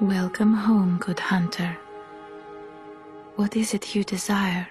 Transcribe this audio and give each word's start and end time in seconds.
Welcome 0.00 0.54
home, 0.54 0.96
good 0.98 1.20
hunter. 1.20 1.76
What 3.36 3.54
is 3.54 3.74
it 3.74 3.94
you 3.94 4.02
desire? 4.02 4.66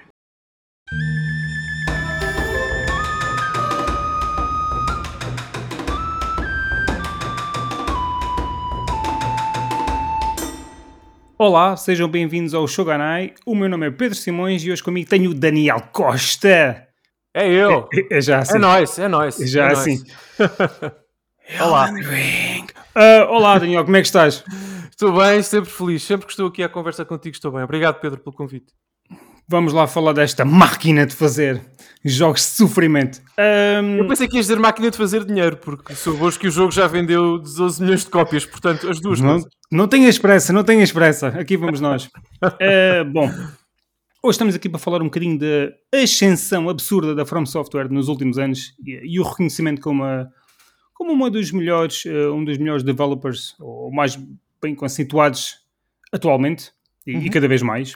Olá, 11.37 11.77
sejam 11.77 12.09
bem-vindos 12.09 12.55
ao 12.55 12.67
Shoganai. 12.67 13.35
O 13.45 13.53
meu 13.53 13.69
nome 13.69 13.85
é 13.85 13.91
Pedro 13.91 14.17
Simões 14.17 14.63
e 14.63 14.71
hoje 14.71 14.81
comigo 14.81 15.07
tenho 15.07 15.29
o 15.29 15.33
Daniel 15.35 15.79
Costa. 15.91 16.87
É 17.35 17.47
eu. 17.47 17.87
É, 17.93 18.17
é 18.17 18.21
já 18.21 18.39
assim. 18.39 18.55
É 18.55 18.57
nóis, 18.57 18.97
é 18.97 19.07
nóis. 19.07 19.39
É 19.39 19.45
já 19.45 19.67
é 19.67 19.73
assim. 19.73 20.03
Olá. 21.61 21.91
Ah, 22.95 23.27
olá, 23.29 23.59
Daniel, 23.59 23.85
como 23.85 23.95
é 23.95 24.01
que 24.01 24.07
estás? 24.07 24.43
Estou 24.99 25.13
bem, 25.17 25.41
sempre 25.41 25.69
feliz. 25.69 26.03
Sempre 26.03 26.25
que 26.25 26.33
estou 26.33 26.47
aqui 26.47 26.61
à 26.61 26.67
conversa 26.67 27.05
contigo 27.05 27.33
estou 27.33 27.53
bem. 27.53 27.63
Obrigado, 27.63 28.01
Pedro, 28.01 28.19
pelo 28.19 28.35
convite. 28.35 28.73
Vamos 29.47 29.71
lá 29.71 29.87
falar 29.87 30.11
desta 30.11 30.43
máquina 30.43 31.05
de 31.05 31.15
fazer 31.15 31.61
jogos 32.03 32.41
de 32.41 32.47
sofrimento. 32.47 33.21
Ahm, 33.37 33.99
Eu 33.99 34.07
pensei 34.09 34.27
que 34.27 34.35
ias 34.35 34.47
dizer 34.47 34.59
máquina 34.59 34.91
de 34.91 34.97
fazer 34.97 35.23
dinheiro, 35.23 35.55
porque 35.55 35.95
soubos 35.95 36.35
que 36.35 36.47
o 36.49 36.51
jogo 36.51 36.71
já 36.73 36.85
vendeu 36.85 37.39
12 37.39 37.81
milhões 37.81 38.03
de 38.03 38.09
cópias, 38.09 38.45
portanto, 38.45 38.89
as 38.89 38.99
duas 38.99 39.21
não, 39.21 39.29
coisas. 39.35 39.49
não 39.71 39.87
tenhas 39.87 40.19
pressa, 40.19 40.51
não 40.51 40.65
tenhas 40.65 40.91
pressa. 40.91 41.29
Aqui 41.29 41.55
vamos 41.55 41.79
nós. 41.79 42.09
Ah, 42.43 43.05
bom, 43.05 43.29
hoje 44.21 44.31
estamos 44.31 44.53
aqui 44.53 44.67
para 44.67 44.79
falar 44.79 45.01
um 45.01 45.05
bocadinho 45.05 45.39
da 45.39 45.97
ascensão 45.97 46.67
absurda 46.67 47.15
da 47.15 47.25
From 47.25 47.45
Software 47.45 47.89
nos 47.89 48.09
últimos 48.09 48.37
anos 48.37 48.73
e, 48.85 49.13
e 49.15 49.19
o 49.21 49.23
reconhecimento 49.23 49.79
como, 49.79 50.03
uma, 50.03 50.29
como 50.93 51.13
uma 51.13 51.31
dos 51.31 51.53
melhores, 51.53 52.03
ah, 52.05 52.33
um 52.33 52.43
dos 52.43 52.57
melhores 52.57 52.83
developers, 52.83 53.55
ou 53.61 53.89
mais 53.93 54.19
bem 54.61 54.75
conceituados 54.75 55.57
atualmente, 56.11 56.71
e, 57.05 57.13
e 57.13 57.29
cada 57.29 57.47
vez 57.47 57.61
mais. 57.61 57.93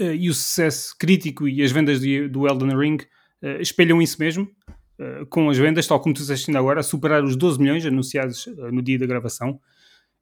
Uh, 0.00 0.14
e 0.14 0.28
o 0.28 0.34
sucesso 0.34 0.94
crítico 0.98 1.48
e 1.48 1.62
as 1.62 1.72
vendas 1.72 2.00
de- 2.00 2.28
do 2.28 2.46
Elden 2.46 2.76
Ring 2.78 2.98
uh, 3.42 3.60
espelham 3.60 4.00
isso 4.02 4.16
mesmo, 4.20 4.50
uh, 4.98 5.24
com 5.26 5.48
as 5.48 5.56
vendas, 5.56 5.86
tal 5.86 6.00
como 6.00 6.14
tu 6.14 6.18
disseste 6.18 6.50
ainda 6.50 6.58
agora, 6.58 6.80
a 6.80 6.82
superar 6.82 7.24
os 7.24 7.36
12 7.36 7.58
milhões 7.58 7.84
anunciados 7.86 8.46
no 8.72 8.82
dia 8.82 8.98
da 8.98 9.06
gravação. 9.06 9.58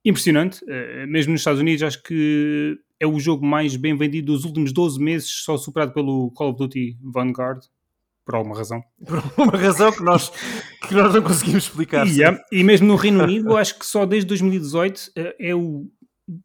Impressionante, 0.04 0.62
mesmo 1.08 1.32
nos 1.32 1.40
Estados 1.40 1.60
Unidos, 1.62 1.82
acho 1.82 2.02
que 2.02 2.78
é 3.00 3.06
o 3.06 3.18
jogo 3.18 3.46
mais 3.46 3.74
bem 3.74 3.96
vendido 3.96 4.32
dos 4.34 4.44
últimos 4.44 4.70
12 4.70 5.02
meses, 5.02 5.30
só 5.30 5.56
superado 5.56 5.94
pelo 5.94 6.30
Call 6.32 6.50
of 6.50 6.58
Duty 6.58 6.98
Vanguard, 7.02 7.64
por 8.24 8.34
alguma 8.36 8.56
razão. 8.56 8.82
Por 9.06 9.22
uma 9.36 9.56
razão 9.58 9.92
que 9.92 10.02
nós, 10.02 10.30
que 10.88 10.94
nós 10.94 11.14
não 11.14 11.22
conseguimos 11.22 11.64
explicar. 11.64 12.06
E, 12.06 12.22
é, 12.22 12.40
e 12.50 12.64
mesmo 12.64 12.86
no 12.86 12.96
Reino 12.96 13.22
Unido, 13.22 13.56
acho 13.56 13.78
que 13.78 13.84
só 13.86 14.06
desde 14.06 14.26
2018 14.28 15.10
eh, 15.16 15.36
é 15.38 15.54
o. 15.54 15.86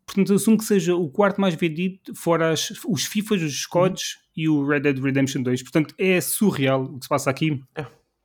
Portanto, 0.06 0.30
eu 0.32 0.36
assumo 0.36 0.58
que 0.58 0.66
seja 0.66 0.94
o 0.94 1.10
quarto 1.10 1.40
mais 1.40 1.56
vendido, 1.56 2.00
fora 2.14 2.52
as- 2.52 2.72
os 2.86 3.06
FIFAs, 3.06 3.42
os 3.42 3.66
CODs 3.66 4.18
e 4.36 4.50
o 4.50 4.68
Red 4.68 4.82
Dead 4.82 5.00
Redemption 5.00 5.42
2. 5.42 5.62
Portanto, 5.64 5.96
é 5.98 6.20
surreal 6.20 6.84
o 6.84 6.98
que 7.00 7.06
se 7.06 7.10
passa 7.10 7.30
aqui. 7.30 7.62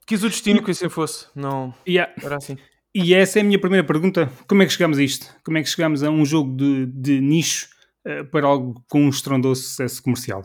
Quis 0.05 0.25
o 0.25 0.29
destino 0.29 0.63
que 0.63 0.73
assim 0.73 0.89
fosse. 0.89 1.27
Não, 1.35 1.73
E, 1.87 1.97
há- 1.99 2.13
era 2.21 2.37
assim. 2.39 2.59
e 2.93 3.15
essa 3.15 3.39
é 3.39 3.43
a 3.43 3.45
minha 3.45 3.59
primeira 3.61 3.87
pergunta. 3.87 4.29
Como 4.49 4.63
é 4.63 4.67
que 4.67 4.73
chegamos 4.73 4.99
a 4.99 5.03
isto? 5.05 5.27
Como 5.45 5.57
é 5.57 5.63
que 5.63 5.69
chegamos 5.69 6.03
a 6.03 6.11
um 6.11 6.25
jogo 6.27 6.57
de, 6.57 6.87
de 6.87 7.21
nicho 7.21 7.69
eh, 8.05 8.25
para 8.25 8.47
algo 8.49 8.83
com 8.89 9.03
um 9.03 9.09
estrondoso 9.09 9.63
sucesso 9.63 10.03
comercial? 10.03 10.45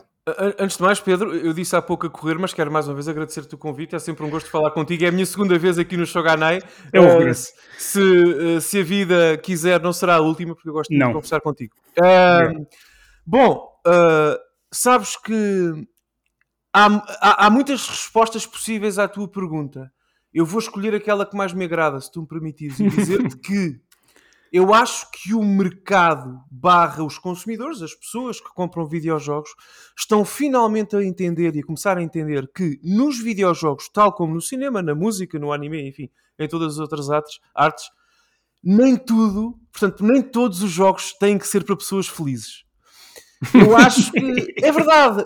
Antes 0.58 0.76
de 0.76 0.82
mais, 0.82 1.00
Pedro, 1.00 1.34
eu 1.34 1.52
disse 1.52 1.74
há 1.76 1.82
pouco 1.82 2.06
a 2.06 2.10
correr, 2.10 2.38
mas 2.38 2.52
quero 2.52 2.70
mais 2.70 2.86
uma 2.88 2.94
vez 2.94 3.08
agradecer-te 3.08 3.54
o 3.54 3.58
convite. 3.58 3.94
É 3.94 3.98
sempre 3.98 4.24
um 4.24 4.30
gosto 4.30 4.50
falar 4.50 4.70
contigo. 4.70 5.04
É 5.04 5.08
a 5.08 5.12
minha 5.12 5.26
segunda 5.26 5.58
vez 5.58 5.78
aqui 5.78 5.96
no 5.96 6.06
Shoganai. 6.06 6.58
É 6.92 6.98
Eh, 6.98 7.00
regresso. 7.18 7.52
se, 7.78 8.00
eh, 8.56 8.60
se 8.60 8.80
a 8.80 8.82
vida 8.84 9.38
quiser, 9.38 9.80
não 9.80 9.92
será 9.92 10.16
a 10.16 10.20
última, 10.20 10.54
porque 10.54 10.68
eu 10.68 10.72
gosto 10.72 10.90
muito 10.90 11.06
de 11.06 11.12
conversar 11.14 11.40
contigo. 11.40 11.74
Ah, 12.02 12.50
bom, 13.26 13.68
ah, 13.86 14.38
sabes 14.72 15.16
que 15.16 15.72
há, 16.72 16.86
há, 17.20 17.46
há 17.46 17.50
muitas 17.50 17.88
respostas 17.88 18.46
possíveis 18.46 18.98
à 18.98 19.08
tua 19.08 19.28
pergunta. 19.28 19.90
Eu 20.32 20.46
vou 20.46 20.60
escolher 20.60 20.94
aquela 20.94 21.26
que 21.26 21.36
mais 21.36 21.52
me 21.52 21.64
agrada, 21.64 22.00
se 22.00 22.10
tu 22.10 22.20
me 22.22 22.28
permitires, 22.28 22.78
e 22.78 22.88
dizer-te 22.88 23.36
que 23.42 23.80
eu 24.52 24.74
acho 24.74 25.08
que 25.12 25.32
o 25.32 25.44
mercado 25.44 26.40
barra 26.50 27.04
os 27.04 27.18
consumidores, 27.18 27.82
as 27.82 27.94
pessoas 27.94 28.40
que 28.40 28.48
compram 28.52 28.86
videojogos, 28.86 29.50
estão 29.96 30.24
finalmente 30.24 30.96
a 30.96 31.04
entender 31.04 31.54
e 31.54 31.60
a 31.60 31.64
começar 31.64 31.96
a 31.96 32.02
entender 32.02 32.50
que 32.52 32.80
nos 32.82 33.18
videojogos, 33.18 33.88
tal 33.88 34.12
como 34.12 34.34
no 34.34 34.40
cinema, 34.40 34.82
na 34.82 34.94
música, 34.94 35.38
no 35.38 35.52
anime, 35.52 35.88
enfim, 35.88 36.10
em 36.38 36.48
todas 36.48 36.74
as 36.74 36.78
outras 36.80 37.10
artes, 37.10 37.38
artes 37.54 37.84
nem 38.62 38.96
tudo, 38.96 39.58
portanto, 39.72 40.04
nem 40.04 40.20
todos 40.20 40.62
os 40.62 40.70
jogos 40.70 41.12
têm 41.12 41.38
que 41.38 41.46
ser 41.46 41.64
para 41.64 41.76
pessoas 41.76 42.08
felizes. 42.08 42.64
Eu 43.54 43.74
acho 43.76 44.12
que 44.12 44.54
é 44.62 44.70
verdade. 44.70 45.24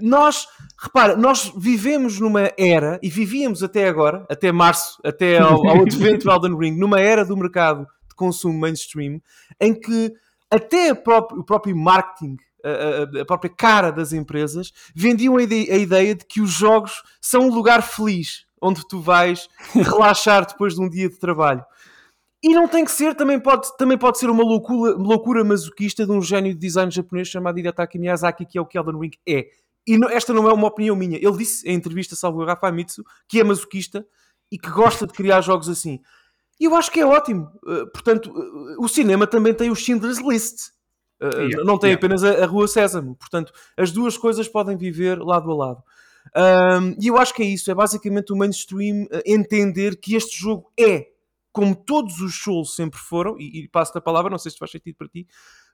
Nós, 0.00 0.46
repara, 0.80 1.16
nós 1.16 1.52
vivemos 1.56 2.20
numa 2.20 2.52
era, 2.56 3.00
e 3.02 3.08
vivíamos 3.08 3.62
até 3.62 3.88
agora, 3.88 4.24
até 4.30 4.52
março, 4.52 5.00
até 5.04 5.38
ao, 5.38 5.66
ao 5.66 5.82
advento 5.82 6.26
do 6.26 6.30
Elden 6.30 6.56
Ring, 6.56 6.78
numa 6.78 7.00
era 7.00 7.24
do 7.24 7.36
mercado 7.36 7.86
consumo 8.16 8.58
mainstream, 8.58 9.20
em 9.60 9.72
que 9.78 10.12
até 10.50 10.92
o 10.92 11.44
próprio 11.44 11.76
marketing, 11.76 12.36
a, 12.64 13.20
a- 13.20 13.24
própria 13.24 13.50
cara 13.54 13.90
das 13.92 14.12
empresas, 14.12 14.72
vendiam 14.94 15.36
a 15.36 15.42
ide- 15.42 15.70
a 15.70 15.76
ideia 15.76 16.14
de 16.14 16.24
que 16.24 16.40
os 16.40 16.50
jogos 16.50 17.02
são 17.20 17.42
um 17.48 17.54
lugar 17.54 17.82
feliz, 17.82 18.44
onde 18.60 18.86
tu 18.88 19.00
vais 19.00 19.48
relaxar 19.74 20.46
depois 20.46 20.74
de 20.74 20.80
um 20.80 20.88
dia 20.88 21.08
de 21.08 21.18
trabalho. 21.18 21.64
E 22.42 22.50
não 22.54 22.68
tem 22.68 22.84
que 22.84 22.90
ser, 22.92 23.14
também 23.14 23.40
pode, 23.40 23.76
também 23.76 23.98
pode 23.98 24.18
ser 24.18 24.30
uma 24.30 24.44
loucura, 24.44 24.92
loucura 24.94 25.42
masoquista 25.42 26.04
de 26.06 26.12
um 26.12 26.22
gênio 26.22 26.52
de 26.54 26.60
design 26.60 26.90
japonês 26.90 27.28
chamado 27.28 27.58
Hidetaka 27.58 27.98
Miyazaki, 27.98 28.46
que 28.46 28.58
é 28.58 28.60
o 28.60 28.66
que 28.66 28.78
Elden 28.78 29.00
Ring 29.00 29.10
é. 29.28 29.46
E 29.86 29.96
não- 29.98 30.08
esta 30.10 30.32
não 30.32 30.48
é 30.48 30.52
uma 30.52 30.68
opinião 30.68 30.94
minha. 30.94 31.16
Ele 31.16 31.36
disse 31.38 31.66
em 31.68 31.74
entrevista, 31.74 32.14
salvo 32.14 32.42
erro, 32.42 32.50
à 32.52 32.56
Famitsu, 32.56 33.02
que 33.28 33.40
é 33.40 33.44
masoquista 33.44 34.06
e 34.52 34.58
que 34.58 34.70
gosta 34.70 35.06
de 35.06 35.12
criar 35.12 35.40
jogos 35.40 35.68
assim. 35.68 36.00
E 36.58 36.64
eu 36.64 36.74
acho 36.74 36.90
que 36.90 37.00
é 37.00 37.06
ótimo. 37.06 37.50
Uh, 37.62 37.86
portanto, 37.92 38.30
uh, 38.30 38.82
o 38.82 38.88
cinema 38.88 39.26
também 39.26 39.52
tem 39.52 39.70
o 39.70 39.74
Schindler's 39.74 40.18
List. 40.18 40.70
Uh, 41.20 41.26
Yeah, 41.26 41.64
não 41.64 41.78
tem 41.78 41.90
yeah. 41.90 41.98
apenas 41.98 42.24
a, 42.24 42.44
a 42.44 42.46
Rua 42.46 42.68
Sésamo. 42.68 43.14
Portanto, 43.16 43.52
as 43.76 43.90
duas 43.90 44.16
coisas 44.16 44.48
podem 44.48 44.76
viver 44.76 45.18
lado 45.18 45.50
a 45.50 45.54
lado. 45.54 45.82
Um, 46.34 46.96
e 47.00 47.06
eu 47.06 47.16
acho 47.18 47.32
que 47.34 47.42
é 47.42 47.46
isso. 47.46 47.70
É 47.70 47.74
basicamente 47.74 48.32
o 48.32 48.36
mainstream 48.36 49.06
entender 49.24 49.96
que 49.96 50.14
este 50.14 50.38
jogo 50.38 50.70
é, 50.78 51.06
como 51.52 51.74
todos 51.74 52.20
os 52.20 52.38
Souls 52.38 52.74
sempre 52.74 52.98
foram, 52.98 53.38
e, 53.38 53.62
e 53.62 53.68
passo-te 53.68 53.96
a 53.98 54.00
palavra, 54.00 54.30
não 54.30 54.38
sei 54.38 54.50
se 54.50 54.58
faz 54.58 54.70
sentido 54.70 54.96
para 54.96 55.08
ti, 55.08 55.26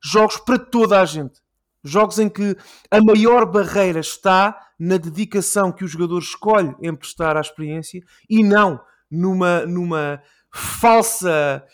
jogos 0.02 0.36
para 0.36 0.58
toda 0.58 1.00
a 1.00 1.04
gente. 1.04 1.40
Jogos 1.84 2.20
em 2.20 2.28
que 2.28 2.56
a 2.88 3.00
maior 3.00 3.44
barreira 3.44 3.98
está 3.98 4.56
na 4.78 4.96
dedicação 4.96 5.72
que 5.72 5.84
o 5.84 5.88
jogador 5.88 6.20
escolhe 6.20 6.72
em 6.80 6.94
prestar 6.94 7.36
à 7.36 7.40
experiência 7.40 8.00
e 8.30 8.44
não 8.44 8.80
numa, 9.10 9.66
numa 9.66 10.22
falsa 10.52 11.64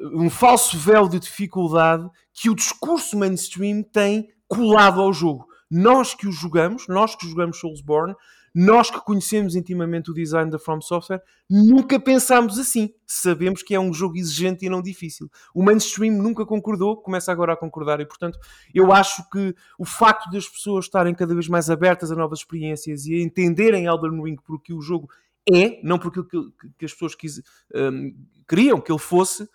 um 0.00 0.30
falso 0.30 0.78
véu 0.78 1.08
de 1.08 1.18
dificuldade 1.18 2.08
que 2.32 2.48
o 2.48 2.54
discurso 2.54 3.18
mainstream 3.18 3.82
tem 3.82 4.28
colado 4.46 5.00
ao 5.00 5.12
jogo. 5.12 5.46
Nós 5.70 6.14
que 6.14 6.26
o 6.26 6.32
jogamos, 6.32 6.86
nós 6.88 7.16
que 7.16 7.28
jogamos 7.28 7.58
Soulsborne, 7.58 8.14
nós 8.54 8.90
que 8.90 9.00
conhecemos 9.00 9.54
intimamente 9.54 10.10
o 10.10 10.14
design 10.14 10.50
da 10.50 10.58
From 10.58 10.80
Software, 10.80 11.22
nunca 11.48 12.00
pensámos 12.00 12.58
assim. 12.58 12.90
Sabemos 13.06 13.62
que 13.62 13.74
é 13.74 13.80
um 13.80 13.92
jogo 13.92 14.16
exigente 14.16 14.64
e 14.64 14.68
não 14.70 14.80
difícil. 14.80 15.30
O 15.54 15.62
mainstream 15.62 16.14
nunca 16.14 16.46
concordou, 16.46 16.96
começa 16.96 17.30
agora 17.30 17.52
a 17.52 17.56
concordar 17.56 18.00
e, 18.00 18.06
portanto, 18.06 18.38
eu 18.74 18.92
acho 18.92 19.28
que 19.30 19.54
o 19.78 19.84
facto 19.84 20.30
das 20.30 20.48
pessoas 20.48 20.86
estarem 20.86 21.14
cada 21.14 21.34
vez 21.34 21.48
mais 21.48 21.68
abertas 21.68 22.10
a 22.10 22.16
novas 22.16 22.38
experiências 22.40 23.04
e 23.06 23.14
a 23.14 23.22
entenderem 23.22 23.84
Elden 23.84 24.22
Ring 24.22 24.36
por 24.36 24.56
o 24.56 24.60
que 24.60 24.72
o 24.72 24.80
jogo 24.80 25.08
é, 25.52 25.80
não 25.82 25.98
por 25.98 26.08
aquilo 26.08 26.24
que, 26.24 26.38
que 26.78 26.84
as 26.84 26.92
pessoas 26.92 27.14
quis, 27.14 27.42
hum, 27.74 28.14
queriam 28.48 28.80
que 28.80 28.90
ele 28.90 28.98
fosse, 28.98 29.48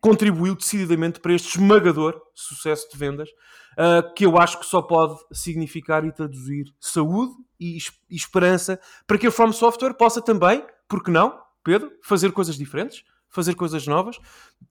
contribuiu 0.00 0.54
decididamente 0.54 1.20
para 1.20 1.32
este 1.32 1.48
esmagador 1.58 2.20
sucesso 2.34 2.88
de 2.90 2.98
vendas, 2.98 3.28
uh, 3.72 4.14
que 4.14 4.24
eu 4.24 4.38
acho 4.38 4.58
que 4.60 4.66
só 4.66 4.80
pode 4.82 5.18
significar 5.32 6.04
e 6.04 6.12
traduzir 6.12 6.66
saúde 6.78 7.32
e, 7.58 7.78
e 8.10 8.16
esperança 8.16 8.78
para 9.06 9.18
que 9.18 9.26
a 9.26 9.30
From 9.30 9.52
Software 9.52 9.94
possa 9.94 10.22
também, 10.22 10.64
porque 10.88 11.10
não, 11.10 11.38
Pedro, 11.64 11.90
fazer 12.02 12.30
coisas 12.32 12.56
diferentes, 12.56 13.02
fazer 13.28 13.54
coisas 13.54 13.86
novas, 13.86 14.18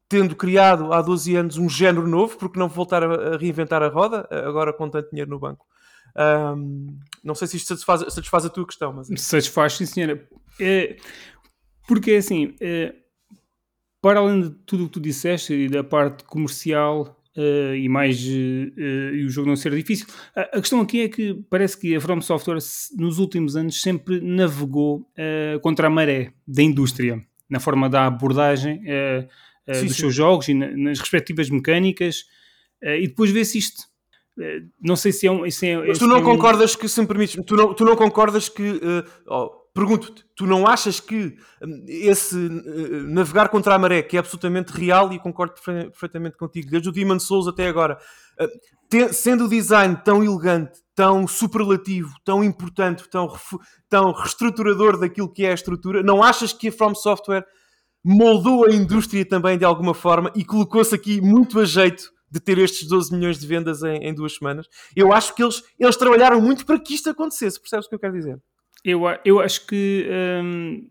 tendo 0.07 0.35
criado 0.35 0.94
há 0.94 1.01
12 1.01 1.35
anos 1.35 1.57
um 1.57 1.67
género 1.67 2.07
novo, 2.07 2.38
porque 2.38 2.57
não 2.57 2.69
voltar 2.69 3.03
a 3.03 3.38
reinventar 3.38 3.83
a 3.83 3.89
roda, 3.89 4.27
agora 4.31 4.71
com 4.71 4.89
tanto 4.89 5.09
dinheiro 5.09 5.29
no 5.29 5.39
banco. 5.39 5.65
Um, 6.17 6.88
não 7.23 7.35
sei 7.35 7.47
se 7.47 7.57
isto 7.57 7.67
satisfaz, 7.67 8.01
satisfaz 8.13 8.45
a 8.45 8.50
tua 8.50 8.65
questão, 8.65 8.94
mas 8.94 9.09
é. 9.12 9.15
Satisfaz, 9.17 9.73
sim, 9.73 9.85
senhora. 9.85 10.27
É, 10.59 10.95
porque 11.88 12.12
é 12.12 12.17
assim, 12.17 12.56
é, 12.62 12.94
para 14.01 14.19
além 14.19 14.41
de 14.41 14.50
tudo 14.65 14.83
o 14.83 14.88
que 14.88 14.94
tu 14.94 15.00
disseste 15.01 15.53
e 15.53 15.67
da 15.67 15.83
parte 15.83 16.23
comercial 16.23 17.21
eh, 17.35 17.75
e 17.77 17.89
mais 17.89 18.17
e 18.23 19.23
o 19.25 19.29
jogo 19.29 19.50
não 19.50 19.56
ser 19.56 19.75
difícil, 19.75 20.06
a, 20.35 20.41
a 20.41 20.62
questão 20.62 20.79
aqui 20.79 21.01
é 21.01 21.09
que 21.09 21.33
parece 21.50 21.77
que 21.77 21.95
a 21.95 22.00
From 22.00 22.21
Software 22.21 22.59
nos 22.97 23.19
últimos 23.19 23.56
anos 23.56 23.81
sempre 23.81 24.21
navegou 24.21 25.06
contra 25.62 25.88
a 25.88 25.89
maré 25.89 26.31
da 26.47 26.62
indústria 26.63 27.19
na 27.50 27.59
forma 27.59 27.89
da 27.89 28.06
abordagem. 28.06 28.81
Sim, 29.73 29.85
dos 29.88 29.95
sim. 29.95 30.01
seus 30.01 30.13
jogos 30.15 30.47
e 30.47 30.53
na- 30.53 30.69
nas 30.77 31.00
respectivas 31.00 31.50
mecânicas, 31.50 32.25
e 32.83 33.07
depois 33.07 33.31
vê-se 33.31 33.57
isto. 33.57 33.83
Uh, 34.37 34.67
não 34.81 34.95
sei 34.95 35.11
se 35.13 35.25
é 35.27 35.31
um. 35.31 35.49
Se 35.49 35.67
é, 35.67 35.87
Mas 35.87 35.97
tu 35.97 36.07
não 36.07 36.17
é 36.17 36.19
um- 36.19 36.23
concordas 36.23 36.75
que, 36.75 36.87
se 36.89 36.99
me 37.01 37.07
permites, 37.07 37.41
tu 37.45 37.55
não, 37.55 37.73
tu 37.73 37.85
não 37.85 37.95
concordas 37.95 38.49
que, 38.49 38.81
eh, 38.83 39.03
oh, 39.27 39.49
pergunto-te, 39.73 40.25
tu 40.35 40.45
não 40.45 40.67
achas 40.67 40.99
que 40.99 41.37
hum, 41.63 41.85
esse 41.87 42.35
eh, 42.37 43.01
navegar 43.07 43.47
contra 43.49 43.75
a 43.75 43.79
maré, 43.79 44.01
que 44.01 44.17
é 44.17 44.19
absolutamente 44.19 44.73
real 44.73 45.13
e 45.13 45.19
concordo 45.19 45.53
perfe- 45.53 45.89
perfeitamente 45.89 46.35
contigo, 46.37 46.69
desde 46.69 46.89
o 46.89 46.91
Demon 46.91 47.17
Souls 47.19 47.47
até 47.47 47.67
agora, 47.67 47.97
eh, 48.37 48.47
te- 48.89 49.13
sendo 49.13 49.45
o 49.45 49.49
design 49.49 49.97
tão 50.03 50.21
elegante, 50.23 50.79
tão 50.93 51.25
superlativo, 51.27 52.11
tão 52.25 52.43
importante, 52.43 53.07
tão, 53.09 53.31
tão 53.89 54.11
reestruturador 54.11 54.97
daquilo 54.99 55.31
que 55.31 55.45
é 55.45 55.51
a 55.51 55.53
estrutura, 55.55 56.03
não 56.03 56.21
achas 56.21 56.51
que 56.51 56.67
a 56.67 56.71
From 56.73 56.93
Software 56.93 57.45
moldou 58.03 58.65
a 58.65 58.71
indústria 58.73 59.25
também 59.25 59.57
de 59.57 59.63
alguma 59.65 59.93
forma 59.93 60.29
e 60.35 60.43
colocou-se 60.43 60.93
aqui 60.93 61.21
muito 61.21 61.57
a 61.59 61.65
jeito 61.65 62.13
de 62.30 62.39
ter 62.39 62.57
estes 62.57 62.88
12 62.88 63.13
milhões 63.16 63.39
de 63.39 63.48
vendas 63.48 63.81
em, 63.83 63.98
em 64.07 64.13
duas 64.13 64.36
semanas? 64.36 64.68
Eu 64.95 65.13
acho 65.13 65.33
que 65.36 65.44
eles, 65.44 65.62
eles 65.80 65.95
trabalharam 65.98 66.42
muito 66.42 66.66
para 66.66 66.80
que 66.80 66.94
isto 66.94 67.10
acontecesse, 67.10 67.60
percebes 67.60 67.86
o 67.86 67.89
que 67.89 67.95
eu 67.95 68.00
quero 68.00 68.13
dizer? 68.13 68.38
Eu, 68.83 69.01
eu 69.24 69.39
acho 69.39 69.66
que 69.66 70.07
hum, 70.44 70.88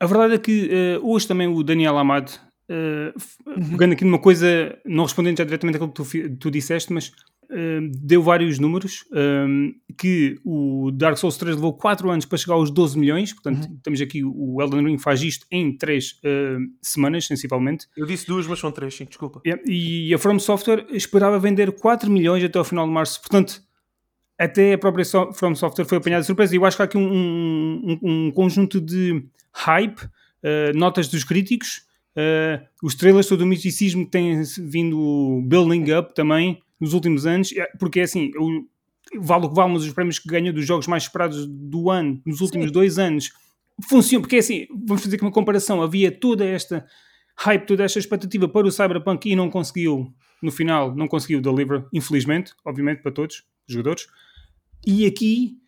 a 0.00 0.06
verdade 0.06 0.34
é 0.34 0.38
que 0.38 0.68
eh, 0.70 0.98
hoje 1.02 1.26
também 1.28 1.46
o 1.46 1.62
Daniel 1.62 1.98
Amado, 1.98 2.32
eh, 2.68 3.12
f- 3.16 3.36
pegando 3.70 3.92
aqui 3.92 4.04
numa 4.04 4.18
coisa, 4.18 4.78
não 4.84 5.04
respondendo 5.04 5.38
já 5.38 5.44
diretamente 5.44 5.76
àquilo 5.76 5.92
que 5.92 6.28
tu, 6.30 6.36
tu 6.36 6.50
disseste, 6.50 6.92
mas 6.92 7.12
deu 8.02 8.22
vários 8.22 8.58
números 8.58 9.04
hum, 9.12 9.72
que 9.98 10.36
o 10.44 10.90
Dark 10.92 11.16
Souls 11.16 11.36
3 11.36 11.56
levou 11.56 11.72
4 11.74 12.10
anos 12.10 12.24
para 12.24 12.36
chegar 12.38 12.54
aos 12.54 12.70
12 12.70 12.98
milhões, 12.98 13.32
portanto 13.32 13.68
temos 13.82 14.00
aqui 14.00 14.22
o 14.24 14.60
Elden 14.60 14.84
Ring 14.86 14.98
faz 14.98 15.22
isto 15.22 15.46
em 15.50 15.76
3 15.76 16.20
semanas, 16.82 17.26
sensivelmente. 17.26 17.86
Eu 17.96 18.06
disse 18.06 18.26
duas, 18.26 18.46
mas 18.46 18.58
são 18.58 18.70
três, 18.72 18.94
sim, 18.94 19.04
desculpa. 19.04 19.40
Yeah, 19.46 19.62
E 19.66 20.12
a 20.14 20.18
From 20.18 20.38
Software 20.38 20.86
esperava 20.90 21.38
vender 21.38 21.70
4 21.72 22.10
milhões 22.10 22.42
até 22.42 22.58
ao 22.58 22.64
final 22.64 22.86
de 22.86 22.92
março. 22.92 23.20
Portanto, 23.20 23.62
até 24.38 24.72
a 24.72 24.78
própria 24.78 25.04
so 25.04 25.32
From 25.32 25.54
Software 25.54 25.84
foi 25.84 25.98
apanhada 25.98 26.22
de 26.22 26.26
surpresa. 26.26 26.54
E 26.54 26.58
eu 26.58 26.64
acho 26.64 26.76
que 26.76 26.82
há 26.82 26.86
aqui 26.86 26.98
um, 26.98 27.06
um- 27.12 27.98
um 28.02 28.30
conjunto 28.32 28.80
de 28.80 29.24
hype, 29.52 30.00
eh, 30.42 30.72
notas 30.74 31.06
dos 31.08 31.22
críticos, 31.22 31.82
eh, 32.16 32.60
os 32.82 32.94
trailers, 32.96 33.28
todo 33.28 33.42
o 33.42 33.46
misticismo 33.46 34.04
que 34.04 34.10
tem 34.10 34.42
vindo 34.58 35.40
building 35.46 35.92
up 35.92 36.14
também 36.14 36.60
nos 36.80 36.92
últimos 36.92 37.26
anos. 37.26 37.52
É, 37.52 37.66
Porque 37.78 38.00
é 38.00 38.02
assim, 38.04 38.30
o- 38.38 38.66
vale 39.20 39.46
o 39.46 39.48
que 39.50 39.54
vale, 39.54 39.72
mas 39.72 39.84
os 39.84 39.92
prémios 39.92 40.18
que 40.18 40.28
ganha 40.28 40.52
dos 40.52 40.66
jogos 40.66 40.86
mais 40.86 41.04
esperados 41.04 41.46
do 41.46 41.90
ano, 41.90 42.20
nos 42.26 42.40
últimos 42.40 42.70
dois 42.70 42.98
anos, 42.98 43.30
funcionam. 43.88 44.22
Porque 44.22 44.36
é 44.36 44.38
assim, 44.40 44.66
vamos 44.86 45.02
fazer 45.02 45.16
aqui 45.16 45.24
uma 45.24 45.32
comparação. 45.32 45.82
Havia 45.82 46.10
toda 46.10 46.44
esta 46.44 46.86
hype, 47.36 47.66
toda 47.66 47.84
esta 47.84 47.98
expectativa 47.98 48.48
para 48.48 48.66
o 48.66 48.70
Cyberpunk 48.70 49.28
e 49.28 49.34
não 49.36 49.50
conseguiu, 49.50 50.12
no 50.42 50.52
final, 50.52 50.94
não 50.94 51.08
conseguiu 51.08 51.40
deliver, 51.40 51.84
infelizmente, 51.92 52.52
obviamente, 52.64 53.02
para 53.02 53.10
todos 53.12 53.38
os 53.66 53.72
jogadores. 53.74 54.06
E 54.86 55.04
aqui 55.06 55.58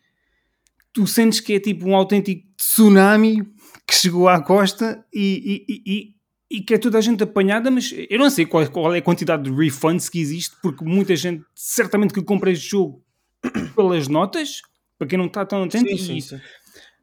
tu 0.93 1.05
sentes 1.05 1.39
que 1.39 1.53
é 1.53 1.59
tipo 1.59 1.87
um 1.87 1.95
autêntico 1.95 2.47
tsunami 2.55 3.43
que 3.87 3.93
chegou 3.95 4.27
à 4.27 4.41
costa 4.41 5.05
e, 5.13 5.65
e, 5.67 5.81
e- 5.85 6.15
e- 6.49 6.61
que 6.61 6.73
é 6.73 6.77
toda 6.77 6.97
a 6.97 7.01
gente 7.01 7.23
apanhada, 7.23 7.69
mas 7.71 7.93
eu 8.09 8.17
não 8.19 8.29
sei 8.29 8.45
qual, 8.45 8.69
qual 8.69 8.93
é 8.95 8.99
a 8.99 9.01
quantidade 9.01 9.43
de 9.43 9.51
refunds 9.55 10.09
que 10.09 10.19
existe, 10.19 10.55
porque 10.61 10.83
muita 10.83 11.15
gente 11.15 11.43
certamente 11.55 12.13
que 12.13 12.21
compra 12.21 12.51
este 12.51 12.69
jogo 12.69 13.03
pelas 13.75 14.07
notas, 14.07 14.61
para 14.97 15.07
quem 15.07 15.17
não 15.17 15.25
está 15.27 15.45
tão 15.45 15.63
atento, 15.63 15.89
Sim, 15.89 15.97
sim, 15.97 16.21
sim. 16.21 16.39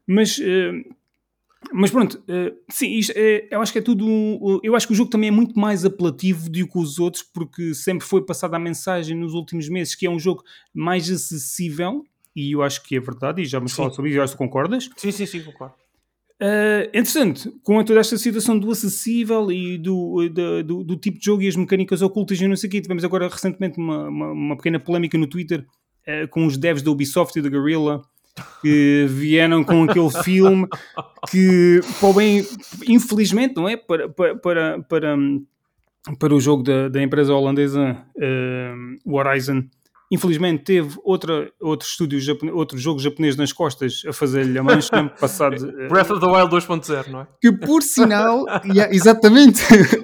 mas, 0.07 0.39
eh, 0.41 0.71
mas 1.73 1.89
pronto, 1.91 2.21
eh, 2.27 2.53
sim, 2.69 2.91
isto 2.97 3.13
é- 3.15 3.47
eu 3.51 3.61
acho 3.61 3.71
que 3.71 3.79
é 3.79 3.81
tudo. 3.81 4.59
Eu 4.63 4.75
acho 4.75 4.85
que 4.87 4.93
o 4.93 4.95
jogo 4.95 5.09
também 5.09 5.29
é 5.29 5.31
muito 5.31 5.57
mais 5.59 5.83
apelativo 5.85 6.49
do 6.49 6.67
que 6.67 6.77
os 6.77 6.99
outros, 6.99 7.23
porque 7.23 7.73
sempre 7.73 8.05
foi 8.05 8.23
passada 8.25 8.55
a 8.55 8.59
mensagem 8.59 9.17
nos 9.17 9.33
últimos 9.33 9.67
meses 9.69 9.95
que 9.95 10.05
é 10.05 10.09
um 10.09 10.19
jogo 10.19 10.43
mais 10.73 11.09
acessível, 11.09 12.03
e 12.35 12.51
eu 12.53 12.61
acho 12.61 12.83
que 12.83 12.95
é 12.97 12.99
verdade, 12.99 13.41
e 13.41 13.45
já 13.45 13.57
vamos 13.59 13.71
Sim. 13.71 13.77
falar 13.77 13.91
sobre 13.91 14.09
isso, 14.11 14.19
eu 14.19 14.23
acho 14.23 14.33
que 14.33 14.37
tu 14.37 14.43
concordas. 14.45 14.89
Sim, 14.97 15.11
sim, 15.11 15.25
sim, 15.25 15.41
concordo. 15.43 15.75
Uh, 16.41 16.89
entretanto, 16.93 17.53
com 17.63 17.81
toda 17.83 17.99
esta 18.01 18.17
situação 18.17 18.59
do 18.59 18.69
acessível 18.69 19.49
e 19.51 19.77
do, 19.77 20.27
da- 20.29 20.61
do, 20.61 20.83
do 20.83 20.97
tipo 20.97 21.17
de 21.17 21.25
jogo 21.25 21.41
e 21.41 21.47
as 21.47 21.55
mecânicas 21.55 22.01
ocultas 22.01 22.39
e 22.41 22.47
não 22.47 22.57
sei 22.57 22.67
o 22.67 22.71
quê, 22.71 22.81
tivemos 22.81 23.05
agora 23.05 23.29
recentemente 23.29 23.77
uma, 23.77 24.09
uma, 24.09 24.31
uma 24.31 24.55
pequena 24.57 24.77
polémica 24.77 25.17
no 25.17 25.27
Twitter 25.27 25.61
uh, 25.61 26.27
com 26.29 26.45
os 26.45 26.57
devs 26.57 26.81
da 26.83 26.91
Ubisoft 26.91 27.39
e 27.39 27.41
da 27.41 27.47
Guerrilla 27.49 28.01
que 28.61 29.05
vieram 29.07 29.63
com 29.63 29.83
aquele 29.83 30.09
filme 30.23 30.67
que, 31.29 31.79
para 32.01 32.13
bem, 32.13 32.45
infelizmente, 32.85 33.55
não 33.55 33.69
é? 33.69 33.77
Para, 33.77 34.09
para, 34.09 34.35
para, 34.35 34.83
para, 34.83 35.17
para 36.19 36.35
o 36.35 36.39
jogo 36.41 36.63
da, 36.63 36.89
da 36.89 37.01
empresa 37.01 37.33
holandesa 37.33 37.97
uh, 38.17 39.15
Horizon 39.17 39.63
infelizmente 40.11 40.63
teve 40.63 40.95
outra, 41.03 41.51
outro, 41.59 41.87
estúdio 41.87 42.19
japone- 42.19 42.51
outro 42.51 42.77
jogo 42.77 42.99
japonês 42.99 43.35
nas 43.35 43.51
costas 43.51 44.03
a 44.07 44.13
fazer-lhe 44.13 44.57
a 44.57 44.63
mancha 44.63 45.09
passado 45.19 45.55
uh, 45.67 45.87
Breath 45.89 46.11
of 46.11 46.19
the 46.19 46.27
Wild 46.27 46.49
2.0, 46.55 47.07
não 47.09 47.21
é? 47.21 47.27
Que 47.41 47.51
por 47.51 47.81
sinal, 47.81 48.45
yeah, 48.65 48.87
exatamente, 48.93 49.61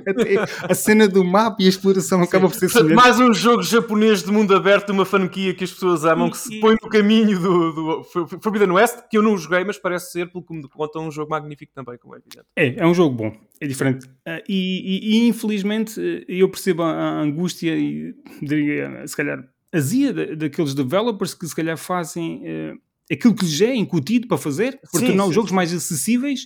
até 0.07 0.37
a 0.71 0.73
cena 0.73 1.07
do 1.07 1.23
mapa 1.23 1.57
e 1.61 1.65
a 1.65 1.69
exploração 1.69 2.21
acaba 2.21 2.47
por 2.49 2.55
ser 2.55 2.69
semelhante. 2.69 2.95
mais 2.95 3.19
um 3.19 3.33
jogo 3.33 3.61
japonês 3.63 4.23
de 4.23 4.31
mundo 4.31 4.55
aberto, 4.55 4.89
uma 4.91 5.05
franquia 5.05 5.53
que 5.53 5.63
as 5.63 5.71
pessoas 5.71 6.03
amam, 6.05 6.29
que 6.29 6.37
se 6.37 6.59
põe 6.59 6.75
no 6.81 6.89
caminho 6.89 7.39
do, 7.39 7.71
do 7.71 8.03
Forbidden 8.41 8.71
West, 8.71 8.97
que 9.09 9.17
eu 9.17 9.21
não 9.21 9.37
joguei, 9.37 9.63
mas 9.63 9.77
parece 9.77 10.11
ser, 10.11 10.31
pelo 10.31 10.43
que 10.43 10.53
me 10.53 10.67
contam, 10.67 11.07
um 11.07 11.11
jogo 11.11 11.29
magnífico 11.31 11.71
também, 11.73 11.97
como 11.97 12.15
é 12.15 12.17
evidente. 12.19 12.45
É, 12.55 12.75
é 12.83 12.85
um 12.87 12.93
jogo 12.93 13.15
bom, 13.15 13.31
é 13.59 13.67
diferente. 13.67 14.07
Ah, 14.25 14.41
e, 14.47 14.53
e- 14.53 15.25
e, 15.25 15.27
infelizmente 15.27 15.99
eh, 15.99 16.25
eu 16.27 16.49
percebo 16.49 16.83
a, 16.83 16.91
a 16.91 17.21
angústia 17.21 17.75
e 17.75 18.13
diria, 18.41 19.05
se 19.05 19.15
calhar, 19.15 19.43
azia 19.73 20.13
da- 20.13 20.35
daqueles 20.35 20.73
developers 20.73 21.33
que 21.33 21.47
se 21.47 21.55
calhar 21.55 21.77
fazem 21.77 22.41
eh, 22.45 22.73
aquilo 23.11 23.33
que 23.35 23.45
lhes 23.45 23.61
é 23.61 23.75
incutido 23.75 24.27
para 24.27 24.37
fazer, 24.37 24.79
para 24.91 24.99
Sim, 24.99 25.05
tornar 25.07 25.23
sim, 25.23 25.29
os 25.29 25.35
jogos 25.35 25.51
mais 25.51 25.73
acessíveis 25.73 26.45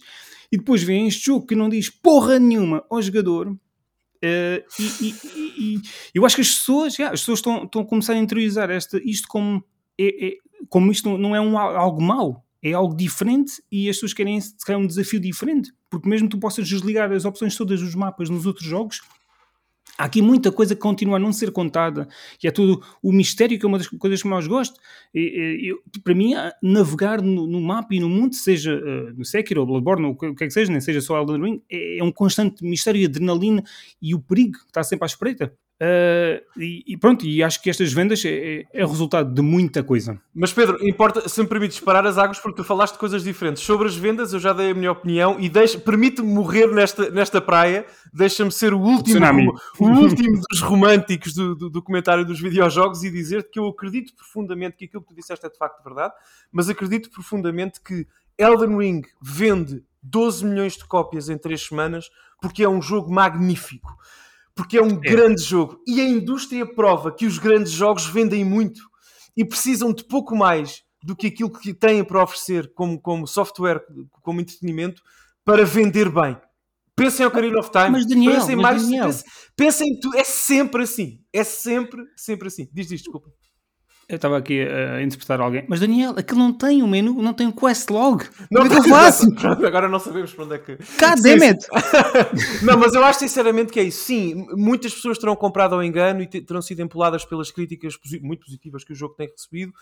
e 0.51 0.57
depois 0.57 0.83
vem 0.83 1.07
este 1.07 1.25
jogo 1.25 1.45
que 1.45 1.56
não 1.56 1.69
diz 1.69 1.89
porra 1.89 2.38
nenhuma 2.39 2.83
ao 2.89 3.01
jogador. 3.01 3.56
eh, 4.22 4.63
e, 4.80 4.83
e- 5.07 5.16
e- 5.25 5.75
e 5.75 5.81
eu 6.16 6.25
acho 6.25 6.36
que 6.36 6.42
as 6.42 6.50
pessoas, 6.50 6.95
já, 6.95 7.12
as 7.12 7.19
pessoas 7.19 7.39
estão, 7.39 7.63
estão 7.66 7.81
a 7.81 7.86
começar 7.86 8.13
a 8.13 8.18
interiorizar 8.18 8.69
esta, 8.72 9.00
isto 9.04 9.28
como, 9.28 9.63
é, 10.00 10.28
é- 10.28 10.38
como 10.69 10.92
isto 10.92 11.16
não- 11.18 11.36
é 11.36 11.42
um, 11.42 11.57
al- 11.57 11.75
algo 11.78 12.01
mau, 12.01 12.44
é 12.63 12.74
algo 12.74 12.95
diferente 12.95 13.62
e 13.71 13.88
as 13.89 13.98
pessoas 13.98 14.13
querem 14.13 14.42
se 14.42 14.56
calhar, 14.66 14.81
um 14.81 14.88
desafio 14.88 15.19
diferente, 15.19 15.71
porque 15.89 16.10
mesmo 16.10 16.28
tu 16.28 16.39
possas 16.39 16.68
desligar 16.68 17.12
as 17.12 17.25
opções 17.25 17.56
todas 17.56 17.80
dos 17.81 17.94
mapas 17.94 18.28
nos 18.30 18.45
outros 18.48 18.66
jogos, 18.66 19.01
há 19.97 20.06
aqui 20.06 20.21
muita 20.21 20.51
coisa 20.51 20.75
que 20.75 20.81
continua 20.81 21.18
a 21.18 21.19
não 21.19 21.31
ser 21.31 21.51
contada 21.51 22.07
e 22.44 22.47
é 22.47 22.52
tudo 22.52 22.83
o 23.02 23.11
mistério 23.11 23.57
que 23.57 23.66
é 23.66 23.68
uma 23.68 23.78
das 23.78 23.87
coisas 23.87 24.21
que 24.21 24.28
mais 24.28 24.47
gosto. 24.47 24.80
E, 25.14 25.71
e, 25.71 25.99
para 25.99 26.14
mim, 26.14 26.33
navegar 26.61 27.21
no, 27.21 27.47
no 27.47 27.61
mapa 27.61 27.94
e 27.95 27.99
no 27.99 28.09
mundo, 28.09 28.35
seja 28.35 28.73
eh, 28.73 29.14
no 29.16 29.23
Sekiro 29.23 29.61
ou 29.61 29.68
Bloodborne 29.68 30.06
ou 30.06 30.11
o 30.11 30.18
que 30.18 30.25
o 30.28 30.35
que 30.35 30.44
é 30.44 30.47
que 30.47 30.54
seja, 30.54 30.71
nem 30.71 30.81
seja 30.81 31.02
só 31.02 31.18
Elden 31.18 31.42
Ring, 31.42 31.61
é, 31.69 31.99
é 31.99 32.04
um 32.04 32.11
constante 32.11 32.64
mistério 32.64 33.02
e 33.02 33.06
adrenalina 33.06 33.64
e 34.02 34.14
o 34.14 34.19
perigo 34.19 34.59
que 34.59 34.66
está 34.66 34.83
sempre 34.83 35.06
à 35.06 35.07
espreita. 35.07 35.54
Eh, 35.78 36.42
e, 36.58 36.84
e 36.88 36.98
pronto, 36.98 37.26
e 37.26 37.44
acho 37.44 37.62
que 37.62 37.70
estas 37.70 37.92
vendas 37.92 38.24
é, 38.24 38.30
é, 38.30 38.66
é 38.74 38.86
o 38.86 38.88
resultado 38.88 39.34
de 39.34 39.42
muita 39.42 39.84
coisa. 39.84 40.20
Mas 40.34 40.54
Pedro, 40.54 40.78
importa, 40.88 41.28
se 41.28 41.42
me 41.42 41.48
permites 41.48 41.80
parar 41.82 42.06
as 42.06 42.18
águas, 42.18 42.40
porque 42.40 42.58
tu 42.58 42.64
falaste 42.64 42.94
de 42.94 43.00
coisas 43.00 43.24
diferentes. 43.24 43.62
Sobre 43.62 43.88
as 43.88 43.96
vendas, 43.96 44.32
eu 44.32 44.40
já 44.40 44.54
dei 44.54 44.72
a 44.72 44.74
minha 44.74 44.92
opinião 44.92 45.38
e 45.38 45.52
permite-me 45.80 46.28
morrer 46.30 46.68
nesta, 46.68 47.10
nesta 47.10 47.42
praia, 47.42 47.86
deixa-me 48.14 48.52
ser 48.52 48.74
o 48.74 48.80
último, 48.80 49.16
Tsunami. 49.16 49.48
o 49.80 49.86
último 49.86 50.42
dos 50.50 50.62
românticos 50.62 51.34
do, 51.34 51.54
do, 51.54 51.70
do 51.70 51.82
comentário 51.82 52.26
dos 52.26 52.40
videojogos 52.40 53.04
e 53.04 53.12
dizer-te 53.12 53.50
que 53.52 53.60
eu 53.60 53.68
acredito 53.68 54.16
profundamente 54.16 54.78
que 54.78 54.86
aquilo 54.86 55.02
que 55.02 55.10
tu 55.10 55.16
disseste 55.16 55.46
é 55.46 55.50
de 55.50 55.58
facto 55.58 55.84
verdade, 55.84 56.14
mas 56.54 56.70
acredito 56.70 57.10
profundamente 57.10 57.82
que 57.82 58.08
Elden 58.38 58.78
Ring 58.78 59.02
vende 59.22 59.84
12 60.02 60.46
milhões 60.46 60.78
de 60.78 60.86
cópias 60.86 61.28
em 61.28 61.38
3 61.38 61.62
semanas 61.62 62.10
porque 62.42 62.64
é 62.64 62.70
um 62.70 62.82
jogo 62.82 63.12
magnífico. 63.12 63.98
Porque 64.56 64.78
é 64.78 64.81
um 64.81 64.95
grande 64.95 65.44
jogo. 65.44 65.81
E 65.85 66.00
a 66.00 66.06
indústria 66.06 66.66
prova 66.66 67.12
que 67.12 67.26
os 67.26 67.38
grandes 67.38 67.71
jogos 67.71 68.06
vendem 68.06 68.45
muito 68.45 68.81
e 69.35 69.44
precisam 69.44 69.92
de 69.92 70.04
pouco 70.04 70.35
mais 70.35 70.81
do 71.04 71.16
que 71.16 71.28
aquilo 71.28 71.52
que 71.52 71.74
têm 71.74 72.04
para 72.04 72.24
oferecer 72.24 72.74
como, 72.74 73.00
como 73.00 73.28
software, 73.28 73.81
como 74.24 74.42
entretenimento, 74.42 75.02
para 75.44 75.66
vender 75.66 76.09
bem. 76.09 76.38
Pensem 76.95 77.26
ao 77.26 77.30
Ocarina 77.30 77.59
of 77.59 77.69
Time. 77.69 77.90
Mas, 77.90 78.07
Daniel, 78.07 78.33
pensem 78.33 78.56
mas, 78.56 78.64
mais, 78.64 78.83
Daniel. 78.83 79.06
Pensem, 79.06 79.26
pensem 79.56 79.88
em 79.90 80.00
tu, 80.00 80.16
é 80.16 80.24
sempre 80.24 80.83
assim. 80.83 81.19
É 81.33 81.44
sempre, 81.44 82.04
sempre 82.16 82.47
assim. 82.47 82.69
Diz, 82.74 82.88
diz, 82.88 83.02
desculpa. 83.02 83.30
Eu 84.07 84.18
estava 84.18 84.38
aqui 84.38 84.62
a, 84.62 85.02
interpretar 85.02 85.42
alguém, 85.42 85.66
mas 85.68 85.80
Daniel, 85.80 86.14
aquilo 86.16 86.38
não 86.38 86.54
tem 86.54 86.83
um 86.83 86.88
menu, 86.88 87.19
não 87.24 87.33
tem 87.33 87.47
um 87.47 87.52
quest 87.52 87.90
log. 87.90 88.24
Como 88.54 88.64
é 88.66 88.69
que 88.69 88.76
eu 88.78 88.83
faço? 88.83 89.33
Pronto, 89.33 89.66
agora 89.66 89.90
não 89.90 89.97
sabemos 90.00 90.31
para 90.31 90.45
onde 90.45 90.54
é 90.54 90.57
que. 90.59 90.76
God 90.76 91.21
damn 91.24 91.42
it! 91.42 91.66
Não, 92.64 92.78
mas 92.78 92.94
eu 92.94 93.04
acho 93.04 93.19
sinceramente 93.19 93.71
que 93.74 93.80
é 93.80 93.83
isso. 93.83 94.04
Sim, 94.06 94.45
muitas 94.56 94.94
pessoas 94.94 95.18
terão 95.18 95.35
comprado 95.35 95.74
ao 95.74 95.83
engano 95.83 96.21
e 96.21 96.28
te- 96.28 96.40
terão 96.42 96.62
sido 96.62 96.81
empoladas 96.83 97.26
pelas 97.26 97.50
críticas 97.50 97.95
muito 98.21 98.45
positivas 98.45 98.83
que 98.83 98.94
o 98.94 98.95
jogo 98.95 99.16
tem 99.16 99.28
recebido. 99.28 99.74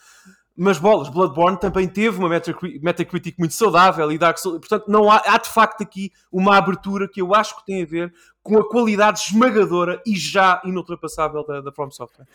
Mas 0.55 0.77
bolas, 0.77 1.09
Bloodborne 1.09 1.59
também 1.59 1.87
teve 1.87 2.17
uma 2.19 2.29
Metacri- 2.29 2.79
Metacritic 2.81 3.35
muito 3.39 3.55
saudável 3.55 4.09
e 4.11 4.17
Dark 4.17 4.37
Souls. 4.37 4.59
Portanto, 4.59 4.85
não 4.87 5.11
há, 5.11 5.17
há 5.25 5.37
de 5.37 5.49
facto 5.49 5.81
aqui 5.81 6.11
uma 6.31 6.55
abertura 6.55 7.09
que 7.09 7.19
eu 7.21 7.33
acho 7.35 7.57
que 7.57 7.65
tem 7.65 7.81
a 7.81 7.85
ver 7.85 8.13
com 8.43 8.57
a 8.59 8.67
qualidade 8.67 9.21
esmagadora 9.21 10.01
e 10.05 10.17
já 10.17 10.61
inultrapassável 10.65 11.45
da, 11.45 11.61
da 11.61 11.71
From 11.71 11.89
Software. 11.89 12.27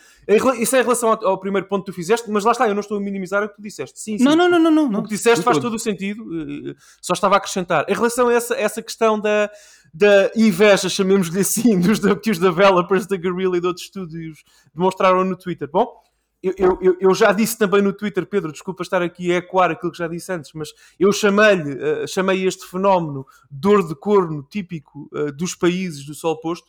Isso 0.59 0.75
é 0.75 0.81
em 0.81 0.83
relação 0.83 1.11
ao, 1.11 1.27
ao 1.27 1.39
primeiro 1.39 1.69
ponto 1.69 1.85
que 1.85 1.93
tu 1.93 1.95
fizeste, 1.95 2.31
mas 2.31 2.45
lá 2.45 2.53
está, 2.53 2.67
eu 2.67 2.75
não 2.75 2.81
estou 2.81 2.97
a 2.97 3.01
minimizar 3.01 3.45
o 3.45 3.49
que 3.49 3.57
tu 3.57 3.63
disseste. 3.63 4.01
Sim, 4.01 4.17
sim. 4.17 4.25
Não, 4.25 4.35
não, 4.35 4.49
não, 4.49 4.59
não, 4.59 4.89
não. 4.89 5.01
O 5.01 5.03
que 5.03 5.11
disseste 5.11 5.45
faz 5.45 5.59
todo. 5.59 5.75
o 5.75 5.79
sentido, 5.79 6.25
eh, 6.35 6.71
eh, 6.71 6.75
só 7.03 7.13
estava 7.13 7.35
a 7.35 7.39
acrescentar. 7.39 7.85
Em 7.87 7.95
relação 7.95 8.29
a 8.29 8.33
essa, 8.33 8.55
essa 8.55 8.81
questão 8.81 9.21
da, 9.21 9.51
da 9.93 10.31
inveja, 10.35 10.89
chamemos-lhe 10.89 11.41
assim, 11.41 11.79
dos, 11.79 12.01
que 12.23 12.31
os 12.31 12.39
developers 12.39 13.07
da 13.07 13.17
Guerrilla 13.19 13.59
e 13.59 13.61
de 13.61 13.67
outros 13.67 13.85
estúdios 13.85 14.43
demonstraram 14.75 15.25
no 15.25 15.37
Twitter. 15.37 15.69
Bom, 15.71 15.93
eu, 16.43 16.79
eu- 16.81 16.97
eu, 17.01 17.15
já 17.15 17.33
disse 17.33 17.59
também 17.59 17.83
no 17.83 17.93
Twitter, 17.93 18.25
Pedro, 18.27 18.53
desculpa 18.53 18.83
estar 18.83 19.03
aqui 19.03 19.33
a 19.33 19.37
ecoar 19.39 19.71
aquilo 19.71 19.91
que 19.93 19.99
já 19.99 20.07
disse 20.09 20.33
antes, 20.33 20.53
mas 20.55 20.69
eu 20.99 21.13
chamei-lhe, 21.13 21.73
eh, 21.83 22.07
chamei 22.07 22.47
este 22.47 22.65
fenómeno 22.67 23.27
dor 23.51 23.87
de 23.87 23.95
corno 23.95 24.43
típico 24.49 25.09
eh, 25.15 25.33
dos 25.33 25.55
países 25.55 26.07
do 26.07 26.15
sol 26.15 26.39
posto, 26.41 26.69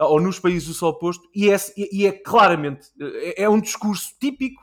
eh, 0.00 0.04
ou 0.04 0.20
nos 0.20 0.40
países 0.40 0.66
do 0.68 0.74
sol 0.74 0.98
posto, 0.98 1.28
e 1.34 1.50
é, 1.50 1.56
e 1.76 2.06
é 2.06 2.12
claramente, 2.12 2.88
eh, 3.00 3.44
é 3.44 3.48
um 3.48 3.60
discurso 3.60 4.08
típico 4.20 4.62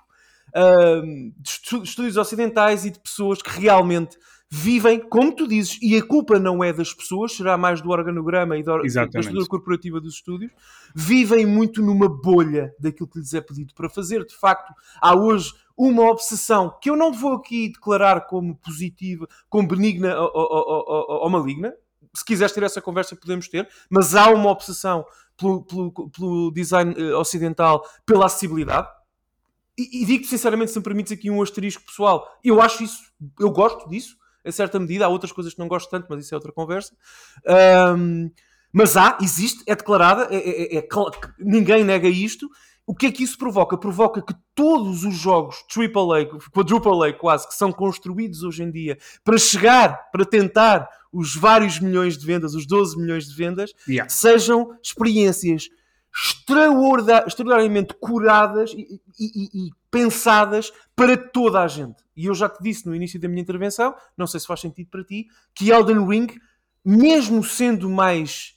de 0.54 1.50
estu- 1.50 1.82
estúdios 1.84 2.18
ocidentais 2.18 2.84
e 2.86 2.90
de 2.90 3.00
pessoas 3.00 3.42
que 3.42 3.50
realmente 3.58 4.18
vivem, 4.54 5.00
como 5.00 5.34
tu 5.34 5.48
dizes, 5.48 5.80
e 5.82 5.96
a 5.96 6.06
culpa 6.06 6.38
não 6.38 6.62
é 6.62 6.74
das 6.74 6.94
pessoas, 6.94 7.32
será 7.32 7.58
mais 7.58 7.80
do 7.82 7.90
organograma 7.90 8.58
e 8.58 8.64
da, 8.64 8.74
da 9.14 9.20
estrutura 9.22 9.48
corporativa 9.50 10.02
dos 10.02 10.16
estúdios, 10.16 10.52
vivem 10.94 11.46
muito 11.46 11.82
numa 11.82 12.10
bolha 12.10 12.76
daquilo 12.78 13.08
que 13.08 13.20
lhes 13.20 13.34
é 13.34 13.40
pedido 13.40 13.74
para 13.74 13.90
fazer. 13.90 14.26
De 14.26 14.36
facto, 14.36 14.74
há 15.02 15.16
hoje 15.16 15.54
uma 15.78 16.04
obsessão 16.10 16.78
que 16.82 16.90
eu 16.90 16.98
não 16.98 17.14
vou 17.14 17.34
aqui 17.36 17.70
declarar 17.70 18.28
como 18.28 18.54
positiva, 18.58 19.26
como 19.50 19.70
benigna 19.70 20.20
ou, 20.20 20.30
ou- 20.34 20.50
ou- 20.52 20.86
ou- 20.88 21.24
ou 21.24 21.30
maligna. 21.30 21.74
Se 22.14 22.26
quiseres 22.26 22.54
ter 22.54 22.62
essa 22.64 22.82
conversa, 22.82 23.16
podemos 23.16 23.48
ter, 23.48 23.70
mas 23.90 24.16
há 24.16 24.30
uma 24.32 24.50
obsessão 24.50 25.06
pelo, 25.38 25.64
pelo- 25.64 26.10
pelo 26.10 26.52
design 26.52 26.94
eh, 26.98 27.16
ocidental, 27.16 27.82
pela 28.06 28.26
acessibilidade. 28.26 28.86
E, 29.80 30.04
e 30.04 30.06
digo 30.06 30.26
sinceramente, 30.26 30.72
se 30.72 30.78
me 30.78 30.84
permites 30.84 31.14
aqui 31.14 31.32
um 31.32 31.42
asterisco 31.42 31.84
pessoal, 31.86 32.28
eu 32.44 32.62
acho 32.62 32.84
isso, 32.84 33.02
eu 33.40 33.50
gosto 33.50 33.88
disso, 33.90 34.20
em 34.44 34.52
certa 34.52 34.80
medida. 34.80 35.06
Há 35.06 35.10
outras 35.10 35.32
coisas 35.32 35.54
que 35.54 35.60
não 35.60 35.68
gosto 35.68 35.90
tanto, 35.90 36.08
mas 36.10 36.26
isso 36.26 36.34
é 36.34 36.38
outra 36.38 36.52
conversa. 36.52 36.94
Ahm, 37.48 38.30
mas 38.74 38.96
há, 38.96 39.18
existe, 39.22 39.64
é 39.68 39.76
declarada, 39.76 40.28
é, 40.32 40.38
é- 40.38 40.78
é 40.78 40.82
que 40.82 40.90
ninguém 41.40 41.84
nega 41.84 42.08
isto. 42.08 42.50
O 42.86 42.96
que 42.96 43.06
é 43.06 43.12
que 43.12 43.24
isso 43.24 43.38
provoca? 43.38 43.78
Provoca 43.78 44.22
que 44.22 44.34
todos 44.56 45.04
os 45.04 45.16
jogos 45.16 45.58
AAA, 45.70 46.26
quadruple 46.52 47.08
A 47.10 47.14
quase, 47.14 47.48
que 47.48 47.54
são 47.54 47.72
construídos 47.72 48.44
hoje 48.44 48.64
em 48.64 48.72
dia 48.72 48.98
para 49.24 49.38
chegar, 49.38 50.10
para 50.12 50.26
tentar 50.26 50.90
os 51.14 51.36
vários 51.36 51.80
milhões 51.80 52.18
de 52.18 52.26
vendas, 52.26 52.56
os 52.56 52.66
12 52.66 52.98
milhões 52.98 53.28
de 53.28 53.36
vendas, 53.36 53.72
Yeah. 53.88 54.10
sejam 54.10 54.72
experiências 54.82 55.70
extraordinariamente 56.14 57.94
curadas 57.96 58.72
e, 58.74 59.02
e- 59.20 59.68
e- 59.68 59.70
pensadas 59.90 60.72
para 60.96 61.18
toda 61.18 61.62
a 61.62 61.68
gente. 61.68 62.04
E 62.16 62.26
eu 62.26 62.34
já 62.34 62.48
te 62.50 62.62
disse 62.62 62.86
no 62.88 62.96
início 62.96 63.20
da 63.20 63.28
minha 63.28 63.42
intervenção, 63.42 63.94
não 64.18 64.28
sei 64.28 64.40
se 64.40 64.48
faz 64.48 64.60
sentido 64.62 64.90
para 64.90 65.04
ti, 65.04 65.28
que 65.54 65.70
Elden 65.72 66.06
Ring, 66.06 66.28
mesmo 66.84 67.44
sendo 67.44 67.90
mais 67.90 68.56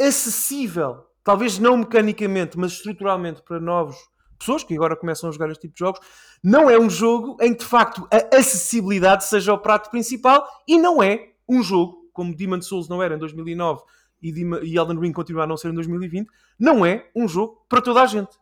acessível, 0.00 1.04
talvez 1.24 1.58
não 1.58 1.76
mecanicamente, 1.78 2.58
mas 2.58 2.72
estruturalmente 2.72 3.42
para 3.42 3.60
novos 3.60 3.96
pessoas 4.38 4.62
que 4.62 4.74
agora 4.74 4.96
começam 4.96 5.28
a 5.28 5.32
jogar 5.32 5.50
este 5.50 5.62
tipo 5.62 5.74
de 5.74 5.80
jogos, 5.80 6.00
não 6.42 6.70
é 6.70 6.78
um 6.78 6.88
jogo 6.88 7.36
em 7.40 7.52
que 7.52 7.60
de 7.60 7.64
facto 7.64 8.06
a 8.12 8.36
acessibilidade 8.36 9.24
seja 9.24 9.52
o 9.52 9.58
prato 9.58 9.90
principal 9.90 10.46
e 10.66 10.78
não 10.78 11.02
é 11.02 11.32
um 11.48 11.62
jogo 11.62 12.08
como 12.12 12.34
Demon 12.34 12.62
Souls 12.62 12.88
não 12.88 13.02
era 13.02 13.14
em 13.16 13.18
2009 13.18 13.82
e, 14.22 14.30
e 14.64 14.76
Elden 14.76 14.98
Ring 14.98 15.12
continua 15.12 15.44
a 15.44 15.46
não 15.46 15.56
ser 15.56 15.68
em 15.68 15.74
2020, 15.74 16.28
não 16.58 16.84
é 16.84 17.08
um 17.14 17.28
jogo 17.28 17.64
para 17.68 17.80
toda 17.80 18.02
a 18.02 18.06
gente. 18.06 18.36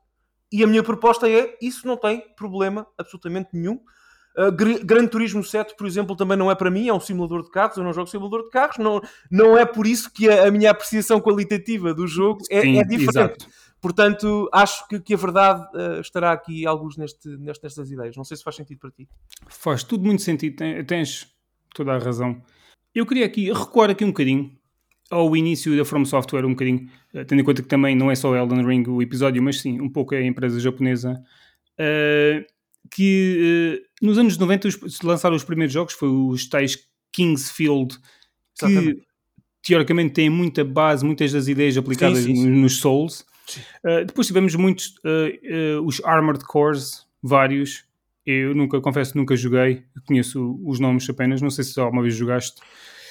E 0.53 0.63
a 0.63 0.67
minha 0.67 0.83
proposta 0.83 1.29
é: 1.29 1.57
isso 1.61 1.87
não 1.87 1.97
tem 1.97 2.23
problema 2.37 2.87
absolutamente 2.97 3.51
nenhum. 3.53 3.81
Uh, 4.39 4.53
Gr- 4.53 4.85
Gran 4.85 5.07
Turismo 5.07 5.43
7, 5.43 5.75
por 5.77 5.87
exemplo, 5.87 6.15
também 6.15 6.37
não 6.37 6.51
é 6.51 6.55
para 6.55 6.71
mim, 6.71 6.89
é 6.89 6.93
um 6.93 7.01
simulador 7.01 7.43
de 7.43 7.51
carros. 7.51 7.77
Eu 7.79 7.83
não 7.85 7.93
jogo 7.93 8.07
simulador 8.09 8.45
de 8.45 8.51
carros, 8.51 8.77
não, 8.79 9.01
não 9.31 9.57
é 9.57 9.65
por 9.65 9.87
isso 9.87 10.13
que 10.13 10.29
a, 10.29 10.47
a 10.47 10.51
minha 10.51 10.71
apreciação 10.71 11.21
qualitativa 11.21 11.95
do 11.95 12.07
jogo 12.07 12.41
é, 12.51 12.61
Sim, 12.61 12.79
é 12.79 12.85
diferente. 12.85 13.11
exato. 13.45 13.47
Portanto, 13.81 14.49
acho 14.53 14.87
que, 14.89 15.01
que 15.01 15.15
a 15.15 15.17
verdade 15.17 15.63
uh, 15.77 16.01
estará 16.01 16.33
aqui, 16.33 16.67
alguns 16.67 16.97
neste, 16.97 17.29
neste- 17.39 17.63
nestas 17.63 17.91
ideias. 17.91 18.17
Não 18.17 18.25
sei 18.25 18.37
se 18.37 18.43
faz 18.43 18.57
sentido 18.57 18.79
para 18.79 18.91
ti. 18.91 19.09
Faz 19.49 19.83
tudo 19.83 20.05
muito 20.05 20.23
sentido, 20.23 20.57
ten- 20.57 20.85
tens 20.85 21.29
toda 21.75 21.93
a 21.95 21.99
razão. 21.99 22.43
Eu 22.95 23.07
queria 23.07 23.25
aqui 23.27 23.51
recuar 23.53 23.91
aqui 23.91 24.05
um 24.05 24.09
bocadinho 24.09 24.57
ao 25.11 25.37
início 25.37 25.77
da 25.77 25.85
From 25.85 26.05
Software, 26.05 26.45
um 26.45 26.51
bocadinho, 26.51 26.89
eh, 27.15 27.25
tendo 27.25 27.41
em 27.41 27.45
conta 27.45 27.63
que 27.63 27.69
também 27.69 27.95
não 27.95 28.11
é 28.11 28.15
só 28.15 28.35
Elden 28.37 28.67
Ring 28.67 28.85
o 28.89 29.01
episódio, 29.03 29.43
mas 29.43 29.61
sim, 29.61 29.81
um 29.81 29.89
pouco 29.89 30.15
é 30.15 30.19
a 30.19 30.27
empresa 30.27 30.59
japonesa, 30.61 31.23
eh, 31.79 32.45
que 32.91 33.81
eh, 33.83 33.87
nos 34.05 34.19
anos 34.19 34.37
90 34.39 34.69
os- 34.69 35.01
lançaram 35.03 35.37
os 35.37 35.45
primeiros 35.45 35.73
jogos, 35.73 35.95
foi 35.95 36.09
os 36.09 36.49
tais 36.49 36.79
Kingsfield, 37.13 37.97
que 38.59 38.65
Exatamente. 38.67 39.03
teoricamente 39.63 40.13
têm 40.15 40.31
muita 40.31 40.65
base, 40.65 41.05
muitas 41.05 41.33
das 41.33 41.49
ideias 41.49 41.77
aplicadas 41.77 42.19
Sim, 42.19 42.35
sim, 42.35 42.43
sim. 42.43 42.49
no- 42.51 42.63
nos 42.63 42.79
Souls. 42.79 43.25
Uh, 43.85 44.05
depois 44.05 44.27
tivemos 44.27 44.55
muitos, 44.57 44.89
uh, 45.05 45.79
uh, 45.81 45.87
os 45.87 46.03
Armored 46.05 46.45
Cores, 46.45 47.07
vários. 47.23 47.85
Eu 48.25 48.57
nunca, 48.57 48.81
confesso, 48.81 49.17
nunca 49.17 49.37
joguei. 49.37 49.85
Conheço 50.05 50.61
os 50.65 50.81
nomes 50.81 51.09
apenas. 51.09 51.41
Não 51.41 51.49
sei 51.51 51.63
se 51.63 51.79
alguma 51.79 52.03
vez 52.03 52.15
jogaste. 52.17 52.61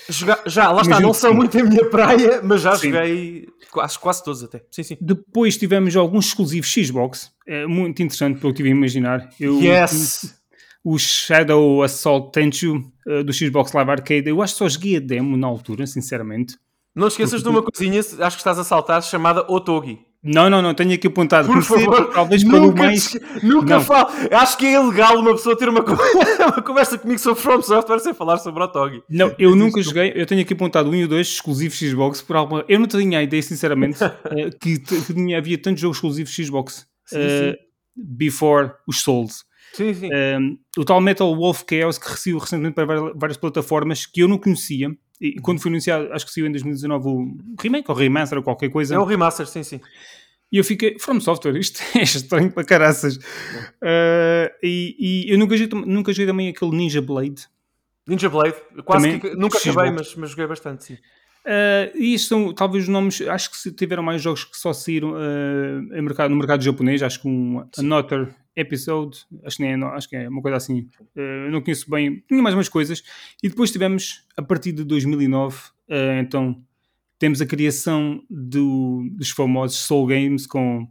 Joga- 0.10 0.44
já, 0.46 0.72
lá 0.72 0.82
está, 0.82 1.00
não 1.00 1.14
são 1.14 1.34
muito 1.34 1.58
a 1.58 1.64
minha 1.64 1.86
praia, 1.90 2.42
mas 2.44 2.62
já 2.62 2.76
Sim. 2.76 2.92
joguei 2.92 3.48
quase, 3.72 3.98
quase 4.00 4.24
todos 4.24 4.44
até. 4.44 4.64
Sim, 4.72 4.84
sim. 4.84 4.98
Depois 5.02 5.58
tivemos 5.58 5.96
alguns 5.96 6.28
exclusivos 6.28 6.72
Xbox. 6.72 7.32
É 7.48 7.66
muito 7.66 8.02
interessante 8.04 8.40
pelo 8.40 8.54
que 8.54 8.58
tive 8.58 8.70
a 8.70 8.72
imaginar. 8.72 9.30
Eu, 9.40 9.60
Yes! 9.60 10.36
O 10.84 11.00
Shadow 11.00 11.82
Assault 11.82 12.32
Tenchu 12.32 12.76
uh, 13.08 13.24
do 13.24 13.34
Xbox 13.34 13.74
Live 13.74 13.90
Arcade. 13.92 14.30
Eu 14.30 14.42
acho 14.42 14.54
que 14.54 14.60
só 14.60 14.70
joguei 14.70 14.98
a 14.98 15.00
demo 15.00 15.36
na 15.36 15.48
altura, 15.48 15.88
sinceramente. 15.88 16.56
Não 16.94 17.08
esqueças 17.08 17.42
de 17.42 17.50
uma 17.50 17.62
coisinha, 17.64 18.00
acho 18.00 18.16
que 18.38 18.42
estás 18.42 18.60
a 18.60 18.64
saltar, 18.64 19.02
chamada 19.02 19.42
Otogi. 19.52 20.00
Não, 20.26 20.50
não, 20.50 20.60
não. 20.60 20.74
Tenho 20.74 20.94
aqui 20.94 21.06
apontado. 21.06 21.48
Por 21.48 21.54
Comecei, 21.64 21.86
favor, 21.86 22.12
talvez 22.12 22.44
pelo 22.44 22.76
mais... 22.76 23.14
nunca 23.44 23.76
Não. 23.76 23.82
falo. 23.82 24.10
Acho 24.32 24.58
que 24.58 24.66
é 24.66 24.74
ilegal 24.74 25.20
uma 25.20 25.34
pessoa 25.34 25.56
ter 25.56 25.70
uma, 25.70 25.84
con- 25.84 25.94
uma 26.42 26.62
conversa 26.64 26.98
comigo 26.98 27.20
sobre 27.20 27.40
From 27.42 27.62
Software 27.62 28.00
sem 28.00 28.14
falar 28.14 28.38
sobre 28.38 28.64
Otogi. 28.64 29.04
Não, 29.08 29.36
eu 29.38 29.56
nunca 29.56 29.80
joguei. 29.84 30.12
Eu 30.16 30.26
tenho 30.26 30.42
aqui 30.42 30.54
apontado 30.54 30.90
um 30.90 30.96
e 30.96 31.04
o 31.04 31.08
dois 31.08 31.28
exclusivos 31.28 31.78
Xbox 31.78 32.24
por 32.24 32.36
alguma. 32.36 32.66
Eu 32.68 32.80
não 32.80 32.88
tinha 32.88 33.20
a 33.20 33.24
ideia, 33.24 33.44
sinceramente, 33.44 34.00
eh, 34.04 34.50
que, 34.60 34.80
que 34.80 35.36
havia 35.36 35.58
tantos 35.60 35.82
jogos 35.82 35.98
exclusivos 35.98 36.34
Xbox 36.34 36.88
Sim, 37.06 37.18
eh, 37.20 37.56
before 37.96 38.72
os 38.88 39.02
Souls. 39.02 39.46
Sim, 39.74 39.94
sim. 39.94 40.10
Um, 40.12 40.58
o 40.78 40.86
tal 40.86 41.02
Metal 41.02 41.36
Wolf 41.36 41.64
Chaos 41.70 41.98
que 41.98 42.10
saiu 42.18 42.38
recentemente 42.40 42.74
para 42.76 43.12
várias 43.14 43.38
plataformas 43.38 44.06
que 44.06 44.22
eu 44.22 44.28
não 44.28 44.38
conhecia. 44.38 44.90
E 45.20 45.40
quando 45.40 45.62
foi 45.62 45.72
anunciado, 45.72 46.12
acho 46.12 46.26
que 46.26 46.32
saiu 46.32 46.48
em 46.48 46.52
2019 46.52 47.08
o 47.08 47.38
remake 47.62 47.90
ou 47.90 47.96
remaster 47.96 48.38
ou 48.38 48.44
qualquer 48.44 48.70
coisa. 48.70 48.96
É 48.96 49.00
um 49.00 49.06
remaster, 49.06 49.48
sim, 49.48 49.64
sim. 49.64 49.80
E 50.52 50.58
eu 50.58 50.64
fiquei, 50.64 50.98
From 51.00 51.20
Software, 51.20 51.58
isto 51.58 51.82
é 51.98 52.04
estranho 52.04 52.52
para 52.52 52.64
caraças. 52.64 53.18
Uh, 53.18 54.50
e, 54.62 54.96
e 55.28 55.32
eu 55.32 55.38
nunca 55.38 55.56
joguei, 55.58 55.82
nunca 55.86 56.12
joguei 56.12 56.28
também 56.28 56.50
aquele 56.50 56.72
Ninja 56.72 57.02
Blade. 57.02 57.48
Ninja 58.08 58.30
Blade, 58.30 58.56
quase 58.84 59.06
Também, 59.06 59.20
que 59.20 59.36
nunca 59.36 59.58
acabei, 59.58 59.92
mas, 59.92 60.16
mas 60.16 60.30
joguei 60.30 60.48
bastante, 60.48 60.84
sim. 60.84 60.94
Uh, 60.94 61.96
e 61.96 62.14
isto 62.14 62.30
são 62.30 62.54
talvez 62.54 62.86
os 62.86 62.90
nomes, 62.90 63.22
acho 63.22 63.52
que 63.52 63.58
se 63.58 63.72
tiveram 63.72 64.02
mais 64.02 64.22
jogos 64.22 64.44
que 64.44 64.58
só 64.58 64.74
saíram 64.74 65.12
uh, 65.12 66.02
mercado, 66.02 66.32
no 66.32 66.38
mercado 66.38 66.64
japonês, 66.64 67.04
acho 67.04 67.22
que 67.22 67.28
um 67.28 67.68
Another 67.78 68.34
Episode, 68.56 69.20
acho 69.44 69.58
que, 69.58 69.64
nem 69.64 69.74
é, 69.74 69.86
acho 69.88 70.10
que 70.10 70.16
é 70.16 70.30
uma 70.30 70.42
coisa 70.42 70.58
assim, 70.58 70.88
uh, 71.16 71.52
não 71.52 71.62
conheço 71.62 71.90
bem, 71.90 72.24
tinha 72.28 72.42
mais 72.42 72.56
umas 72.56 72.70
coisas, 72.70 73.04
e 73.44 73.50
depois 73.50 73.72
tivemos, 73.72 74.26
a 74.38 74.42
partir 74.42 74.72
de 74.72 74.84
2009, 74.84 75.58
uh, 75.58 76.20
então, 76.20 76.62
temos 77.20 77.42
a 77.42 77.46
criação 77.46 78.22
do, 78.30 79.08
dos 79.12 79.30
famosos 79.30 79.78
Soul 79.80 80.08
Games 80.08 80.46
com 80.48 80.88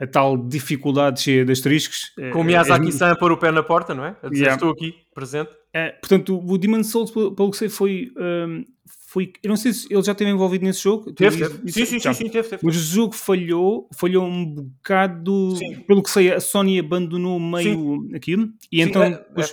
a 0.00 0.06
tal 0.06 0.36
dificuldade 0.36 1.20
cheia 1.20 1.44
de 1.44 1.52
asteriscos. 1.52 2.12
Com 2.32 2.40
o 2.40 2.44
Miyazaki-san 2.44 3.10
a 3.10 3.16
pôr 3.16 3.32
o 3.32 3.36
pé 3.36 3.50
na 3.50 3.62
porta, 3.62 3.94
não 3.94 4.04
é? 4.04 4.16
A 4.22 4.28
dizer, 4.28 4.44
Yeah. 4.44 4.54
estou 4.54 4.70
aqui, 4.70 4.94
presente. 5.14 5.50
é, 5.74 5.90
portanto, 5.90 6.38
o 6.38 6.56
Demon 6.56 6.84
Souls, 6.84 7.10
pelo 7.10 7.34
pelo 7.34 7.50
que 7.50 7.56
sei, 7.56 7.68
foi, 7.68 8.12
um, 8.16 8.64
foi. 9.10 9.32
Eu 9.42 9.48
não 9.48 9.56
sei 9.56 9.72
se 9.72 9.86
ele 9.90 10.02
já 10.02 10.12
esteve 10.12 10.30
envolvido 10.30 10.66
nesse 10.66 10.82
jogo. 10.82 11.10
Teve, 11.14 11.38
teve. 11.38 11.72
Sim, 11.72 11.84
sim, 11.86 11.98
sim, 11.98 12.12
sim, 12.12 12.28
teve, 12.28 12.46
teve. 12.46 12.60
Mas 12.62 12.76
o 12.76 12.78
jogo 12.78 13.14
falhou, 13.14 13.88
falhou 13.96 14.22
um 14.26 14.44
bocado. 14.44 15.56
Sim. 15.56 15.76
Pelo 15.86 16.02
que 16.02 16.10
sei, 16.10 16.30
a 16.30 16.38
Sony 16.40 16.78
abandonou 16.78 17.40
meio 17.40 18.06
aquilo. 18.14 18.50
E 18.70 18.82
Sim, 18.82 18.88
então 18.90 19.02
é- 19.02 19.24
é. 19.36 19.44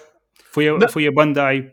foi, 0.51 0.67
a, 0.67 0.77
Não. 0.77 0.89
foi 0.89 1.07
a 1.07 1.12
Bandai 1.12 1.71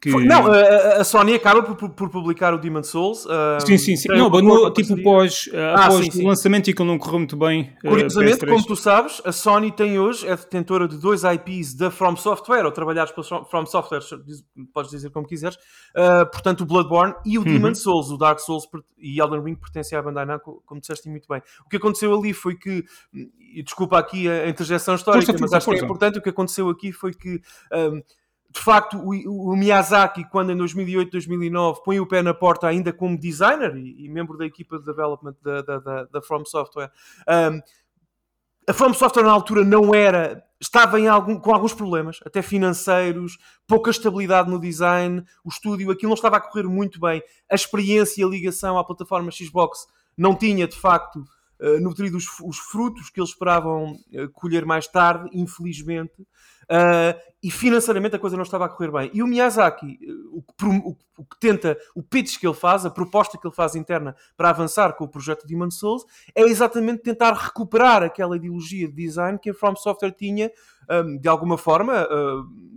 Que... 0.00 0.10
Não, 0.24 0.46
a, 0.50 1.00
a 1.00 1.04
Sony 1.04 1.34
acaba 1.34 1.62
por, 1.62 1.90
por, 1.90 2.08
publicar 2.08 2.54
o 2.54 2.58
Demon 2.58 2.82
Souls. 2.82 3.26
uh, 3.26 3.60
Sim, 3.66 3.76
sim, 3.76 3.96
sim. 3.96 4.08
Não, 4.08 4.30
no- 4.30 4.70
tipo 4.72 5.00
pós, 5.02 5.46
uh, 5.48 5.56
Ah, 5.76 5.84
após 5.84 6.04
sim, 6.06 6.10
sim. 6.10 6.24
o 6.24 6.28
lançamento 6.28 6.70
e 6.70 6.72
que 6.74 6.82
não 6.82 6.96
correu 6.98 7.18
muito 7.18 7.36
bem. 7.36 7.74
uh, 7.84 7.88
Curiosamente, 7.90 8.38
PS3. 8.38 8.48
como 8.48 8.66
tu 8.66 8.76
sabes, 8.76 9.20
a 9.26 9.30
Sony 9.30 9.70
tem 9.70 9.98
hoje, 9.98 10.26
é 10.26 10.34
detentora 10.34 10.88
de 10.88 10.96
dois 10.96 11.22
IPs 11.22 11.74
da 11.74 11.90
From 11.90 12.16
Software, 12.16 12.64
ou 12.64 12.72
trabalhados 12.72 13.12
pela 13.12 13.44
From 13.44 13.66
Software, 13.66 14.00
podes 14.72 14.90
dizer 14.90 15.10
como 15.10 15.26
quiseres, 15.26 15.56
uh, 15.56 16.24
portanto 16.32 16.62
o 16.62 16.64
Bloodborne 16.66 17.14
e 17.26 17.36
o 17.36 17.42
Uhum. 17.42 17.46
Demon 17.52 17.74
Souls, 17.74 18.10
o 18.10 18.16
Dark 18.16 18.38
Souls 18.40 18.64
e 18.98 19.20
Elden 19.20 19.42
Ring 19.42 19.54
pertencem 19.56 19.98
à 19.98 20.02
Bandai 20.02 20.24
Namco, 20.24 20.62
como 20.64 20.80
disseste 20.80 21.10
muito 21.10 21.28
bem. 21.28 21.42
O 21.66 21.68
que 21.68 21.76
aconteceu 21.76 22.18
ali 22.18 22.32
foi 22.32 22.54
que, 22.56 22.84
e 23.54 23.62
desculpa 23.62 23.98
aqui 23.98 24.26
a 24.30 24.48
interjeição 24.48 24.94
histórica, 24.94 25.26
Força, 25.26 25.40
mas 25.42 25.50
força, 25.50 25.56
acho 25.58 25.64
que 25.66 25.70
é 25.72 25.74
força. 25.74 25.84
importante, 25.84 26.18
o 26.18 26.22
que 26.22 26.30
aconteceu 26.30 26.70
aqui 26.70 26.90
foi 26.90 27.12
que... 27.12 27.38
um, 27.70 28.00
de 28.52 28.60
facto, 28.60 28.98
o, 28.98 29.52
o 29.52 29.56
Miyazaki, 29.56 30.28
quando 30.28 30.50
em 30.50 30.56
2008, 30.56 31.12
2009, 31.12 31.82
põe 31.84 32.00
o 32.00 32.06
pé 32.06 32.20
na 32.20 32.34
porta 32.34 32.66
ainda 32.66 32.92
como 32.92 33.18
designer 33.18 33.76
e, 33.76 34.04
e 34.04 34.08
membro 34.08 34.36
da 34.36 34.44
equipa 34.44 34.78
de 34.78 34.84
development 34.84 35.36
da, 35.40 35.62
da, 35.62 35.78
da, 35.78 36.04
da 36.04 36.22
From 36.22 36.44
Software, 36.44 36.90
um, 37.28 37.60
a 38.68 38.72
From 38.72 38.92
Software 38.94 39.24
na 39.24 39.32
altura 39.32 39.64
não 39.64 39.94
era. 39.94 40.44
Estava 40.60 40.98
algum, 41.08 41.38
com 41.38 41.54
alguns 41.54 41.72
problemas, 41.72 42.20
até 42.24 42.42
financeiros, 42.42 43.38
pouca 43.66 43.90
estabilidade 43.90 44.50
no 44.50 44.60
design, 44.60 45.24
o 45.42 45.48
estúdio, 45.48 45.90
aquilo 45.90 46.10
não 46.10 46.14
estava 46.14 46.36
a 46.36 46.40
correr 46.40 46.64
muito 46.64 47.00
bem. 47.00 47.22
A 47.50 47.54
experiência 47.54 48.20
e 48.20 48.24
a 48.24 48.28
ligação 48.28 48.78
à 48.78 48.84
plataforma 48.84 49.30
Xbox 49.30 49.86
não 50.16 50.36
tinha, 50.36 50.68
de 50.68 50.76
facto, 50.76 51.24
eh, 51.60 51.80
nutrido 51.80 52.16
os, 52.16 52.26
os 52.40 52.58
frutos 52.58 53.10
que 53.10 53.20
eles 53.20 53.30
esperavam 53.30 53.94
eh, 54.12 54.28
colher 54.32 54.64
mais 54.64 54.86
tarde, 54.86 55.28
infelizmente. 55.32 56.26
Uh, 56.70 57.18
e 57.42 57.50
financeiramente 57.50 58.14
a 58.14 58.18
coisa 58.18 58.36
não 58.36 58.44
estava 58.44 58.66
a 58.66 58.68
correr 58.68 58.92
bem. 58.92 59.10
E 59.12 59.22
o 59.22 59.26
Miyazaki, 59.26 59.98
uh, 60.06 60.38
o 60.38 60.42
que, 60.42 60.64
o, 60.66 60.96
o 61.18 61.24
que 61.24 61.40
tenta, 61.40 61.76
o 61.96 62.02
pitch 62.02 62.38
que 62.38 62.46
ele 62.46 62.54
faz, 62.54 62.86
a 62.86 62.90
proposta 62.90 63.36
que 63.36 63.46
ele 63.46 63.54
faz 63.54 63.74
interna 63.74 64.14
para 64.36 64.50
avançar 64.50 64.92
com 64.92 65.04
o 65.04 65.08
projeto 65.08 65.46
Demon 65.46 65.70
Souls, 65.70 66.04
é 66.34 66.42
exatamente 66.42 67.02
tentar 67.02 67.32
recuperar 67.32 68.02
aquela 68.04 68.36
ideologia 68.36 68.86
de 68.86 68.94
design 68.94 69.38
que 69.38 69.50
a 69.50 69.54
From 69.54 69.74
Software 69.74 70.12
tinha, 70.12 70.50
um, 70.88 71.18
de 71.18 71.28
alguma 71.28 71.58
forma, 71.58 72.04
uh, 72.04 72.70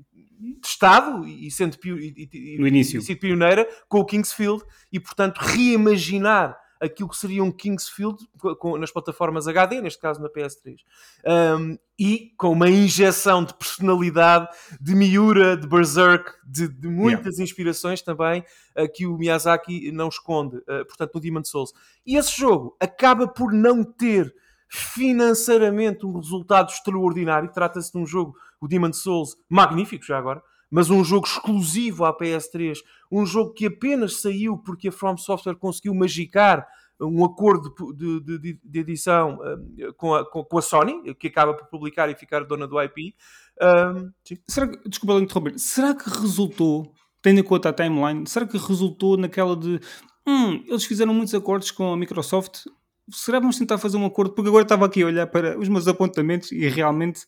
testado 0.62 1.26
e 1.28 1.52
sendo 1.52 1.78
e- 1.86 2.30
e- 2.34 2.58
No 2.60 2.68
início. 2.68 3.00
e 3.00 3.02
sido 3.02 3.20
pioneira 3.20 3.68
com 3.88 4.00
o 4.00 4.06
Kingsfield 4.06 4.64
e, 4.92 5.00
portanto, 5.00 5.38
reimaginar 5.38 6.58
aquilo 6.84 7.10
que 7.10 7.18
seria 7.18 7.44
um 7.44 7.52
Kingsfield 7.52 8.18
co- 8.38 8.56
com- 8.56 8.78
nas 8.78 8.92
plataformas 8.92 9.48
HD, 9.48 9.82
neste 9.82 10.00
caso 10.00 10.22
na 10.22 10.30
PS3. 10.30 10.78
Um, 11.26 11.78
e 11.98 12.34
com 12.38 12.52
uma 12.52 12.70
injeção 12.70 13.44
de 13.44 13.54
personalidade, 13.54 14.48
de 14.82 14.94
Miura, 14.96 15.56
de 15.56 15.68
Berserk, 15.68 16.32
de, 16.46 16.68
de 16.68 16.88
muitas 16.88 17.40
inspirações 17.40 18.02
também 18.02 18.44
uh, 18.78 18.92
que 18.94 19.06
o 19.08 19.18
Miyazaki 19.18 19.92
não 19.92 20.10
esconde, 20.10 20.58
uh, 20.58 20.86
portanto, 20.86 21.16
no 21.16 21.22
Demon 21.22 21.44
Souls. 21.44 21.72
E 22.06 22.18
esse 22.18 22.36
jogo 22.36 22.76
acaba 22.80 23.28
por 23.28 23.54
não 23.54 23.84
ter 23.84 24.34
financeiramente 24.68 26.06
um 26.06 26.14
resultado 26.18 26.70
extraordinário. 26.70 27.52
Trata-se 27.52 27.92
de 27.92 27.98
um 27.98 28.06
jogo, 28.06 28.36
o 28.60 28.68
Demon 28.68 28.92
Souls, 28.92 29.38
magnífico 29.48 30.04
já 30.04 30.18
agora, 30.18 30.42
mas 30.74 30.90
um 30.90 31.04
jogo 31.04 31.28
exclusivo 31.28 32.04
à 32.04 32.18
PS3, 32.18 32.80
um 33.12 33.26
jogo 33.26 33.54
que 33.54 33.68
apenas 33.68 34.20
saiu 34.22 34.58
porque 34.58 34.88
a 34.88 34.92
From 34.92 35.16
Software 35.18 35.56
conseguiu 35.56 35.94
magicar 35.94 36.68
um 37.00 37.24
acordo 37.26 37.74
de, 37.96 38.20
de- 38.40 38.60
de- 38.64 38.80
edição 38.80 39.40
um, 39.42 39.94
com, 39.98 40.16
a, 40.16 40.26
com- 40.30 40.58
a 40.58 40.62
Sony, 40.62 41.14
que 41.16 41.28
acaba 41.28 41.54
por 41.54 41.68
publicar 41.68 42.10
e 42.10 42.16
ficar 42.16 42.44
dona 42.46 42.66
do 42.68 42.82
IP. 42.82 43.14
Um. 43.62 44.12
Será 44.48 44.68
que, 44.68 44.90
desculpa 44.90 45.14
interromper, 45.22 45.60
será 45.60 45.94
que 45.94 46.10
resultou, 46.10 46.92
tendo 47.22 47.40
em 47.40 47.44
conta 47.44 47.70
a 47.70 47.74
timeline, 47.74 48.26
será 48.28 48.48
que 48.48 48.58
resultou 48.58 49.16
naquela 49.18 49.56
de 49.56 49.80
hum, 50.28 50.64
eles 50.68 50.86
fizeram 50.86 51.14
muitos 51.14 51.34
acordos 51.36 51.70
com 51.72 51.92
a 51.94 51.98
Microsoft? 51.98 52.66
Será 53.12 53.38
que 53.38 53.42
vamos 53.42 53.58
tentar 53.58 53.78
fazer 53.78 53.98
um 53.98 54.06
acordo? 54.06 54.34
Porque 54.34 54.48
agora 54.48 54.64
estava 54.64 54.86
aqui 54.86 55.04
a 55.04 55.08
olhar 55.08 55.28
para 55.28 55.60
os 55.60 55.68
meus 55.68 55.88
apontamentos 55.88 56.52
e 56.54 56.68
realmente, 56.70 57.26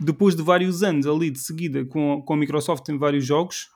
depois 0.00 0.34
de 0.34 0.42
vários 0.42 0.82
anos 0.82 1.06
ali 1.06 1.30
de 1.30 1.38
seguida 1.38 1.84
com, 1.84 2.22
com 2.22 2.34
a 2.34 2.36
Microsoft 2.36 2.88
em 2.88 2.98
vários 2.98 3.24
jogos, 3.24 3.68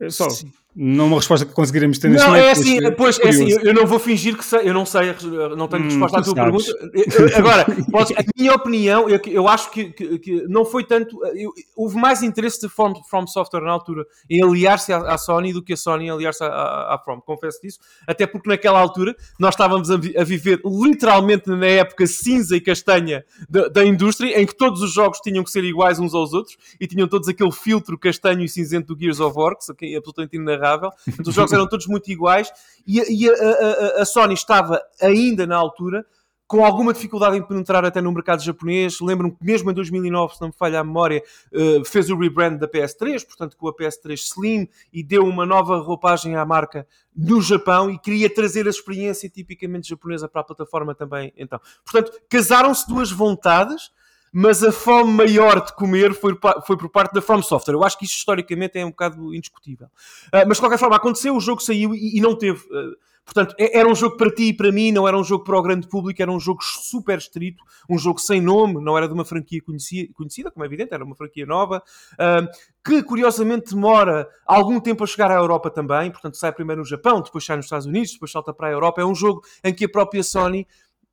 é 0.00 0.10
só, 0.10 0.26
não 0.74 1.06
uma 1.06 1.16
resposta 1.18 1.44
que 1.44 1.52
conseguiremos 1.52 1.98
ter 1.98 2.08
neste 2.08 2.24
Não, 2.24 2.30
momento, 2.32 2.46
é 2.46 2.48
mas, 2.48 2.60
assim, 2.60 2.78
eh, 2.86 2.90
pois, 2.92 3.18
é 3.20 3.28
assim, 3.28 3.50
eu 3.62 3.74
não 3.74 3.86
vou 3.86 3.98
fingir 3.98 4.34
que 4.38 4.44
sei, 4.44 4.66
eu 4.66 4.72
não 4.72 4.86
sei, 4.86 5.14
não 5.54 5.68
tenho 5.68 5.82
Hum, 5.82 5.88
resposta 5.88 6.18
à 6.18 6.22
tu 6.22 6.34
tua 6.34 6.44
sabes. 6.44 6.66
pergunta. 6.72 7.36
Agora, 7.36 7.66
podes- 7.92 8.16
a 8.16 8.22
minha 8.34 8.54
opinião, 8.54 9.06
eu, 9.06 9.20
eu 9.26 9.46
acho 9.48 9.70
que, 9.70 9.90
que- 9.92 10.18
que 10.18 10.42
não 10.48 10.64
foi 10.64 10.82
tanto. 10.84 11.22
eu- 11.36 11.52
houve 11.76 11.96
mais 11.98 12.22
interesse 12.22 12.58
de 12.58 12.70
From, 12.70 12.94
From 13.10 13.26
Software 13.26 13.60
na 13.60 13.70
altura 13.70 14.06
em 14.30 14.42
aliar-se 14.42 14.94
à, 14.94 14.98
à 15.12 15.18
Sony 15.18 15.52
do 15.52 15.62
que 15.62 15.74
a 15.74 15.76
Sony 15.76 16.06
em 16.06 16.10
aliar-se 16.10 16.42
à, 16.42 16.46
à, 16.46 16.94
à 16.94 16.98
From. 16.98 17.20
Confesso 17.20 17.60
disso, 17.62 17.78
até 18.06 18.26
porque 18.26 18.48
naquela 18.48 18.80
altura 18.80 19.14
nós 19.38 19.52
estávamos 19.54 19.90
a, 19.90 19.94
a 19.96 20.24
viver 20.24 20.58
literalmente 20.64 21.50
na 21.50 21.66
época 21.66 22.06
cinza 22.06 22.56
e 22.56 22.60
castanha 22.62 23.24
da, 23.46 23.68
da 23.68 23.84
indústria, 23.84 24.40
em 24.40 24.46
que 24.46 24.56
todos 24.56 24.80
os 24.80 24.90
jogos 24.94 25.18
tinham 25.20 25.44
que 25.44 25.50
ser 25.50 25.64
iguais 25.64 25.98
uns 25.98 26.14
aos 26.14 26.32
outros 26.32 26.56
e 26.80 26.86
tinham 26.86 27.06
todos 27.06 27.28
aquele 27.28 27.52
filtro 27.52 27.98
castanho 27.98 28.40
e 28.42 28.48
cinzento 28.48 28.94
do 28.94 28.98
Gears 28.98 29.20
of 29.20 29.36
War, 29.38 29.54
que 29.76 29.91
é 29.94 29.98
absolutamente 29.98 30.36
inarrável. 30.36 30.90
Portanto, 31.04 31.26
os 31.28 31.34
jogos 31.34 31.52
eram 31.54 31.68
todos 31.68 31.86
muito 31.86 32.10
iguais 32.10 32.52
e, 32.86 33.00
a- 33.00 33.04
e 33.08 33.28
a, 33.28 33.32
a- 33.32 33.98
a- 33.98 34.02
a 34.02 34.04
Sony 34.04 34.34
estava 34.34 34.80
ainda 35.00 35.46
na 35.46 35.56
altura 35.56 36.04
com 36.44 36.66
alguma 36.66 36.92
dificuldade 36.92 37.34
em 37.34 37.42
penetrar 37.42 37.82
até 37.82 37.98
no 38.02 38.12
mercado 38.12 38.42
japonês. 38.42 39.00
Lembro-me 39.00 39.34
que 39.34 39.42
mesmo 39.42 39.70
em 39.70 39.74
2009, 39.74 40.34
se 40.34 40.40
não 40.42 40.48
me 40.48 40.54
falha 40.54 40.80
a 40.80 40.84
memória, 40.84 41.22
eh, 41.50 41.82
fez 41.86 42.10
o 42.10 42.16
rebrand 42.18 42.58
da 42.58 42.68
PS3, 42.68 43.24
portanto 43.24 43.56
com 43.56 43.68
a 43.68 43.74
PS3 43.74 44.12
Slim 44.16 44.68
e 44.92 45.02
deu 45.02 45.24
uma 45.24 45.46
nova 45.46 45.78
roupagem 45.78 46.36
à 46.36 46.44
marca 46.44 46.86
no 47.16 47.40
Japão 47.40 47.90
e 47.90 47.98
queria 47.98 48.28
trazer 48.28 48.66
a 48.66 48.70
experiência 48.70 49.30
tipicamente 49.30 49.88
japonesa 49.88 50.28
para 50.28 50.42
a 50.42 50.44
plataforma 50.44 50.94
também. 50.94 51.32
Então, 51.38 51.58
portanto, 51.90 52.20
casaram-se 52.28 52.86
duas 52.86 53.10
vontades. 53.10 53.90
Mas 54.32 54.62
a 54.64 54.72
fome 54.72 55.12
maior 55.12 55.62
de 55.64 55.74
comer 55.74 56.14
foi, 56.14 56.36
foi 56.66 56.76
por 56.76 56.88
parte 56.88 57.12
da 57.12 57.20
From 57.20 57.42
Software. 57.42 57.74
Eu 57.74 57.84
acho 57.84 57.98
que 57.98 58.04
isto 58.06 58.16
historicamente 58.16 58.78
é 58.78 58.84
um 58.84 58.90
bocado 58.90 59.34
indiscutível. 59.34 59.88
Ah, 60.32 60.44
mas 60.46 60.56
de 60.56 60.62
qualquer 60.62 60.78
forma, 60.78 60.96
aconteceu, 60.96 61.36
o 61.36 61.40
jogo 61.40 61.60
saiu 61.62 61.94
e, 61.94 62.16
e 62.16 62.20
não 62.20 62.34
teve. 62.36 62.60
ah, 62.72 62.96
portanto, 63.26 63.54
é- 63.58 63.78
era 63.78 63.86
um 63.88 63.94
jogo 63.94 64.16
para 64.16 64.30
ti 64.34 64.44
e 64.48 64.52
para 64.56 64.72
mim, 64.72 64.90
não 64.90 65.06
era 65.06 65.16
um 65.18 65.22
jogo 65.22 65.44
para 65.44 65.56
o 65.58 65.62
grande 65.62 65.86
público, 65.86 66.20
era 66.20 66.32
um 66.32 66.40
jogo 66.40 66.60
super 66.64 67.18
estrito, 67.18 67.62
um 67.88 67.98
jogo 67.98 68.18
sem 68.18 68.40
nome, 68.40 68.82
não 68.82 68.96
era 68.96 69.06
de 69.06 69.12
uma 69.14 69.24
franquia 69.24 69.60
conhecia- 69.62 70.08
conhecida, 70.14 70.50
como 70.50 70.64
é 70.64 70.66
evidente, 70.66 70.94
era 70.94 71.04
uma 71.04 71.14
franquia 71.14 71.44
nova, 71.46 71.82
ah, 72.18 72.40
que 72.84 73.02
curiosamente 73.02 73.74
demora 73.74 74.26
algum 74.46 74.80
tempo 74.80 75.04
a 75.04 75.06
chegar 75.06 75.30
à 75.30 75.34
Europa 75.34 75.70
também. 75.70 76.10
Portanto, 76.10 76.36
sai 76.36 76.50
primeiro 76.52 76.80
no 76.80 76.86
Japão, 76.86 77.20
depois 77.20 77.44
sai 77.44 77.56
nos 77.56 77.66
Estados 77.66 77.86
Unidos, 77.86 78.12
depois 78.14 78.32
salta 78.32 78.52
para 78.52 78.68
a 78.68 78.70
Europa. 78.72 79.00
É 79.00 79.04
um 79.04 79.14
jogo 79.14 79.42
em 79.62 79.72
que 79.72 79.84
a 79.84 79.88
própria 79.88 80.22
Sony 80.24 80.66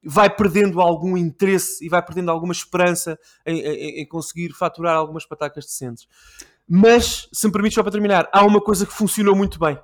vai 0.03 0.29
perdendo 0.29 0.79
algum 0.81 1.17
interesse 1.17 1.85
e 1.85 1.89
vai 1.89 2.01
perdendo 2.03 2.31
alguma 2.31 2.53
esperança 2.53 3.17
em, 3.45 3.59
em- 3.59 4.01
em 4.01 4.07
conseguir 4.07 4.53
faturar 4.53 4.95
algumas 4.95 5.25
patacas 5.25 5.65
decentes. 5.65 6.07
Mas, 6.67 7.27
se 7.33 7.47
me 7.47 7.51
permites 7.53 7.75
só 7.75 7.81
para 7.83 7.91
terminar, 7.91 8.29
há 8.31 8.45
uma 8.45 8.61
coisa 8.61 8.85
que 8.85 8.93
funcionou 8.93 9.35
muito 9.35 9.59
bem, 9.59 9.77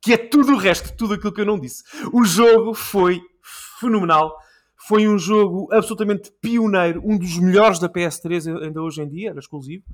que 0.00 0.12
é 0.12 0.16
tudo 0.16 0.52
o 0.52 0.56
resto, 0.56 0.96
tudo 0.96 1.14
aquilo 1.14 1.32
que 1.32 1.40
eu 1.40 1.46
não 1.46 1.58
disse. 1.58 1.82
O 2.12 2.24
jogo 2.24 2.72
foi 2.74 3.20
fenomenal. 3.80 4.36
Foi 4.86 5.06
um 5.08 5.18
jogo 5.18 5.68
absolutamente 5.72 6.30
pioneiro, 6.40 7.02
um 7.04 7.18
dos 7.18 7.36
melhores 7.38 7.78
da 7.78 7.88
PS3 7.88 8.62
ainda 8.62 8.80
hoje 8.80 9.02
em 9.02 9.08
dia, 9.08 9.30
era 9.30 9.38
exclusivo. 9.40 9.84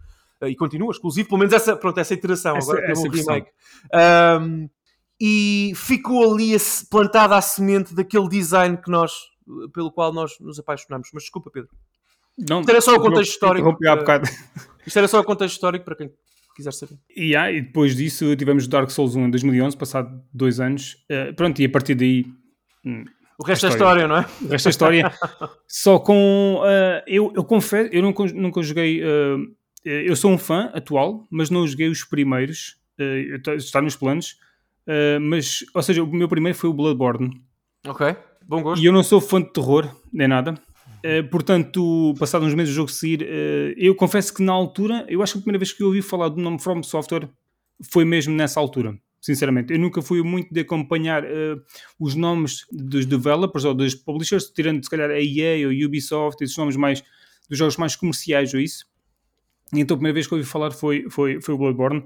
eh, 0.41 0.51
E 0.51 0.55
continua 0.57 0.91
exclusivo, 0.93 1.29
pelo 1.31 1.39
menos 1.39 1.55
essa, 1.55 1.75
pronto, 1.75 1.99
essa 1.99 2.13
iteração. 2.15 2.57
Essa- 2.57 2.71
Agora 2.73 2.87
teve 2.87 2.93
essa 2.93 3.09
um 3.09 3.11
remake. 3.11 3.51
Ahm, 3.93 4.69
e 5.21 5.73
ficou 5.75 6.33
ali 6.35 6.55
plantada 6.91 7.37
a 7.37 7.41
semente 7.41 7.95
daquele 7.95 8.29
design 8.29 8.77
que 8.77 8.91
nós, 8.91 9.13
pelo 9.73 9.91
qual 9.93 10.13
nós 10.13 10.33
nos 10.41 10.59
apaixonamos. 10.59 11.09
Mas 11.13 11.25
desculpa, 11.25 11.51
Pedro. 11.51 11.71
Não, 12.49 12.61
Isto 12.61 12.71
era 12.71 12.81
só 12.81 12.95
o 12.95 13.01
contexto 13.01 13.31
histórico. 13.33 13.69
interrompi 13.69 13.87
há 13.89 13.97
bocado. 13.97 14.29
Isto 14.87 14.99
era 14.99 15.09
só 15.09 15.21
o 15.21 15.25
contexto 15.25 15.55
histórico 15.55 15.85
para 15.85 15.95
quem 15.97 16.11
quiser 16.57 16.73
saber. 16.73 16.99
E, 17.17 17.35
ah, 17.37 17.51
e 17.51 17.61
depois 17.63 17.95
disso 17.97 18.35
tivemos 18.37 18.67
Dark 18.69 18.91
Souls 18.91 19.15
1 19.17 19.27
em 19.27 19.31
2011, 19.31 19.77
passado 19.77 20.23
dois 20.33 20.59
anos. 20.61 20.97
Eh, 21.09 21.33
pronto, 21.33 21.61
e 21.61 21.65
a 21.65 21.69
partir 21.71 21.95
daí 21.95 22.25
hum, 22.85 23.05
O 23.39 23.45
resto 23.45 23.67
é 23.67 23.71
história. 23.71 24.03
história, 24.05 24.09
não 24.09 24.17
é? 24.17 24.27
o 24.45 24.49
resto 24.49 24.65
da 24.65 24.71
história. 24.71 25.13
Só 25.69 25.99
com. 25.99 26.61
eh, 26.65 27.05
eu, 27.07 27.33
eu 27.35 27.45
confesso, 27.45 27.91
eu 27.93 28.03
nunca, 28.03 28.25
nunca 28.27 28.63
joguei. 28.63 29.01
eh, 29.03 29.37
eu 29.85 30.17
sou 30.17 30.31
um 30.33 30.39
fã 30.39 30.71
atual, 30.75 31.27
mas 31.31 31.51
não 31.51 31.67
joguei 31.67 31.89
os 31.89 32.03
primeiros. 32.05 32.77
está- 33.59 33.83
nos 33.83 33.97
planos. 33.97 34.37
mas, 35.21 35.65
ou 35.75 35.83
seja, 35.83 36.03
o 36.03 36.07
meu 36.13 36.29
primeiro 36.29 36.57
foi 36.59 36.69
o 36.71 36.75
Bloodborne. 36.75 37.43
Ok, 37.87 38.17
bom 38.47 38.63
gosto. 38.63 38.83
E 38.83 38.87
eu 38.87 38.93
não 38.93 39.03
sou 39.03 39.21
fã 39.21 39.41
de 39.41 39.53
terror, 39.53 39.89
nem 40.13 40.29
nada. 40.29 40.55
Eh, 41.03 41.23
portanto, 41.23 42.15
passados 42.19 42.49
uns 42.49 42.55
meses 42.55 42.73
o 42.73 42.77
jogo 42.77 42.91
sair, 42.91 43.23
eh, 43.23 43.75
eu 43.77 43.95
confesso 43.95 44.33
que 44.33 44.43
na 44.43 44.53
altura, 44.53 45.05
eu 45.07 45.23
acho 45.23 45.35
que 45.35 45.39
a 45.39 45.43
primeira 45.43 45.59
vez 45.59 45.71
que 45.71 45.83
eu 45.83 45.89
ouvi 45.89 46.01
falar 46.01 46.31
do 46.31 46.41
nome 46.41 46.59
From 46.59 46.83
Software 46.83 47.29
foi 47.91 48.07
mesmo 48.07 48.35
nessa 48.35 48.59
altura. 48.59 48.99
Sinceramente, 49.21 49.73
eu 49.73 49.79
nunca 49.79 50.01
fui 50.01 50.23
muito 50.23 50.53
de 50.53 50.61
acompanhar 50.61 51.23
eh, 51.25 51.57
os 52.01 52.15
nomes 52.15 52.65
dos 52.73 53.05
developers 53.05 53.65
ou 53.67 53.75
dos 53.75 53.95
publishers, 53.95 54.51
tirando 54.51 54.83
se 54.83 54.89
calhar 54.89 55.11
a 55.11 55.21
EA 55.21 55.67
ou 55.67 55.87
Ubisoft, 55.87 56.43
esses 56.43 56.57
nomes 56.57 56.77
mais 56.77 57.03
dos 57.51 57.59
jogos 57.59 57.77
mais 57.77 57.95
comerciais 57.95 58.55
ou 58.55 58.61
isso. 58.61 58.87
Então 59.75 59.97
a 59.97 59.99
primeira 59.99 60.15
vez 60.15 60.27
que 60.27 60.33
eu 60.33 60.39
ouvi 60.39 60.49
falar 60.49 60.71
foi, 60.71 61.07
foi, 61.11 61.41
foi 61.41 61.55
o 61.55 61.59
Bloodborne. 61.59 62.05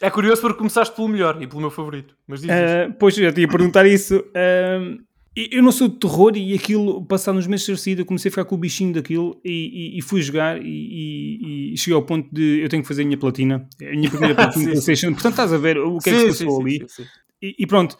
É 0.00 0.10
curioso 0.10 0.42
porque 0.42 0.58
começaste 0.58 0.94
pelo 0.94 1.08
melhor 1.08 1.40
e 1.42 1.46
pelo 1.46 1.60
meu 1.60 1.70
favorito. 1.70 2.14
Mas. 2.26 2.42
Uh, 2.42 2.92
pois, 2.98 3.16
eu 3.16 3.30
já 3.30 3.40
ia 3.40 3.48
perguntar 3.48 3.86
isso. 3.86 4.18
Uh, 4.18 5.02
eu 5.36 5.62
não 5.62 5.70
sou 5.70 5.86
de 5.86 5.98
terror 5.98 6.34
e 6.34 6.54
aquilo, 6.54 7.04
passado 7.04 7.34
nos 7.34 7.46
meses 7.46 7.66
de 7.66 7.76
saída, 7.76 8.04
comecei 8.06 8.30
a 8.30 8.32
ficar 8.32 8.46
com 8.46 8.54
o 8.54 8.58
bichinho 8.58 8.94
daquilo 8.94 9.38
e, 9.44 9.94
e, 9.94 9.98
e 9.98 10.02
fui 10.02 10.22
jogar 10.22 10.58
e, 10.62 11.72
e, 11.72 11.76
cheguei 11.76 11.94
ao 11.94 12.02
ponto 12.02 12.26
de 12.32 12.60
eu 12.62 12.68
tenho 12.70 12.82
que 12.82 12.88
fazer 12.88 13.02
a 13.02 13.04
minha 13.04 13.18
platina, 13.18 13.68
a 13.82 13.90
minha 13.90 14.08
primeira 14.08 14.34
platina 14.34 14.64
Sim, 14.64 14.70
PlayStation. 14.70 15.12
Portanto, 15.12 15.32
estás 15.32 15.52
a 15.52 15.58
ver 15.58 15.76
o 15.76 15.98
que 15.98 16.08
é 16.08 16.12
que 16.12 16.32
se 16.32 16.44
passou 16.44 16.62
ali. 16.62 16.78
sim, 16.88 17.04
sim. 17.04 17.08
E, 17.42 17.66
pronto, 17.66 17.98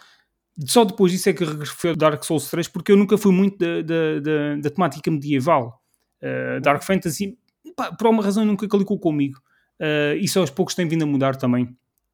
só 0.65 0.83
depois 0.85 1.13
disso 1.13 1.29
é 1.29 1.35
que 1.35 1.45
regressei 1.45 1.91
ao 1.91 1.97
Dark 1.97 2.25
Souls 2.25 2.49
3, 2.49 2.69
porque 2.69 2.91
eu 2.91 2.97
nunca 2.97 3.19
fui 3.19 3.33
muito 3.33 3.59
da, 3.59 3.83
da, 3.83 4.21
da, 4.21 4.57
da 4.57 4.71
temática 4.71 5.11
medieval. 5.11 5.83
Uh, 6.23 6.59
Dark 6.63 6.83
Fantasy, 6.83 7.37
pá, 7.77 7.93
por 7.93 8.07
alguma 8.07 8.25
razão, 8.25 8.47
nunca 8.47 8.67
clicou 8.67 8.99
comigo. 8.99 9.39
Uh, 9.79 10.17
isso 10.17 10.41
aos 10.41 10.49
poucos 10.49 10.75
tem 10.75 10.89
vindo 10.89 11.03
a 11.03 11.07
mudar 11.07 11.37
também. 11.37 11.69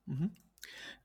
Uhum. 0.09 0.29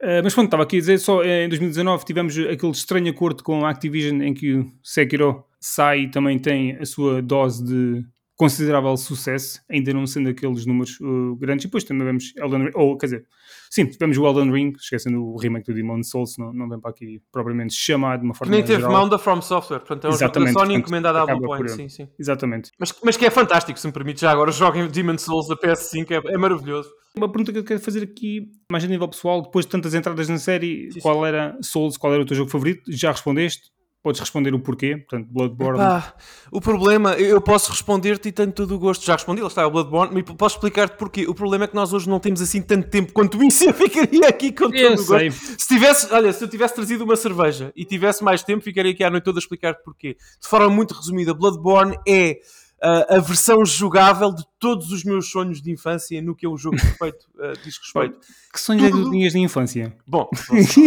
Uh, 0.01 0.21
mas 0.23 0.33
pronto, 0.33 0.47
estava 0.47 0.63
aqui 0.63 0.77
a 0.77 0.79
dizer, 0.79 0.99
só 0.99 1.23
em 1.23 1.49
2019 1.49 2.05
tivemos 2.05 2.37
aquele 2.37 2.71
estranho 2.71 3.09
acordo 3.09 3.43
com 3.43 3.65
a 3.65 3.69
Activision 3.69 4.21
em 4.21 4.33
que 4.33 4.53
o 4.53 4.71
Sekiro 4.83 5.43
sai 5.59 6.01
e 6.01 6.11
também 6.11 6.37
tem 6.37 6.77
a 6.77 6.85
sua 6.85 7.21
dose 7.21 7.65
de 7.65 8.05
considerável 8.35 8.95
sucesso, 8.95 9.59
ainda 9.67 9.91
não 9.91 10.05
sendo 10.05 10.29
aqueles 10.29 10.65
números 10.65 10.99
uh, 11.01 11.35
grandes. 11.35 11.65
E 11.65 11.67
depois 11.67 11.83
também 11.83 12.05
vemos 12.05 12.33
Elden 12.37 12.65
Ring, 12.65 12.71
ou 12.75 12.95
quer 12.95 13.07
dizer, 13.07 13.25
sim, 13.69 13.85
tivemos 13.85 14.17
o 14.17 14.25
Elden 14.25 14.51
Ring, 14.51 14.73
esquecendo 14.77 15.23
o 15.23 15.37
remake 15.37 15.65
do 15.67 15.73
Demon 15.73 16.03
Souls, 16.03 16.37
não, 16.37 16.53
não 16.53 16.69
vem 16.69 16.79
para 16.79 16.91
aqui 16.91 17.21
propriamente 17.31 17.73
chamado 17.73 18.19
de 18.21 18.25
uma 18.25 18.33
Que 18.33 18.39
forma 18.39 18.51
nem 18.51 18.61
mais 18.61 18.69
teve 18.69 18.81
geral. 18.81 18.97
mão 18.97 19.09
da 19.09 19.17
From 19.17 19.41
Software, 19.41 19.79
portanto 19.79 20.05
é 20.05 20.09
da 20.09 20.15
Exatamente, 20.15 20.53
Sony 20.53 20.81
portanto, 20.81 21.05
à 21.17 21.25
Blue 21.25 21.47
por 21.47 21.57
Point, 21.57 21.71
sim, 21.71 21.89
sim. 21.89 22.07
Exatamente. 22.19 22.71
Mas, 22.79 22.93
mas 23.03 23.17
que 23.17 23.25
é 23.25 23.29
fantástico, 23.29 23.79
se 23.79 23.87
me 23.87 23.93
permite 23.93 24.21
já 24.21 24.31
agora, 24.31 24.51
joguem 24.51 24.87
Demon 24.87 25.17
Souls 25.17 25.47
da 25.47 25.55
PS5, 25.55 26.11
é, 26.11 26.33
é 26.33 26.37
maravilhoso. 26.37 26.89
Uma 27.15 27.27
pergunta 27.29 27.51
que 27.51 27.57
eu 27.59 27.63
quero 27.63 27.79
fazer 27.79 28.03
aqui, 28.03 28.51
mais 28.71 28.83
a 28.83 28.87
nível 28.87 29.07
pessoal, 29.07 29.41
depois 29.41 29.65
de 29.65 29.71
tantas 29.71 29.93
entradas 29.95 30.29
na 30.29 30.37
série, 30.37 30.91
Sim, 30.91 30.99
qual 30.99 31.25
era 31.25 31.57
Souls, 31.61 31.97
qual 31.97 32.13
era 32.13 32.21
o 32.21 32.25
teu 32.25 32.37
jogo 32.37 32.49
favorito? 32.51 32.83
Já 32.89 33.11
respondeste? 33.11 33.71
Podes 34.07 34.21
responder 34.21 34.53
o 34.55 34.59
porquê, 34.61 34.95
portanto, 34.95 35.27
Bloodborne. 35.29 35.79
Pá, 35.79 36.13
o 36.49 36.61
problema, 36.61 37.11
eu 37.15 37.41
posso 37.41 37.71
responder-te 37.71 38.29
e 38.29 38.31
tenho 38.31 38.53
todo 38.53 38.73
o 38.73 38.79
gosto. 38.79 39.05
Já 39.05 39.15
respondi, 39.15 39.41
lá 39.41 39.49
está, 39.49 39.63
é 39.63 39.65
o 39.65 39.69
Bloodborne, 39.69 40.13
mas 40.13 40.23
posso 40.37 40.55
explicar-te 40.55 40.95
porquê. 40.95 41.27
O 41.27 41.35
problema 41.35 41.65
é 41.65 41.67
que 41.67 41.75
nós 41.75 41.91
hoje 41.91 42.07
não 42.07 42.17
temos 42.17 42.41
assim 42.41 42.61
tanto 42.61 42.89
tempo 42.89 43.11
quanto 43.11 43.43
isso. 43.43 43.65
Eu 43.67 43.73
ficaria 43.73 44.25
aqui 44.29 44.53
com 44.53 44.71
todo 44.71 44.77
Eu 44.77 44.93
o 44.93 44.95
gosto. 44.95 45.17
sei. 45.17 45.29
Se 45.31 45.67
tivesse, 45.67 46.07
olha, 46.13 46.31
se 46.31 46.41
eu 46.41 46.47
tivesse 46.47 46.73
trazido 46.73 47.03
uma 47.03 47.17
cerveja 47.17 47.73
e 47.75 47.83
tivesse 47.83 48.23
mais 48.23 48.43
tempo, 48.43 48.63
ficaria 48.63 48.93
aqui 48.93 49.03
à 49.03 49.09
noite 49.09 49.25
toda 49.25 49.39
a 49.39 49.41
explicar-te 49.41 49.83
porquê. 49.83 50.15
De 50.41 50.47
forma 50.47 50.69
muito 50.69 50.93
resumida, 50.93 51.33
Bloodborne 51.33 51.97
é 52.07 52.37
ah, 52.81 53.15
a 53.15 53.19
versão 53.19 53.65
jogável 53.65 54.31
de 54.33 54.43
todos 54.59 54.91
os 54.91 55.03
meus 55.03 55.29
sonhos 55.31 55.61
de 55.61 55.71
infância 55.71 56.21
no 56.21 56.35
que 56.35 56.45
é 56.45 56.49
um 56.49 56.57
jogo 56.57 56.77
perfeito 56.77 57.25
ah, 57.39 57.53
diz 57.63 57.77
respeito. 57.77 58.19
Que 58.53 58.59
sonho 58.61 58.81
é 58.85 58.85
que 58.87 58.91
tu 58.91 58.97
Tudo- 59.03 59.11
tinhas 59.11 59.33
de 59.33 59.39
infância? 59.39 59.95
Bom, 60.07 60.29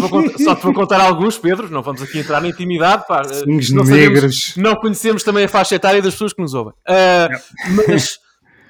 contar- 0.08 0.38
só 0.38 0.54
te 0.54 0.62
vou 0.62 0.72
contar 0.74 1.00
alguns, 1.00 1.38
Pedro, 1.38 1.68
não 1.70 1.82
vamos 1.82 2.02
aqui 2.02 2.18
entrar 2.20 2.40
na 2.40 2.48
intimidade, 2.48 3.06
pá. 3.06 3.22
ah, 3.22 3.34
Sonhos 3.34 3.70
não 3.70 3.84
sabemos- 3.84 4.14
negros. 4.14 4.54
não 4.56 4.76
conhecemos 4.76 5.22
também 5.22 5.44
a 5.44 5.48
faixa 5.48 5.74
etária 5.74 6.00
das 6.02 6.14
pessoas 6.14 6.32
que 6.32 6.40
nos 6.42 6.54
ouvem. 6.54 6.72
Ah, 6.86 7.28
mas, 7.88 8.18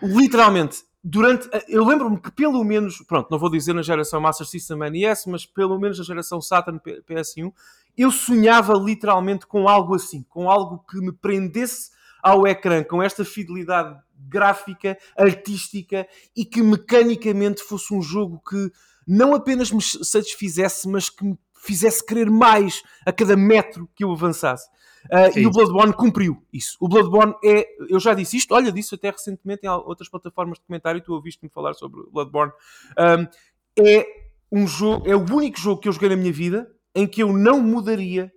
literalmente, 0.02 0.78
durante. 1.02 1.48
Eu 1.68 1.85
lembro-me 1.85 2.18
que 2.20 2.30
pelo 2.30 2.62
menos. 2.64 2.98
Pronto, 3.06 3.28
não 3.30 3.38
vou 3.38 3.50
dizer 3.50 3.72
na 3.74 3.83
geração 3.83 4.20
Master 4.20 4.46
System 4.46 4.78
NES, 4.90 5.24
mas 5.26 5.46
pelo 5.46 5.78
menos 5.78 5.98
na 5.98 6.04
geração 6.04 6.40
Saturn 6.40 6.80
P- 6.80 7.02
PS1, 7.09 7.52
eu 7.96 8.11
sonhava 8.11 8.74
literalmente 8.74 9.46
com 9.46 9.68
algo 9.68 9.94
assim, 9.94 10.24
com 10.28 10.50
algo 10.50 10.85
que 10.90 10.98
me 11.00 11.12
prendesse 11.12 11.90
ao 12.22 12.46
ecrã, 12.46 12.83
com 12.83 13.02
esta 13.02 13.24
fidelidade 13.24 13.98
gráfica, 14.28 14.96
artística 15.16 16.06
e 16.37 16.44
que 16.44 16.62
mecanicamente 16.62 17.62
fosse 17.62 17.92
um 17.94 18.02
jogo 18.02 18.42
que 18.48 18.70
não 19.06 19.35
apenas 19.35 19.72
me 19.72 19.83
satisfizesse, 19.83 20.88
mas 20.88 21.09
que 21.09 21.24
me 21.24 21.38
fizesse 21.62 22.04
querer 22.04 22.30
mais 22.30 22.83
a 23.04 23.12
cada 23.12 23.37
metro 23.37 23.88
que 23.94 24.04
eu 24.04 24.12
avançasse. 24.12 24.68
Uh, 25.06 25.38
e 25.38 25.46
o 25.46 25.50
Bloodborne 25.50 25.94
cumpriu 25.94 26.44
isso. 26.52 26.76
O 26.78 26.88
Bloodborne 26.88 27.35
é, 27.42 27.66
eu 27.88 27.98
já 27.98 28.12
disse 28.12 28.37
isto, 28.37 28.54
olha, 28.54 28.70
disse 28.70 28.94
até 28.94 29.11
recentemente 29.11 29.64
em 29.64 29.68
outras 29.68 30.09
plataformas 30.09 30.59
de 30.59 30.64
comentário, 30.64 31.00
tu 31.00 31.14
ouviste-me 31.14 31.50
falar 31.50 31.74
sobre 31.74 32.00
o 32.00 32.11
Bloodborne. 32.11 32.52
Um, 32.98 33.83
é 33.83 34.06
um 34.52 34.66
jogo, 34.66 35.09
é 35.09 35.16
o 35.16 35.24
único 35.35 35.59
jogo 35.59 35.80
que 35.80 35.88
eu 35.88 35.92
joguei 35.92 36.11
na 36.11 36.16
minha 36.16 36.33
vida 36.33 36.70
em 36.94 37.06
que 37.06 37.22
eu 37.22 37.33
não 37.33 37.61
mudaria 37.61 38.33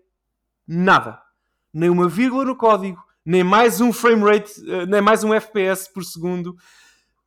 nada. 0.66 1.22
Nem 1.74 1.90
uma 1.90 2.08
vírgula 2.08 2.46
no 2.46 2.56
código, 2.56 3.03
nem 3.26 3.44
mais 3.44 3.80
um 3.82 3.94
frame 3.94 4.24
rate, 4.24 4.52
uh, 4.62 4.86
nem 4.86 5.02
mais 5.02 5.24
um 5.24 5.34
FPS 5.34 5.92
por 5.94 6.04
segundo. 6.04 6.56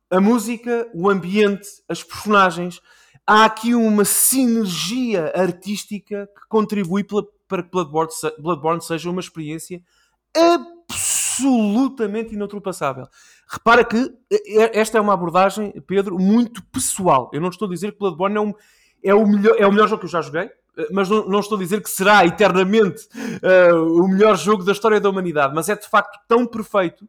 A 0.09 0.21
música, 0.21 0.89
o 0.93 1.09
ambiente, 1.09 1.67
as 1.89 2.03
personagens. 2.03 2.79
Há 3.25 3.43
aqui 3.45 3.75
uma 3.75 4.05
sinergia 4.05 5.33
artística 5.35 6.27
que 6.27 6.47
contribui 6.47 7.05
para 7.47 7.63
que 7.63 7.69
Bloodborne, 7.69 8.11
Bloodborne 8.39 8.81
seja 8.81 9.09
uma 9.09 9.19
experiência 9.19 9.81
absolutamente 10.33 12.33
inultrapassável. 12.33 13.05
Repara 13.49 13.83
que 13.83 13.97
eh, 14.31 14.79
esta 14.79 14.97
é 14.97 15.01
uma 15.01 15.13
abordagem, 15.13 15.73
Pedro, 15.85 16.17
muito 16.17 16.63
pessoal. 16.71 17.29
Eu 17.33 17.41
não 17.41 17.49
estou 17.49 17.67
a 17.67 17.71
dizer 17.71 17.91
que 17.91 17.99
Bloodborne 17.99 18.37
é, 18.37 18.41
um- 18.41 18.53
é 19.03 19.13
o, 19.13 19.27
melhor, 19.27 19.55
é 19.59 19.67
o 19.67 19.71
melhor 19.71 19.87
jogo 19.87 19.99
que 19.99 20.05
eu 20.05 20.09
já 20.11 20.21
joguei, 20.21 20.43
eh, 20.43 20.51
mas 20.91 21.09
não, 21.09 21.27
não 21.27 21.39
estou 21.39 21.57
a 21.57 21.61
dizer 21.61 21.81
que 21.81 21.89
será 21.89 22.25
eternamente 22.25 23.07
eh, 23.41 23.73
o 23.73 24.07
melhor 24.07 24.37
jogo 24.37 24.63
da 24.63 24.71
história 24.71 24.99
da 24.99 25.09
humanidade, 25.09 25.53
mas 25.55 25.69
é 25.69 25.75
de 25.75 25.87
facto 25.87 26.19
tão 26.27 26.45
perfeito 26.45 27.07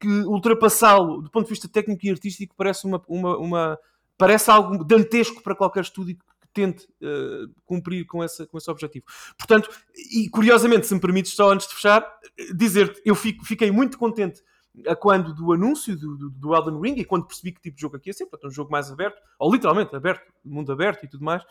que 0.00 0.08
ultrapassá-lo 0.08 1.22
do 1.22 1.30
ponto 1.30 1.44
de 1.46 1.50
vista 1.50 1.68
técnico 1.68 2.04
e 2.06 2.10
artístico 2.10 2.54
parece 2.56 2.86
uma, 2.86 3.00
uma, 3.08 3.36
uma- 3.38 3.78
parece 4.18 4.50
algo 4.50 4.84
dantesco 4.84 5.42
para 5.42 5.54
qualquer 5.54 5.82
estúdio 5.82 6.16
que 6.16 6.48
tente 6.52 6.86
eh, 7.02 7.42
cumprir 7.64 8.04
com, 8.06 8.22
essa, 8.22 8.46
com 8.46 8.58
esse 8.58 8.70
objetivo. 8.70 9.04
Portanto, 9.36 9.68
e 10.12 10.28
curiosamente, 10.28 10.86
se 10.86 10.94
me 10.94 11.00
permites 11.00 11.32
só 11.34 11.50
antes 11.52 11.66
de 11.68 11.74
fechar, 11.74 12.02
eh, 12.38 12.52
dizer-te, 12.54 13.00
eu 13.04 13.14
fico- 13.14 13.44
fiquei 13.44 13.70
muito 13.70 13.96
contente 13.98 14.42
a 14.88 14.96
quando 14.96 15.32
do 15.32 15.52
anúncio 15.52 15.96
do, 15.96 16.16
do, 16.16 16.30
do 16.30 16.54
Elden 16.54 16.80
Ring 16.80 17.00
e 17.00 17.04
quando 17.04 17.26
percebi 17.26 17.52
que 17.52 17.60
tipo 17.60 17.76
de 17.76 17.82
jogo 17.82 17.96
aqui 17.96 18.10
ia 18.10 18.12
ser, 18.12 18.26
portanto, 18.26 18.50
um 18.50 18.54
jogo 18.54 18.70
mais 18.70 18.90
aberto, 18.90 19.20
ou 19.38 19.52
literalmente 19.52 19.94
aberto, 19.94 20.32
mundo 20.44 20.72
aberto 20.72 21.04
e 21.04 21.08
tudo 21.08 21.24
mais, 21.24 21.42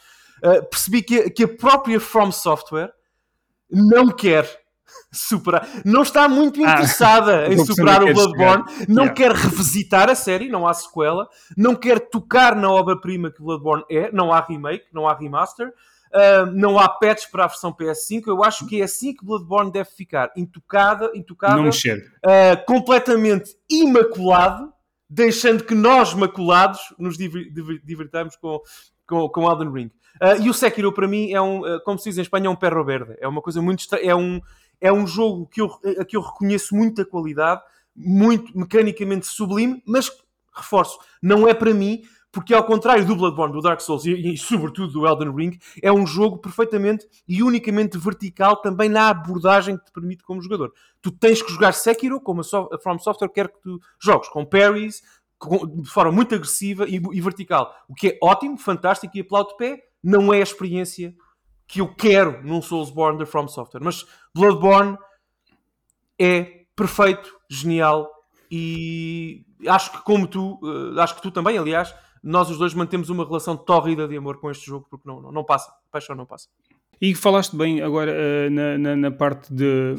eh, 0.44 0.62
percebi 0.62 1.02
que, 1.02 1.30
que 1.30 1.44
a 1.44 1.48
própria 1.48 2.00
From 2.00 2.32
Software 2.32 2.92
não 3.72 4.10
quer 4.10 4.46
superar, 5.12 5.68
não 5.86 6.02
está 6.02 6.28
muito 6.28 6.64
Ah, 6.64 6.72
interessada 6.74 7.48
em 7.48 7.54
estou 7.54 7.68
percebendo 7.68 7.94
superar 7.94 8.04
o 8.04 8.14
Bloodborne, 8.14 8.88
não 8.90 9.04
Yeah. 9.04 9.14
quer 9.14 9.32
revisitar 9.32 10.10
a 10.10 10.16
série, 10.16 10.50
não 10.50 10.68
há 10.68 10.74
sequela, 10.74 11.28
não 11.56 11.76
quer 11.76 12.10
tocar 12.10 12.56
na 12.56 12.70
obra-prima 12.70 13.32
que 13.32 13.42
Bloodborne 13.42 13.86
é, 13.90 14.12
não 14.12 14.34
há 14.34 14.42
remake, 14.42 14.86
não 14.92 15.08
há 15.08 15.16
remaster, 15.16 15.74
ah, 16.14 16.46
não 16.46 16.78
há 16.78 16.88
patch 16.88 17.30
para 17.32 17.46
a 17.46 17.48
versão 17.48 17.74
PS5. 17.74 18.24
Eu 18.28 18.44
acho 18.44 18.66
que 18.68 18.80
é 18.82 18.84
assim 18.84 19.14
que 19.16 19.26
Bloodborne 19.26 19.72
deve 19.72 19.90
ficar, 19.90 20.32
intocada, 20.38 21.12
intocável, 21.16 21.58
Não 21.58 21.64
mexer. 21.66 21.98
uh, 22.26 22.66
completamente 22.66 23.52
imaculado, 23.70 24.72
deixando 25.10 25.64
que 25.64 25.76
nós, 25.76 26.14
maculados, 26.14 26.80
nos 26.98 27.18
diver- 27.18 27.52
diver- 27.52 27.82
divertamos 27.84 28.36
com, 28.36 28.60
com, 29.08 29.28
com 29.30 29.50
Elden 29.52 29.72
Ring. 29.72 29.92
Uh, 30.22 30.42
e 30.44 30.50
o 30.50 30.54
Sekiro, 30.54 30.92
para 30.94 31.08
mim, 31.08 31.32
é 31.32 31.42
um, 31.42 31.62
uh, 31.62 31.82
como 31.84 31.98
se 31.98 32.10
diz 32.10 32.18
em 32.18 32.22
Espanha, 32.22 32.48
é 32.48 32.50
um 32.50 32.56
perro 32.56 32.84
verde. 32.86 33.16
É 33.20 33.28
uma 33.28 33.42
coisa 33.42 33.62
muito 33.62 33.80
estranha. 33.80 34.12
É 34.12 34.16
um, 34.16 34.40
é 34.80 34.92
um 34.94 35.08
jogo 35.08 35.48
que 35.48 35.62
eu, 35.62 35.72
a 36.00 36.06
que 36.06 36.16
eu 36.16 36.22
reconheço 36.22 36.76
muita 36.76 37.04
qualidade, 37.06 37.62
muito 37.96 38.56
mecanicamente 38.58 39.26
sublime, 39.28 39.82
mas 39.88 40.12
reforço, 40.56 41.00
não 41.22 41.48
é 41.48 41.54
para 41.54 41.74
mim, 41.74 42.04
porque 42.34 42.54
ao 42.54 42.64
contrário 42.66 43.06
do 43.06 43.16
Bloodborne, 43.16 43.54
do 43.54 43.62
Dark 43.62 43.80
Souls 43.80 44.06
e, 44.06 44.34
e 44.34 44.38
sobretudo 44.38 44.92
do 44.92 45.08
Elden 45.08 45.34
Ring, 45.34 45.60
é 45.82 45.92
um 45.92 46.06
jogo 46.06 46.40
perfeitamente 46.40 47.08
e 47.28 47.44
unicamente 47.44 47.96
vertical 47.98 48.58
também 48.58 48.90
na 48.90 49.08
abordagem 49.10 49.78
que 49.78 49.86
te 49.86 49.92
permite 49.92 50.24
como 50.24 50.42
jogador. 50.42 50.74
Tu 51.02 51.12
tens 51.12 51.42
que 51.44 51.52
jogar 51.52 51.74
Sekiro, 51.74 52.20
como 52.20 52.42
a, 52.42 52.44
so- 52.44 52.70
a 52.74 52.80
From 52.80 52.98
Software 52.98 53.30
quer 53.30 53.50
que 53.50 53.62
tu 53.62 53.80
jogues, 54.02 54.28
com 54.30 54.44
parries, 54.44 55.04
com- 55.38 55.66
de 55.82 55.88
forma 55.90 56.12
muito 56.12 56.34
agressiva 56.34 56.90
e, 56.90 56.96
e 56.96 57.22
vertical. 57.22 57.72
O 57.88 57.94
que 57.94 58.08
é 58.10 58.18
ótimo, 58.22 58.58
fantástico 58.58 59.16
e 59.16 59.22
aplaudo 59.22 59.50
de 59.52 59.58
pé, 59.58 59.84
não 60.04 60.34
é 60.34 60.40
a 60.40 60.44
experiência 60.44 61.14
que 61.68 61.82
eu 61.82 61.94
quero 61.94 62.42
num 62.44 62.62
Soulsborne 62.64 63.20
da 63.20 63.26
From 63.28 63.48
Software. 63.48 63.82
Mas 63.84 64.06
Bloodborne 64.34 64.98
é 66.20 66.66
perfeito, 66.76 67.32
genial 67.50 68.10
e 68.50 69.46
acho 69.68 69.92
que 69.92 70.02
como 70.04 70.28
tu, 70.28 70.60
eh, 70.98 71.02
acho 71.02 71.16
que 71.16 71.22
tu 71.22 71.32
também, 71.32 71.58
aliás, 71.58 71.94
nós 72.24 72.50
os 72.50 72.58
dois 72.58 72.74
mantemos 72.74 73.10
uma 73.10 73.26
relação 73.26 73.58
tórrida 73.58 74.08
de 74.08 74.16
amor 74.16 74.40
com 74.40 74.50
este 74.50 74.66
jogo 74.66 74.88
porque 74.90 75.08
não, 75.08 75.22
não, 75.22 75.32
não 75.32 75.44
passa, 75.44 75.72
paixão 75.92 76.16
não 76.16 76.26
passa. 76.26 76.48
E 77.02 77.14
falaste 77.14 77.56
bem 77.56 77.82
agora 77.82 78.12
eh, 78.16 78.50
na, 78.50 78.78
na, 78.78 78.96
na 78.96 79.12
parte 79.12 79.54
de. 79.54 79.96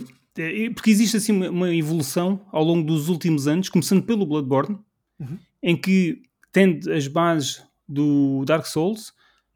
Porque 0.74 0.90
existe 0.90 1.16
assim 1.18 1.32
uma, 1.32 1.50
uma 1.50 1.74
evolução 1.74 2.40
ao 2.50 2.64
longo 2.64 2.84
dos 2.84 3.08
últimos 3.08 3.46
anos, 3.46 3.68
começando 3.68 4.02
pelo 4.02 4.26
Bloodborne, 4.26 4.78
Uhum. 5.20 5.38
em 5.62 5.76
que, 5.76 6.22
tendo 6.50 6.92
as 6.92 7.06
bases 7.06 7.62
do 7.88 8.42
Dark 8.44 8.66
Souls, 8.66 9.12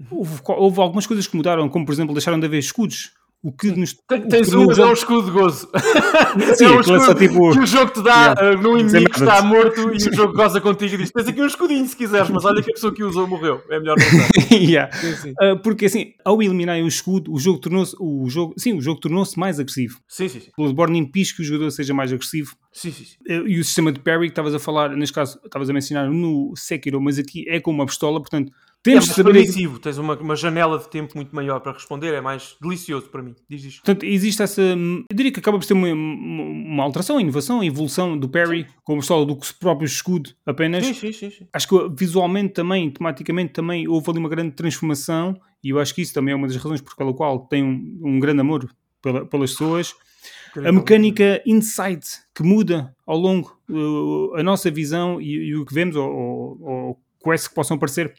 houve, 0.08 0.40
houve 0.46 0.80
algumas 0.80 1.04
coisas 1.04 1.26
que 1.26 1.36
mudaram, 1.36 1.68
como 1.68 1.84
por 1.84 1.92
exemplo 1.92 2.14
deixaram 2.14 2.38
de 2.38 2.46
haver 2.46 2.58
escudos. 2.58 3.12
O 3.42 3.52
que 3.52 3.70
nos. 3.70 3.94
Tens 4.28 4.52
um, 4.52 4.66
mas 4.66 4.78
é 4.78 4.84
um 4.84 4.92
escudo 4.92 5.26
de 5.26 5.30
gozo. 5.30 5.68
Sim, 6.56 6.64
é 6.64 6.70
um 6.70 6.80
é 6.80 6.82
só 6.82 6.96
escudo 6.96 7.18
tipo- 7.18 7.52
que 7.52 7.58
o 7.60 7.66
jogo 7.66 7.92
te 7.92 8.02
dá 8.02 8.34
Yeah. 8.34 8.58
uh, 8.58 8.62
no 8.62 8.78
inimigo 8.78 9.10
que 9.10 9.18
está 9.20 9.42
morto 9.42 9.80
e 9.94 9.96
o 10.08 10.12
jogo 10.14 10.32
goza 10.34 10.60
contigo 10.60 10.94
e 10.94 10.98
diz: 10.98 11.10
Tens 11.12 11.28
aqui 11.28 11.40
um 11.40 11.46
escudinho 11.46 11.86
se 11.86 11.96
quiseres, 11.96 12.28
mas 12.30 12.44
olha 12.44 12.62
que 12.62 12.70
a 12.70 12.74
pessoa 12.74 12.92
que 12.92 13.02
usou 13.04 13.26
morreu. 13.28 13.62
É 13.70 13.78
melhor 13.78 13.96
não. 13.96 14.58
Yeah. 14.58 14.92
Sim, 14.96 15.14
sim. 15.16 15.34
Ah, 15.40 15.54
porque 15.62 15.86
assim, 15.86 16.12
ao 16.24 16.42
eliminarem 16.42 16.82
o 16.82 16.88
escudo, 16.88 17.32
o 17.32 17.38
jogo 17.38 17.58
tornou-se 17.60 17.94
o 18.00 18.28
jogo, 18.28 18.54
sim, 18.58 18.72
o 18.72 18.80
jogo 18.80 19.00
tornou-se 19.00 19.38
mais 19.38 19.60
agressivo. 19.60 19.98
Sim, 20.08 20.28
sim, 20.28 20.40
sim. 20.40 20.50
Bloodborne 20.56 20.98
impede 20.98 21.34
que 21.34 21.42
o 21.42 21.44
jogador 21.44 21.70
seja 21.70 21.94
mais 21.94 22.12
agressivo. 22.12 22.56
sim, 22.72 22.90
sim, 22.90 23.04
sim. 23.04 23.16
Eh, 23.28 23.42
E 23.46 23.60
o 23.60 23.64
sistema 23.64 23.92
de 23.92 24.00
parry 24.00 24.26
que 24.26 24.32
estavas 24.32 24.54
a 24.54 24.58
falar, 24.58 24.90
neste 24.96 25.14
caso, 25.14 25.38
estavas 25.44 25.70
a 25.70 25.72
mencionar 25.72 26.10
no 26.10 26.52
Sekiro, 26.56 27.00
mas 27.00 27.18
aqui 27.18 27.44
é 27.48 27.60
com 27.60 27.70
uma 27.70 27.86
pistola, 27.86 28.18
portanto, 28.20 28.52
É 28.80 28.90
temos 28.90 29.06
mais 29.06 29.08
de 29.08 29.22
saber. 29.22 29.32
permissivo, 29.32 29.78
tens 29.78 29.98
uma, 29.98 30.16
uma 30.16 30.36
janela 30.36 30.78
de 30.78 30.88
tempo 30.88 31.12
muito 31.16 31.34
maior 31.34 31.60
para 31.60 31.72
responder, 31.72 32.14
é 32.14 32.20
mais 32.20 32.56
delicioso 32.60 33.06
para 33.08 33.22
mim. 33.22 33.34
Diz 33.48 33.64
isto. 33.64 33.82
Portanto, 33.82 34.04
existe 34.06 34.42
essa. 34.42 34.62
Eu 34.62 35.04
diria 35.12 35.32
que 35.32 35.40
acaba 35.40 35.58
por 35.58 35.66
ter 35.66 35.74
uma, 35.74 35.88
uma, 35.88 36.82
alteração, 36.84 37.20
inovação, 37.20 37.62
evolução 37.62 38.16
do 38.16 38.28
parry 38.28 38.66
com 38.84 38.94
a 38.94 38.96
pistola 38.98 39.26
do 39.26 39.36
próprio 39.58 39.86
escudo 39.86 40.30
apenas. 40.46 40.86
Sim, 40.86 40.94
sim, 40.94 41.12
sim. 41.12 41.30
sim. 41.30 41.46
Acho 41.52 41.68
que 41.68 41.88
visualmente 41.98 42.54
também, 42.54 42.88
tematicamente 42.90 43.52
também, 43.52 43.88
houve 43.88 44.10
ali 44.10 44.18
uma 44.20 44.28
grande 44.28 44.52
transformação 44.52 45.38
e 45.62 45.70
eu 45.70 45.80
acho 45.80 45.94
que 45.94 46.02
isso 46.02 46.14
também 46.14 46.32
é 46.32 46.36
uma 46.36 46.46
das 46.46 46.56
razões 46.56 46.80
por 46.80 46.94
pela 46.96 47.12
qual 47.12 47.40
tem 47.46 47.62
um, 47.64 48.00
um 48.02 48.20
grande 48.20 48.40
amor 48.40 48.70
pela- 49.02 49.26
pelas 49.26 49.50
pessoas. 49.50 49.94
A 50.64 50.72
mecânica 50.72 51.42
insight 51.46 52.06
que 52.34 52.42
muda 52.42 52.94
ao 53.06 53.16
longo 53.18 53.60
uh, 53.68 54.34
a 54.36 54.42
nossa 54.42 54.70
visão 54.70 55.20
e, 55.20 55.48
e 55.48 55.56
o 55.56 55.64
que 55.64 55.74
vemos 55.74 55.94
ou, 55.94 56.08
ou, 56.10 56.58
ou 56.62 57.00
quests 57.22 57.48
que 57.48 57.54
possam 57.54 57.76
aparecer 57.76 58.14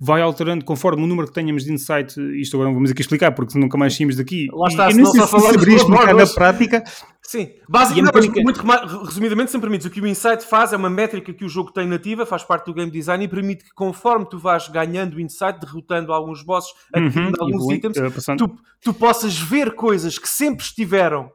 vai 0.00 0.22
alterando 0.22 0.64
conforme 0.64 1.02
o 1.02 1.06
número 1.06 1.28
que 1.28 1.34
tenhamos 1.34 1.64
de 1.64 1.72
insight. 1.72 2.18
Isto 2.40 2.56
agora 2.56 2.68
não 2.70 2.74
vamos 2.74 2.90
aqui 2.90 3.02
explicar 3.02 3.32
porque 3.32 3.58
nunca 3.58 3.76
mais 3.76 3.94
saímos 3.94 4.16
daqui. 4.16 4.48
Lá 4.50 4.68
está, 4.68 4.88
E 4.88 4.92
eu 4.92 4.96
não 4.96 5.06
sei 5.12 5.20
se 5.20 5.36
explicar 5.36 5.58
Bloodborne 5.58 6.14
na 6.14 6.26
prática. 6.26 6.84
Sim, 7.22 7.50
basicamente, 7.68 8.12
mecânica- 8.12 8.42
muito 8.42 9.04
resumidamente, 9.04 9.52
sempre 9.52 9.68
permites, 9.68 9.86
o 9.86 9.90
que 9.90 10.00
o 10.00 10.06
Insight 10.06 10.44
faz 10.44 10.72
é 10.72 10.76
uma 10.76 10.90
métrica 10.90 11.32
que 11.32 11.44
o 11.44 11.48
jogo 11.48 11.70
tem 11.70 11.86
nativa, 11.86 12.26
faz 12.26 12.42
parte 12.42 12.66
do 12.66 12.74
game 12.74 12.90
design 12.90 13.22
e 13.24 13.28
permite 13.28 13.62
que 13.62 13.70
conforme 13.72 14.26
tu 14.28 14.36
vais 14.38 14.66
ganhando 14.68 15.20
Insight, 15.20 15.60
derrotando 15.60 16.12
alguns 16.12 16.42
bosses, 16.42 16.72
adquirindo 16.92 17.36
Uhum, 17.38 17.46
alguns 17.46 17.70
itens, 17.70 17.96
uh, 17.98 18.36
tu, 18.36 18.50
tu 18.82 18.92
possas 18.94 19.38
ver 19.38 19.76
coisas 19.76 20.18
que 20.18 20.28
sempre 20.28 20.64
estiveram 20.64 21.30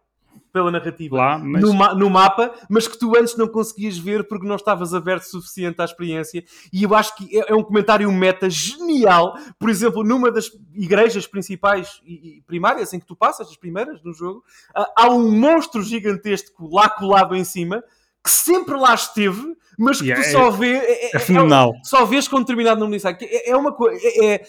pela 0.55 0.71
narrativa 0.71 1.17
lá, 1.17 1.37
mas 1.37 1.61
no, 1.61 1.73
ma- 1.73 1.93
no 1.93 2.09
mapa, 2.09 2.53
mas 2.69 2.87
que 2.87 2.97
tu 2.97 3.13
antes 3.17 3.35
não 3.35 3.45
conseguias 3.45 3.97
ver 3.97 4.25
porque 4.25 4.47
não 4.47 4.55
estavas 4.55 4.93
aberto 4.93 5.23
o 5.23 5.27
suficiente 5.27 5.81
à 5.81 5.83
experiência. 5.83 6.45
E 6.71 6.83
eu 6.83 6.95
acho 6.95 7.13
que 7.17 7.37
é, 7.37 7.51
é 7.51 7.53
um 7.53 7.61
comentário 7.61 8.09
meta 8.09 8.49
genial. 8.49 9.37
Por 9.59 9.69
exemplo, 9.69 10.01
numa 10.01 10.31
das 10.31 10.49
igrejas 10.73 11.27
principais 11.27 11.99
e, 12.05 12.37
e 12.37 12.41
primárias 12.47 12.93
em 12.93 12.99
que 13.01 13.05
tu 13.05 13.17
passas, 13.17 13.49
as 13.49 13.57
primeiras 13.57 14.01
no 14.01 14.13
jogo, 14.13 14.41
há 14.73 15.09
um 15.09 15.29
monstro 15.29 15.83
gigantesco 15.83 16.69
lá 16.73 16.87
colado 16.89 17.35
em 17.35 17.43
cima 17.43 17.83
que 18.23 18.31
sempre 18.31 18.75
lá 18.75 18.93
esteve, 18.95 19.55
mas 19.77 19.99
que 20.01 20.07
Yeah, 20.07 20.23
tu 20.23 20.29
é- 20.29 20.31
só 20.31 20.49
vê. 20.49 20.71
É, 20.77 21.15
é 21.17 21.19
fenomenal. 21.19 21.73
só 21.83 22.05
vês 22.05 22.29
com 22.29 22.39
determinado 22.39 22.79
número 22.79 22.99
de. 23.01 23.25
É, 23.25 23.49
é 23.51 23.57
uma 23.57 23.73
coisa. 23.73 23.99
É, 24.01 24.25
é- 24.35 24.43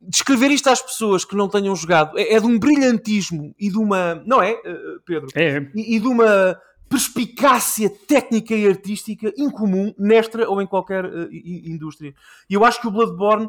descrever 0.00 0.50
isto 0.50 0.68
às 0.70 0.80
pessoas 0.82 1.24
que 1.24 1.36
não 1.36 1.48
tenham 1.48 1.74
jogado 1.74 2.18
é, 2.18 2.34
é 2.34 2.40
de 2.40 2.46
um 2.46 2.58
brilhantismo 2.58 3.54
e 3.58 3.70
de 3.70 3.78
uma. 3.78 4.16
Não 4.26 4.42
é, 4.42 4.52
eh, 4.64 4.78
Pedro? 5.04 5.28
é, 5.34 5.70
e, 5.74 5.96
e 5.96 6.00
de 6.00 6.06
uma 6.06 6.58
perspicácia 6.88 7.88
técnica 7.90 8.54
e 8.54 8.66
artística 8.66 9.32
incomum 9.36 9.94
nesta 9.98 10.48
ou 10.48 10.60
em 10.60 10.66
qualquer 10.66 11.04
eh, 11.04 11.28
i- 11.30 11.70
indústria. 11.70 12.14
E 12.48 12.54
eu 12.54 12.64
acho 12.64 12.80
que 12.80 12.86
o 12.88 12.90
Bloodborne, 12.90 13.48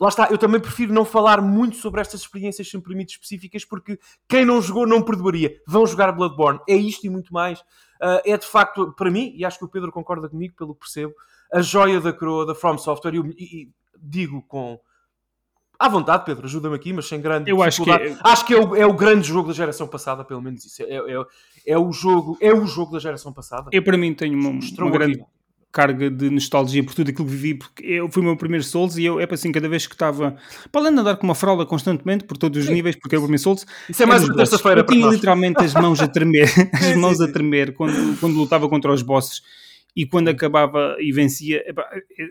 lá 0.00 0.08
está, 0.08 0.28
eu 0.30 0.38
também 0.38 0.60
prefiro 0.60 0.92
não 0.92 1.04
falar 1.04 1.40
muito 1.40 1.76
sobre 1.76 2.00
estas 2.00 2.20
experiências, 2.22 2.68
se 2.68 2.76
me 2.76 2.82
permite, 2.82 3.12
específicas, 3.12 3.64
porque 3.64 3.98
quem 4.28 4.44
não 4.44 4.60
jogou 4.62 4.86
não 4.86 5.02
perdoaria. 5.02 5.54
Vão 5.66 5.86
jogar 5.86 6.12
Bloodborne. 6.12 6.60
É 6.68 6.74
isto 6.76 7.06
e 7.06 7.10
muito 7.10 7.32
mais. 7.32 7.62
Ah, 8.00 8.22
é 8.24 8.36
de 8.36 8.46
facto, 8.46 8.92
para 8.96 9.10
mim, 9.10 9.32
e 9.36 9.44
acho 9.44 9.58
que 9.58 9.64
o 9.64 9.68
Pedro 9.68 9.90
concorda 9.92 10.28
comigo, 10.28 10.54
pelo 10.56 10.74
que 10.74 10.80
percebo, 10.80 11.12
a 11.52 11.60
joia 11.60 12.00
da 12.00 12.12
coroa 12.12 12.46
da 12.46 12.54
From 12.54 12.78
Software, 12.78 13.14
e, 13.14 13.18
e- 13.18 13.62
e 13.62 13.68
digo 14.00 14.42
com. 14.42 14.78
À 15.78 15.88
vontade, 15.88 16.24
Pedro, 16.24 16.46
ajuda-me 16.46 16.74
aqui, 16.74 16.92
mas 16.92 17.06
sem 17.06 17.20
grande 17.20 17.48
Eu 17.48 17.62
acho 17.62 17.84
que 17.84 17.90
dificuldade. 17.90 18.20
Acho 18.24 18.44
que 18.44 18.54
é 18.54 18.58
o, 18.58 18.74
é 18.74 18.84
o 18.84 18.92
grande 18.92 19.28
jogo 19.28 19.48
da 19.48 19.54
geração 19.54 19.86
passada, 19.86 20.24
pelo 20.24 20.42
menos 20.42 20.64
isso. 20.64 20.82
É, 20.82 20.96
é, 20.96 21.24
é 21.66 21.78
o 21.78 21.92
jogo, 21.92 22.36
é 22.40 22.52
o 22.52 22.66
jogo 22.66 22.92
da 22.92 22.98
geração 22.98 23.32
passada. 23.32 23.70
eu 23.72 23.82
para 23.82 23.96
mim 23.96 24.12
tenho 24.12 24.36
uma, 24.36 24.50
uma 24.50 24.90
grande 24.90 25.22
carga 25.70 26.10
de 26.10 26.30
nostalgia 26.30 26.82
por 26.82 26.94
tudo 26.94 27.10
aquilo 27.10 27.26
que 27.28 27.30
vivi, 27.30 27.54
porque 27.54 27.84
eu 27.84 28.10
fui 28.10 28.22
o 28.22 28.24
meu 28.24 28.36
primeiro 28.36 28.64
Souls 28.64 28.96
e 28.96 29.04
eu, 29.04 29.20
é 29.20 29.26
para 29.26 29.34
assim, 29.34 29.52
cada 29.52 29.68
vez 29.68 29.86
que 29.86 29.94
estava, 29.94 30.36
para 30.72 30.80
além 30.80 30.94
de 30.94 31.00
andar 31.00 31.16
com 31.16 31.24
uma 31.24 31.34
fralda 31.34 31.64
constantemente 31.66 32.24
por 32.24 32.36
todos 32.36 32.64
os 32.64 32.70
níveis, 32.70 32.96
porque 32.96 33.14
era 33.14 33.20
o 33.20 33.24
primeiro 33.24 33.42
Souls, 33.42 33.66
Isso 33.88 34.02
é 34.02 34.06
mais 34.06 34.24
uma 34.24 34.34
terça-feira 34.34 34.80
Eu 34.80 34.86
tinha 34.86 35.04
nós. 35.04 35.14
literalmente 35.14 35.62
as 35.62 35.74
mãos 35.74 36.00
a 36.00 36.08
tremer, 36.08 36.48
as 36.72 36.96
mãos 36.96 37.20
a 37.20 37.30
tremer 37.30 37.74
quando, 37.74 38.18
quando 38.18 38.34
lutava 38.36 38.68
contra 38.68 38.92
os 38.92 39.02
bosses 39.02 39.42
e 39.96 40.06
quando 40.06 40.28
acabava 40.28 40.96
e 41.00 41.10
vencia, 41.12 41.62
epá, 41.68 41.88
eh, 41.92 42.30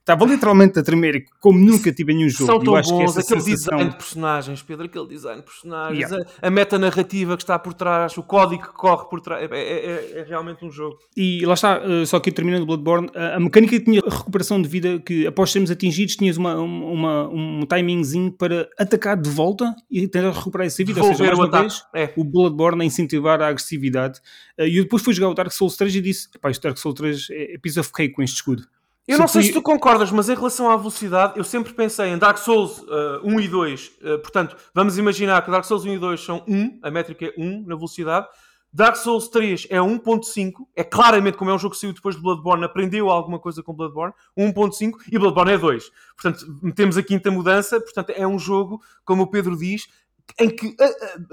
estava 0.00 0.26
literalmente 0.26 0.78
a 0.78 0.82
tremer, 0.82 1.24
como 1.40 1.58
nunca 1.58 1.90
tive 1.92 2.12
nenhum 2.12 2.28
jogo. 2.28 2.46
São 2.46 2.56
eu 2.56 2.62
tão 2.62 2.74
bons, 2.74 3.16
aquele 3.16 3.40
sensação- 3.40 3.54
design 3.78 3.90
de 3.90 3.96
personagens, 3.96 4.62
Pedro, 4.62 4.84
aquele 4.86 5.06
design 5.08 5.40
de 5.40 5.46
personagens, 5.46 6.10
Yeah. 6.10 6.30
a, 6.42 6.46
a 6.48 6.50
metanarrativa 6.50 7.36
que 7.36 7.42
está 7.42 7.58
por 7.58 7.72
trás, 7.72 8.16
o 8.18 8.22
código 8.22 8.62
que 8.64 8.72
corre 8.74 9.08
por 9.08 9.20
trás, 9.20 9.50
é, 9.50 9.56
é- 9.56 9.60
é- 9.60 10.18
é 10.20 10.24
realmente 10.28 10.62
um 10.64 10.70
jogo. 10.70 10.98
E 11.16 11.46
lá 11.46 11.54
está, 11.54 11.80
uh, 11.82 12.04
só 12.06 12.20
que 12.20 12.30
terminando 12.30 12.66
Bloodborne, 12.66 13.08
a 13.14 13.40
mecânica 13.40 13.78
tinha 13.80 14.02
recuperação 14.06 14.60
de 14.60 14.68
vida 14.68 14.98
que 15.00 15.26
após 15.26 15.50
sermos 15.50 15.70
atingidos 15.70 16.16
tinhas 16.16 16.36
uma, 16.36 16.54
uma, 16.56 17.28
um 17.28 17.60
timingzinho 17.66 18.30
para 18.32 18.68
atacar 18.78 19.16
de 19.16 19.30
volta 19.30 19.74
e 19.90 20.06
tentar 20.08 20.32
recuperar 20.32 20.66
essa 20.66 20.84
vida. 20.84 21.00
Ou 21.00 21.06
seja, 21.14 21.24
Devolver 21.24 21.36
mais 21.38 21.48
o 21.48 21.56
uma 21.56 21.60
vez, 22.02 22.10
É. 22.10 22.20
o 22.20 22.24
Bloodborne 22.24 22.82
a 22.82 22.84
incentivar 22.84 23.40
a 23.40 23.48
agressividade. 23.48 24.18
Uh, 24.58 24.64
e 24.66 24.76
eu 24.76 24.82
depois 24.84 25.02
fui 25.02 25.14
jogar 25.14 25.30
o 25.30 25.34
Dark 25.34 25.50
Souls 25.50 25.76
3 25.76 25.94
e 25.96 26.00
disse: 26.02 26.28
pá, 26.40 26.50
este 26.50 26.62
Dark 26.62 26.76
Souls 26.76 26.93
3 26.94 27.28
é, 27.30 27.54
é 27.54 27.58
cake 27.58 28.10
com 28.14 28.22
este 28.22 28.36
escudo. 28.36 28.66
Eu 29.06 29.18
não 29.18 29.28
sei 29.28 29.42
fui- 29.42 29.48
se 29.48 29.52
tu 29.52 29.60
concordas, 29.60 30.10
mas 30.10 30.30
em 30.30 30.34
relação 30.34 30.70
à 30.70 30.76
velocidade, 30.78 31.34
eu 31.36 31.44
sempre 31.44 31.74
pensei 31.74 32.06
em 32.06 32.16
Dark 32.16 32.38
Souls 32.38 32.78
uh, 32.78 33.20
1 33.22 33.40
e 33.40 33.48
2. 33.48 33.86
Uh, 34.00 34.18
portanto, 34.20 34.56
vamos 34.72 34.96
imaginar 34.96 35.42
que 35.44 35.50
Dark 35.50 35.64
Souls 35.66 35.84
1 35.84 35.92
e 35.94 35.98
2 35.98 36.24
são 36.24 36.42
1, 36.48 36.78
a 36.82 36.90
métrica 36.90 37.26
é 37.26 37.34
1 37.36 37.64
na 37.66 37.74
velocidade. 37.76 38.26
Dark 38.72 38.96
Souls 38.96 39.28
3 39.28 39.66
é 39.70 39.78
1.5, 39.78 40.52
é 40.74 40.82
claramente 40.82 41.36
como 41.36 41.50
é 41.50 41.54
um 41.54 41.58
jogo 41.58 41.74
que 41.74 41.80
saiu 41.80 41.92
depois 41.92 42.16
de 42.16 42.22
Bloodborne, 42.22 42.64
aprendeu 42.64 43.08
alguma 43.10 43.38
coisa 43.38 43.62
com 43.62 43.72
Bloodborne, 43.74 44.14
1.5 44.36 44.92
e 45.12 45.18
Bloodborne 45.18 45.52
é 45.52 45.58
2. 45.58 45.92
Portanto, 46.20 46.58
metemos 46.62 46.96
a 46.96 47.02
quinta 47.02 47.30
mudança, 47.30 47.78
portanto, 47.80 48.10
é 48.16 48.26
um 48.26 48.38
jogo, 48.38 48.80
como 49.04 49.22
o 49.24 49.26
Pedro 49.28 49.56
diz, 49.56 49.86
em 50.40 50.48
que 50.48 50.74
a- 50.80 50.84
a- 50.86 50.88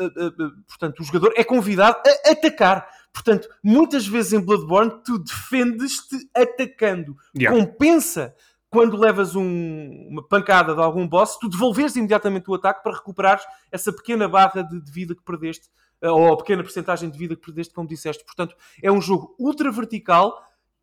a- 0.06 0.52
portanto, 0.68 1.00
o 1.00 1.04
jogador 1.04 1.34
é 1.38 1.44
convidado 1.44 1.98
a 2.28 2.32
atacar. 2.32 2.86
Portanto, 3.14 3.48
muitas 3.64 4.08
vezes 4.08 4.34
em 4.34 4.40
Bloodborne 4.40 4.92
tu 5.04 5.20
defendes-te 5.20 6.18
atacando. 6.36 7.16
Yeah. 7.38 7.58
Compensa 7.58 8.34
quando 8.70 8.96
levas 8.98 9.36
um- 9.36 10.08
uma 10.10 10.26
pancada 10.26 10.74
de 10.74 10.82
algum 10.82 11.06
boss, 11.08 11.38
tu 11.38 11.50
devolveres 11.50 11.96
imediatamente 11.98 12.50
o 12.50 12.54
ataque 12.54 12.82
para 12.82 12.96
recuperares 12.96 13.44
essa 13.70 13.92
pequena 13.92 14.30
barra 14.30 14.62
de, 14.62 14.80
de 14.82 14.92
vida 14.92 15.14
que 15.14 15.22
perdeste, 15.24 15.68
eh, 16.02 16.10
ou 16.10 16.32
a 16.34 16.38
pequena 16.38 16.64
porcentagem 16.64 17.10
de 17.10 17.18
vida 17.18 17.36
que 17.36 17.42
perdeste, 17.42 17.74
como 17.74 17.88
disseste. 17.88 18.24
Portanto, 18.24 18.56
é 18.82 18.90
um 18.90 19.02
jogo 19.02 19.36
ultra 19.38 19.70
vertical 19.72 20.42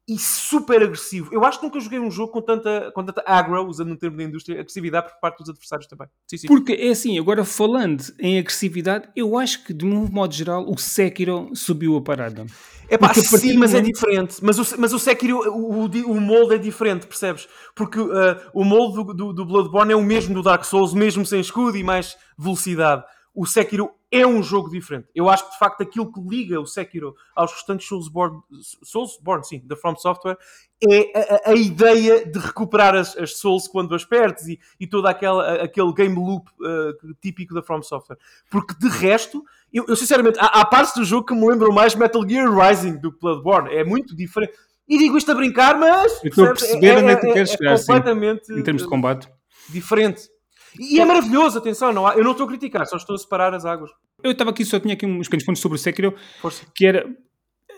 e 0.08 0.18
super 0.18 0.82
agressivo. 0.82 1.28
Eu 1.30 1.44
acho 1.44 1.60
que 1.60 1.66
nunca 1.66 1.78
joguei 1.78 1.98
um 1.98 2.10
jogo 2.10 2.32
com 2.32 2.40
tanta, 2.40 2.90
com 2.94 3.04
tanta 3.04 3.22
aggro, 3.26 3.62
usando 3.66 3.92
um 3.92 3.96
termo 3.96 4.16
da 4.16 4.24
indústria, 4.24 4.58
agressividade 4.58 5.10
por 5.10 5.20
parte 5.20 5.40
dos 5.40 5.50
adversários 5.50 5.86
também. 5.86 6.08
Sim, 6.26 6.38
sim. 6.38 6.46
Porque 6.46 6.72
é 6.72 6.88
assim, 6.88 7.18
agora 7.18 7.44
falando 7.44 8.02
em 8.18 8.38
agressividade, 8.38 9.08
eu 9.14 9.38
acho 9.38 9.64
que 9.64 9.74
de 9.74 9.84
um 9.84 10.08
modo 10.10 10.32
geral 10.32 10.64
o 10.66 10.78
Sekiro 10.78 11.50
subiu 11.54 11.94
a 11.98 12.00
parada. 12.00 12.46
É 12.88 12.96
pá, 12.96 13.12
sim, 13.12 13.58
mas 13.58 13.74
é 13.74 13.82
momento- 13.82 13.94
diferente. 13.94 14.36
Mas 14.40 14.58
o, 14.58 14.80
mas 14.80 14.94
o 14.94 14.98
Sekiro, 14.98 15.40
o, 15.50 15.84
o 15.84 16.20
molde 16.20 16.54
é 16.54 16.58
diferente, 16.58 17.06
percebes? 17.06 17.46
Porque 17.76 18.00
uh, 18.00 18.10
o 18.54 18.64
molde 18.64 19.04
do, 19.04 19.12
do, 19.12 19.32
do 19.34 19.44
Bloodborne 19.44 19.92
é 19.92 19.96
o 19.96 20.02
mesmo 20.02 20.32
do 20.34 20.42
Dark 20.42 20.64
Souls, 20.64 20.94
mesmo 20.94 21.26
sem 21.26 21.38
escudo 21.40 21.76
e 21.76 21.84
mais 21.84 22.16
velocidade. 22.38 23.04
O 23.34 23.44
Sekiro 23.44 23.90
é 24.10 24.26
um 24.26 24.42
jogo 24.42 24.70
diferente. 24.70 25.06
Eu 25.14 25.28
acho 25.28 25.44
que, 25.46 25.52
de 25.52 25.58
facto, 25.58 25.82
aquilo 25.82 26.10
que 26.10 26.20
liga 26.20 26.58
o 26.60 26.66
Sekiro 26.66 27.14
aos 27.36 27.52
restantes 27.52 27.86
Soulsborne, 27.86 28.38
Soulsborne 28.82 29.44
sim, 29.44 29.60
da 29.66 29.76
From 29.76 29.96
Software, 29.96 30.36
é 30.82 31.44
a, 31.46 31.50
a- 31.50 31.54
ideia 31.54 32.24
de 32.24 32.38
recuperar 32.38 32.94
as, 32.94 33.16
as 33.18 33.36
Souls 33.36 33.68
quando 33.68 33.94
as 33.94 34.04
perdes 34.04 34.46
e, 34.48 34.58
e 34.80 34.86
todo 34.86 35.06
aquela, 35.06 35.62
aquele 35.62 35.92
game 35.92 36.14
loop 36.14 36.48
uh, 36.60 37.14
típico 37.20 37.52
da 37.54 37.62
From 37.62 37.82
Software. 37.82 38.16
Porque, 38.50 38.74
de 38.78 38.88
resto, 38.88 39.42
eu, 39.72 39.84
eu, 39.88 39.96
sinceramente, 39.96 40.38
há, 40.40 40.60
há 40.60 40.64
partes 40.64 40.94
do 40.94 41.04
jogo 41.04 41.26
que 41.26 41.34
me 41.34 41.46
lembram 41.46 41.70
mais 41.72 41.94
Metal 41.94 42.26
Gear 42.26 42.48
Rising 42.50 42.96
do 42.98 43.12
que 43.12 43.18
Bloodborne. 43.20 43.74
É 43.74 43.84
muito 43.84 44.16
diferente. 44.16 44.54
E 44.88 44.96
digo 44.96 45.18
isto 45.18 45.30
a 45.30 45.34
brincar, 45.34 45.78
mas. 45.78 46.12
Eu 46.24 46.30
estou 46.30 46.44
a 46.46 46.48
perceber 46.54 46.96
onde 46.96 47.10
é 47.12 47.16
que 47.16 47.26
tu 47.26 47.32
queres 47.34 47.50
chegar, 47.50 47.76
sim, 47.76 47.86
completamente 47.86 48.50
Em 48.54 48.62
termos 48.62 48.82
de 48.84 48.88
combate. 48.88 49.28
diferente. 49.68 50.22
E 50.78 51.00
é 51.00 51.04
maravilhoso, 51.04 51.58
atenção, 51.58 51.92
não 51.92 52.06
há- 52.06 52.14
eu 52.16 52.24
não 52.24 52.32
estou 52.32 52.44
a 52.46 52.48
criticar, 52.48 52.86
só 52.86 52.96
estou 52.96 53.14
a 53.14 53.18
separar 53.18 53.54
as 53.54 53.64
águas. 53.64 53.90
Eu 54.22 54.32
estava 54.32 54.50
aqui, 54.50 54.64
só 54.64 54.80
tinha 54.80 54.94
aqui 54.94 55.06
uns 55.06 55.28
pequenos 55.28 55.44
pontos 55.44 55.62
sobre 55.62 55.76
o 55.76 55.78
Sekiro, 55.78 56.14
Força. 56.40 56.64
que 56.74 56.84
era 56.86 57.06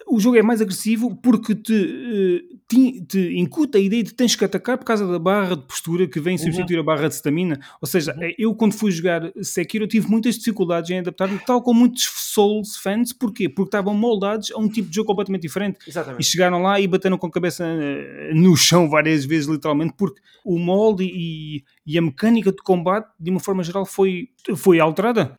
o 0.06 0.18
jogo 0.18 0.36
é 0.36 0.42
mais 0.42 0.60
agressivo 0.60 1.14
porque 1.22 1.54
te, 1.54 1.72
eh, 1.74 2.56
te, 2.70 3.00
te 3.00 3.36
incuta 3.36 3.78
a 3.78 3.80
ideia 3.80 4.04
de 4.04 4.14
tens 4.14 4.36
que 4.36 4.44
atacar 4.44 4.78
por 4.78 4.84
causa 4.84 5.04
da 5.04 5.18
barra 5.18 5.56
de 5.56 5.62
postura 5.62 6.06
que 6.06 6.20
vem 6.20 6.38
substituir 6.38 6.78
a 6.78 6.82
barra 6.84 7.08
de 7.08 7.16
stamina. 7.16 7.58
Ou 7.80 7.88
seja, 7.88 8.14
eh, 8.20 8.36
eu 8.38 8.54
quando 8.54 8.74
fui 8.74 8.92
jogar 8.92 9.32
Sekiro 9.42 9.88
tive 9.88 10.08
muitas 10.08 10.36
dificuldades 10.36 10.88
em 10.90 11.00
adaptar-me, 11.00 11.36
tal 11.40 11.60
como 11.62 11.80
muitos 11.80 12.04
Souls 12.04 12.76
fans. 12.76 13.12
Porquê? 13.12 13.48
Porque 13.48 13.70
estavam 13.70 13.92
moldados 13.92 14.52
a 14.52 14.58
um 14.58 14.68
tipo 14.68 14.88
de 14.88 14.94
jogo 14.94 15.08
completamente 15.08 15.42
diferente. 15.42 15.78
E 15.84 15.90
Exatamente. 15.90 16.22
chegaram 16.22 16.62
lá 16.62 16.78
e 16.78 16.86
bateram 16.86 17.18
com 17.18 17.26
a 17.26 17.30
cabeça 17.30 17.64
eh, 17.66 18.30
no 18.34 18.56
chão 18.56 18.88
várias 18.88 19.24
vezes, 19.24 19.48
literalmente, 19.48 19.94
porque 19.98 20.20
o 20.44 20.56
molde 20.56 21.04
e, 21.04 21.64
e 21.84 21.98
a 21.98 22.02
mecânica 22.02 22.52
de 22.52 22.58
combate, 22.58 23.08
de 23.18 23.30
uma 23.32 23.40
forma 23.40 23.64
geral, 23.64 23.84
foi, 23.84 24.28
foi 24.54 24.78
alterada. 24.78 25.34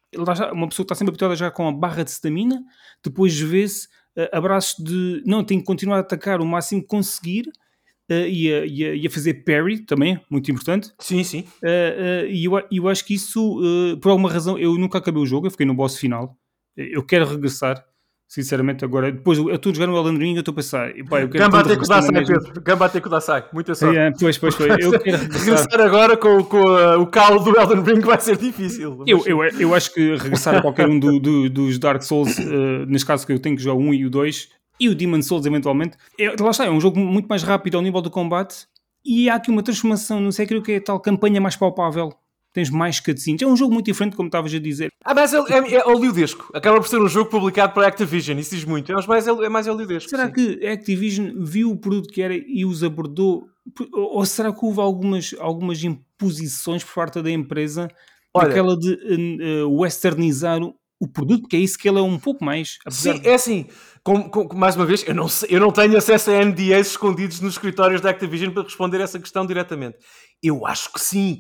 Uma 0.52 0.68
pessoa 0.68 0.70
que 0.70 0.82
está 0.82 0.96
sempre 0.96 1.12
habituada 1.12 1.36
já 1.38 1.50
com 1.50 1.66
a 1.66 1.72
barra 1.72 2.04
de 2.04 2.12
stamina, 2.12 2.62
depois 3.02 3.40
vê-se 3.40 3.88
uh, 4.18 4.28
abraços 4.32 4.84
de 4.84 5.24
não, 5.26 5.44
tem 5.44 5.60
que 5.60 5.66
continuar 5.66 5.98
a 5.98 6.00
atacar 6.02 6.42
o 6.42 6.46
máximo 6.46 6.82
que 6.82 6.88
conseguir. 6.88 7.48
uh, 8.12 8.14
e, 8.28 8.54
a, 8.54 8.66
e 8.66 8.86
a- 8.86 8.96
e 8.96 9.08
a 9.08 9.10
fazer 9.10 9.44
parry 9.46 9.80
também, 9.86 10.20
muito 10.30 10.52
importante. 10.52 10.92
Sim, 11.00 11.24
sim. 11.24 11.42
Uh, 11.64 12.26
uh, 12.26 12.28
e 12.30 12.46
eu, 12.46 12.54
eu 12.72 12.88
acho 12.90 13.06
que 13.06 13.14
isso, 13.16 13.60
por 14.02 14.10
alguma 14.10 14.30
razão, 14.32 14.58
eu 14.60 14.78
nunca 14.78 14.98
acabei 14.98 15.22
o 15.22 15.26
jogo, 15.26 15.48
eu 15.48 15.52
fiquei 15.52 15.66
no 15.66 15.74
boss 15.76 15.98
final. 15.98 16.38
Eu 16.78 17.04
quero 17.06 17.26
regressar, 17.26 17.84
sinceramente, 18.34 18.86
agora. 18.86 19.12
Depois 19.12 19.38
eu 19.38 19.54
estou 19.54 19.72
a 19.72 19.76
jogar 19.76 19.88
no 19.88 19.98
Elden 19.98 20.18
Ring, 20.18 20.36
eu 20.36 20.40
estou 20.40 20.54
a 20.54 20.56
pensar, 20.56 20.88
pá, 21.10 21.20
eu 21.22 21.30
quero 21.30 21.44
Gamba 21.44 21.60
até 21.60 21.76
que 21.76 21.82
Kudasai, 21.82 22.12
mesma. 22.14 22.40
Pedro. 22.42 22.62
Gamba 22.62 22.86
até 22.86 23.00
que 23.00 23.04
Kudasai. 23.04 23.44
Muita 23.52 23.76
sorte. 23.76 23.98
É, 23.98 24.12
pois, 24.18 24.38
pois, 24.38 24.56
pois. 24.56 24.70
Eu 24.80 24.98
quero 25.00 25.18
regressar. 25.28 25.82
Agora 25.82 26.16
com, 26.16 26.42
com 26.46 26.62
uh, 26.64 27.02
o 27.02 27.08
calo 27.08 27.40
do 27.40 27.60
Elden 27.60 27.84
Ring 27.84 28.00
vai 28.00 28.20
ser 28.22 28.38
difícil. 28.38 29.04
Eu, 29.06 29.22
eu, 29.26 29.44
eu 29.44 29.76
acho 29.76 29.94
que 29.94 30.16
regressar 30.16 30.56
a 30.56 30.62
qualquer 30.62 30.88
um 30.88 30.98
do- 30.98 31.20
do- 31.20 31.50
dos 31.50 31.78
Dark 31.78 32.02
Souls, 32.04 32.38
uh, 32.38 32.86
neste 32.88 33.06
caso 33.06 33.28
que 33.28 33.34
eu 33.34 33.40
tenho 33.40 33.58
que 33.58 33.62
jogar 33.64 33.76
o 33.76 33.82
1 33.82 33.94
e 33.94 34.06
o 34.06 34.10
2, 34.10 34.48
e 34.80 34.88
o 34.90 34.96
Demon 34.96 35.22
Souls 35.22 35.46
eventualmente, 35.46 35.98
é, 36.20 36.30
lá 36.40 36.50
está, 36.52 36.66
é 36.66 36.70
um 36.72 36.80
jogo 36.80 37.00
muito 37.00 37.28
mais 37.28 37.44
rápido 37.44 37.76
ao 37.76 37.84
nível 37.84 38.02
do 38.02 38.10
combate, 38.10 38.66
e 39.06 39.30
há 39.30 39.36
aqui 39.36 39.52
uma 39.52 39.62
transformação 39.62 40.20
no 40.22 40.32
Sekiro 40.32 40.62
que 40.62 40.72
é 40.74 40.78
a 40.78 40.82
tal 40.82 41.00
campanha 41.00 41.42
mais 41.42 41.56
palpável. 41.56 42.14
Tens 42.54 42.70
mais 42.70 43.00
cutscenes. 43.00 43.42
É 43.42 43.48
um 43.48 43.56
jogo 43.56 43.74
muito 43.74 43.86
diferente, 43.86 44.16
como 44.16 44.28
estavas 44.28 44.54
a 44.54 44.60
dizer. 44.60 44.90
Ah, 45.06 45.14
mas 45.14 45.34
é, 45.34 45.38
é, 45.38 45.74
é 45.76 45.86
oleodesco. 45.86 46.50
Acaba 46.54 46.78
por 46.80 46.88
ser 46.88 47.00
um 47.00 47.08
jogo 47.08 47.30
publicado 47.30 47.74
por 47.74 47.84
Activision. 47.84 48.38
Isso 48.38 48.54
diz 48.56 48.66
muito. 48.66 48.92
É 48.92 49.08
mais, 49.08 49.28
é 49.28 49.50
mais 49.50 49.68
oleodesco. 49.68 50.10
Será 50.10 50.26
sim. 50.28 50.34
que 50.34 50.68
a 50.68 50.74
Activision 50.74 51.32
viu 51.44 51.72
o 51.72 51.78
produto 51.78 52.10
que 52.12 52.22
era 52.22 52.36
e 52.36 52.66
os 52.66 52.84
abordou? 52.84 53.46
Ou 53.94 54.26
será 54.26 54.52
que 54.52 54.66
houve 54.66 54.82
algumas, 54.82 55.34
algumas 55.40 55.82
imposições 55.84 56.84
por 56.84 56.94
parte 56.94 57.22
da 57.22 57.32
empresa 57.32 57.88
Olha- 58.34 58.50
aquela 58.50 58.78
de 58.78 58.94
uh, 59.64 59.80
westernizar 59.80 60.60
o, 60.62 61.08
produto? 61.08 61.42
Porque 61.44 61.56
é 61.56 61.60
isso 61.60 61.78
que 61.78 61.88
ele 61.88 62.00
é 62.00 62.02
um 62.02 62.20
pouco 62.20 62.44
mais. 62.44 62.78
Sim, 62.90 63.22
é 63.24 63.34
assim. 63.36 63.68
Com, 64.04 64.30
com- 64.30 64.58
mais 64.58 64.76
uma 64.76 64.86
vez, 64.86 65.04
eu 65.08 65.14
não, 65.14 65.28
eu 65.48 65.60
não 65.60 65.72
tenho 65.72 65.96
acesso 65.96 66.32
a 66.32 66.44
NDAs 66.44 66.88
escondidos 66.88 67.40
nos 67.40 67.54
escritórios 67.54 68.02
da 68.02 68.10
Activision 68.10 68.52
para 68.52 68.64
responder 68.64 69.00
essa 69.00 69.20
questão 69.20 69.46
diretamente. 69.46 69.98
Eu 70.44 70.66
acho 70.66 70.92
que 70.92 71.00
sim. 71.00 71.38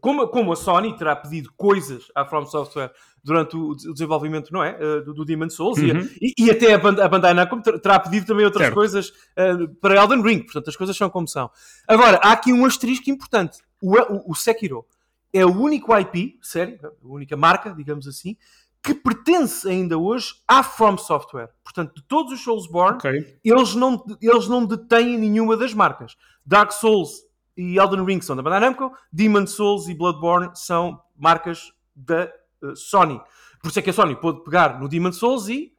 Como, 0.00 0.28
como 0.28 0.52
a 0.52 0.56
Sony 0.56 0.94
terá 0.96 1.16
pedido 1.16 1.50
coisas 1.56 2.04
à 2.14 2.24
From 2.26 2.44
Software 2.46 2.92
durante 3.24 3.56
o 3.56 3.74
desenvolvimento, 3.74 4.52
não 4.52 4.62
é? 4.62 4.76
eh, 4.78 5.00
Do, 5.00 5.14
do 5.14 5.24
Demon 5.24 5.48
Souls 5.48 5.78
e 5.78 5.90
Uhum. 5.90 6.08
e, 6.20 6.34
e 6.44 6.50
até 6.50 6.74
a, 6.74 6.78
Band- 6.78 7.00
a 7.02 7.08
Bandai 7.08 7.32
Namco 7.34 7.60
ter- 7.62 7.80
terá 7.80 7.98
pedido 7.98 8.26
também 8.26 8.44
outras 8.44 8.64
Certo. 8.66 8.74
coisas 8.74 9.12
eh, 9.36 9.54
para 9.80 9.96
Elden 9.96 10.22
Ring. 10.22 10.42
Portanto, 10.42 10.68
as 10.68 10.76
coisas 10.76 10.96
são 10.96 11.08
como 11.08 11.26
são. 11.26 11.50
Agora, 11.88 12.18
há 12.22 12.32
aqui 12.32 12.52
um 12.52 12.64
asterisco 12.66 13.08
importante. 13.10 13.58
O, 13.82 13.96
o, 13.96 14.30
o 14.32 14.34
Sekiro 14.34 14.84
é 15.32 15.44
o 15.44 15.50
único 15.50 15.96
IP, 15.98 16.38
sério, 16.42 16.78
a 16.84 16.90
única 17.06 17.36
marca, 17.36 17.70
digamos 17.74 18.06
assim, 18.06 18.36
que 18.82 18.94
pertence 18.94 19.68
ainda 19.68 19.98
hoje 19.98 20.34
à 20.46 20.62
From 20.62 20.96
Software. 20.98 21.48
Portanto, 21.64 21.94
de 21.96 22.02
todos 22.06 22.32
os 22.32 22.40
Soulsborne, 22.44 22.98
Ok. 22.98 23.38
eles, 23.42 23.74
não, 23.74 24.04
eles 24.22 24.46
não 24.46 24.64
detêm 24.64 25.18
nenhuma 25.18 25.56
das 25.56 25.74
marcas. 25.74 26.14
Dark 26.44 26.70
Souls 26.70 27.25
e 27.56 27.78
Elden 27.78 28.04
Ring 28.04 28.20
são 28.20 28.36
da 28.36 28.42
Bandai 28.42 28.60
Namco, 28.60 28.92
Demon 29.12 29.46
Souls 29.46 29.88
e 29.88 29.94
Bloodborne 29.94 30.50
são 30.54 31.00
marcas 31.16 31.72
da 31.94 32.24
eh, 32.24 32.30
Sony. 32.74 33.20
Por 33.62 33.68
isso 33.68 33.78
é 33.78 33.82
que 33.82 33.90
a 33.90 33.92
Sony 33.92 34.14
pôde 34.16 34.44
pegar 34.44 34.78
no 34.78 34.88
Demon 34.88 35.12
Souls 35.12 35.48
e 35.48 35.72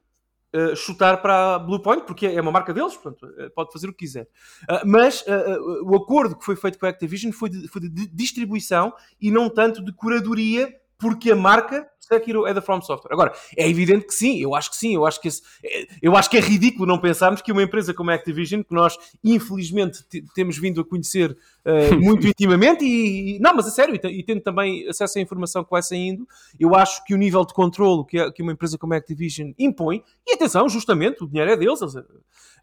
eh, 0.54 0.76
chutar 0.76 1.22
para 1.22 1.56
a 1.56 1.60
Bluepoint, 1.60 2.06
porque 2.06 2.26
é 2.26 2.42
uma 2.42 2.52
marca 2.52 2.74
deles, 2.74 2.96
portanto, 2.96 3.28
eh, 3.38 3.50
pode 3.50 3.72
fazer 3.72 3.88
o 3.88 3.92
que 3.92 4.00
quiser. 4.00 4.28
Ah, 4.68 4.82
mas 4.86 5.24
ah, 5.28 5.34
ah, 5.34 5.58
o 5.84 5.96
acordo 5.96 6.38
que 6.38 6.46
foi 6.46 6.56
feito 6.56 6.80
com 6.80 6.86
a 6.86 6.90
Activision 6.90 7.32
foi 7.32 7.50
de, 7.50 7.68
foi 7.68 7.82
de 7.82 7.90
di- 7.90 8.08
distribuição 8.08 8.94
e 9.22 9.30
não 9.30 9.50
tanto 9.50 9.84
de 9.84 9.92
curadoria, 9.92 10.74
porque 11.00 11.32
a 11.32 11.36
marca 11.36 11.88
Sekiro 12.00 12.48
é 12.48 12.54
da 12.54 12.62
From 12.62 12.82
Software. 12.82 13.12
Agora, 13.14 13.34
é 13.58 13.70
evidente 13.70 14.06
que 14.08 14.14
sim, 14.14 14.38
eu 14.40 14.56
acho 14.56 14.70
que 14.72 14.78
sim, 14.78 14.96
eu 14.96 15.06
acho 15.06 15.20
que, 15.20 15.28
esse- 15.28 15.42
é- 15.62 15.88
eu 16.02 16.16
acho 16.16 16.30
que 16.30 16.38
é 16.38 16.40
ridículo 16.40 16.86
não 16.86 16.98
pensarmos 16.98 17.42
que 17.42 17.52
uma 17.52 17.62
empresa 17.62 17.94
como 17.94 18.10
a 18.10 18.14
Activision, 18.14 18.64
que 18.64 18.74
nós 18.74 18.98
infelizmente 19.22 20.08
te- 20.08 20.24
temos 20.34 20.58
vindo 20.58 20.80
a 20.80 20.86
conhecer 20.86 21.38
ah, 21.66 21.70
muito 22.00 22.26
intimamente, 22.26 22.86
e, 22.86 23.38
não, 23.40 23.54
mas 23.54 23.68
a 23.68 23.72
sério, 23.72 23.94
e, 23.94 24.00
te- 24.00 24.08
e 24.08 24.24
tendo 24.24 24.40
também 24.42 24.88
acesso 24.88 25.20
à 25.20 25.22
informação 25.22 25.66
que 25.66 25.70
vai 25.70 25.84
saindo, 25.84 26.26
eu 26.58 26.74
acho 26.74 27.04
que 27.04 27.14
o 27.14 27.18
nível 27.18 27.44
de 27.46 27.54
controle 27.54 28.06
que, 28.06 28.18
a- 28.18 28.32
que 28.32 28.42
uma 28.42 28.54
empresa 28.54 28.78
como 28.78 28.94
a 28.94 28.98
Activision 28.98 29.52
impõe, 29.60 30.02
e 30.26 30.34
atenção, 30.34 30.70
justamente, 30.70 31.24
o 31.26 31.28
dinheiro 31.28 31.52
é 31.52 31.58
deles, 31.58 31.82
eles, 31.82 31.94
uh, 31.96 32.04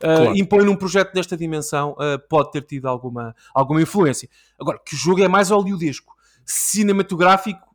Claro. 0.01 0.37
impõe 0.39 0.65
num 0.65 0.75
projeto 0.77 1.13
desta 1.13 1.37
dimensão, 1.37 1.93
uh, 1.93 2.19
pode 2.31 2.51
ter 2.51 2.63
tido 2.63 2.87
alguma, 2.89 3.37
alguma 3.55 3.83
influência. 3.83 4.27
Agora, 4.59 4.79
que 4.85 4.95
o 4.95 4.99
jogo 4.99 5.23
é 5.23 5.29
mais 5.29 5.51
oleodesco, 5.51 6.15
cinematográfico, 6.47 7.59
uh, 7.61 7.74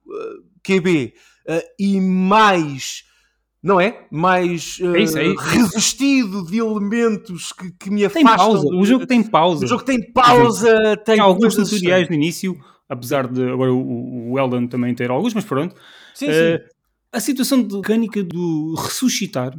QB, 0.64 1.14
uh, 1.48 1.62
e 1.80 2.00
mais. 2.02 3.04
Não 3.62 3.80
é? 3.80 4.08
Mais 4.10 4.80
uh, 4.80 4.96
É 4.96 5.02
isso, 5.02 5.18
é 5.18 5.28
isso. 5.28 5.38
revestido 5.42 6.46
de 6.46 6.60
elementos 6.60 7.52
que, 7.52 7.72
que 7.74 7.90
me 7.90 8.08
Tem 8.10 8.24
afastam. 8.26 8.52
pausa. 8.54 8.68
O 8.74 8.86
jogo 8.86 9.06
tem 9.06 9.22
pausa. 9.22 9.66
O 9.66 9.68
jogo 9.68 9.84
tem 9.84 10.12
pausa, 10.14 10.96
tem, 10.98 11.16
Tem 11.16 11.20
alguns 11.20 11.56
tutoriais 11.56 12.08
no 12.08 12.16
início, 12.16 12.58
apesar 12.88 13.28
de 13.28 13.44
agora 13.50 13.74
o, 13.74 14.32
o 14.32 14.40
Elden 14.40 14.66
também 14.68 14.96
ter 14.96 15.12
alguns, 15.12 15.34
mas 15.34 15.44
pronto. 15.44 15.76
Sim, 16.14 16.28
sim. 16.28 16.32
Eh, 16.32 16.66
a 17.12 17.20
situação 17.20 17.62
de 17.62 17.76
mecânica 17.76 18.24
do 18.24 18.76
ressuscitar 18.78 19.58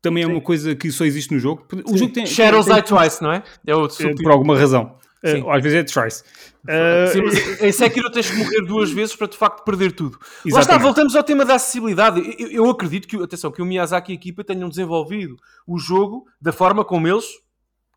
também 0.00 0.24
é 0.24 0.26
Sim. 0.26 0.32
uma 0.32 0.40
coisa 0.40 0.74
que 0.74 0.90
só 0.90 1.04
existe 1.04 1.32
no 1.32 1.38
jogo. 1.38 1.64
O 1.86 1.96
jogo 1.96 2.12
tem. 2.12 2.26
Shadows 2.26 2.66
tem- 2.66 2.74
Die 2.74 2.82
Twice, 2.82 3.22
não 3.22 3.32
é? 3.32 3.42
É 3.64 3.76
o 3.76 3.86
eh, 3.86 4.14
por 4.20 4.32
alguma 4.32 4.58
razão. 4.58 4.96
Sim. 5.24 5.44
às 5.48 5.62
vezes 5.62 5.78
é 5.78 5.82
twice. 5.84 6.24
Eh, 6.66 7.06
Sim, 7.08 7.22
mas 7.22 7.62
em 7.62 7.72
Sekiro 7.72 8.10
tens 8.10 8.30
que 8.30 8.36
morrer 8.36 8.62
duas 8.62 8.90
vezes 8.90 9.16
para 9.16 9.26
de 9.26 9.36
facto 9.36 9.64
perder 9.64 9.92
tudo. 9.92 10.18
Lá 10.20 10.26
está, 10.26 10.48
Exatamente. 10.60 10.82
voltamos 10.82 11.16
ao 11.16 11.22
tema 11.22 11.44
da 11.44 11.54
acessibilidade. 11.54 12.20
Eu, 12.38 12.48
eu 12.50 12.70
acredito 12.70 13.08
que, 13.08 13.16
atenção, 13.22 13.50
que 13.50 13.62
o 13.62 13.64
Miyazaki 13.64 14.12
e 14.12 14.14
a 14.14 14.16
equipa 14.16 14.44
tenham 14.44 14.68
desenvolvido 14.68 15.36
o 15.66 15.78
jogo 15.78 16.26
da 16.40 16.52
forma 16.52 16.84
como 16.84 17.08
eles 17.08 17.24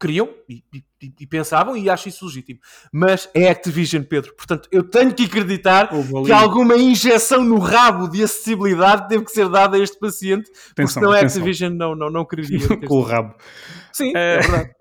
queriam 0.06 0.30
e, 0.50 0.64
e- 0.74 0.84
e 1.20 1.28
pensavam, 1.28 1.76
e 1.78 1.90
acho 1.90 2.08
isso 2.10 2.26
legítimo. 2.26 2.60
Mas 2.92 3.30
é 3.34 3.50
Activision, 3.50 4.04
Pedro. 4.04 4.34
Portanto, 4.36 4.68
eu 4.72 4.82
tenho 4.84 5.14
que 5.14 5.26
acreditar 5.26 5.90
que 6.26 6.32
alguma 6.32 6.76
injeção 6.76 7.44
no 7.44 7.60
rabo 7.60 8.08
de 8.08 8.24
acessibilidade 8.24 9.08
teve 9.10 9.24
que 9.26 9.32
ser 9.32 9.48
dada 9.50 9.78
a 9.78 9.80
este 9.80 10.00
paciente, 10.00 10.46
porque 10.50 10.82
Atenção, 10.82 11.02
senão 11.04 11.12
a. 11.12 11.20
Activision 11.20 11.74
não, 11.74 11.96
não, 11.96 12.10
não 12.10 12.26
quereria. 12.26 12.60
ter- 12.68 12.88
com 12.88 12.98
o 12.98 13.02
rabo. 13.02 13.36
Sim, 13.92 14.12
Eh, 14.16 14.36
é 14.36 14.40
verdade. 14.42 14.72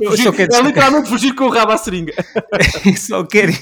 Eu 0.00 0.10
Fugir- 0.12 0.24
só 0.24 0.32
quero 0.32 0.54
é 0.54 0.62
literalmente 0.62 1.08
fugir 1.08 1.34
com 1.34 1.44
o 1.44 1.48
rabo 1.50 1.72
à 1.72 1.78
seringa. 1.78 2.12
Só 2.98 3.24
quero 3.24 3.52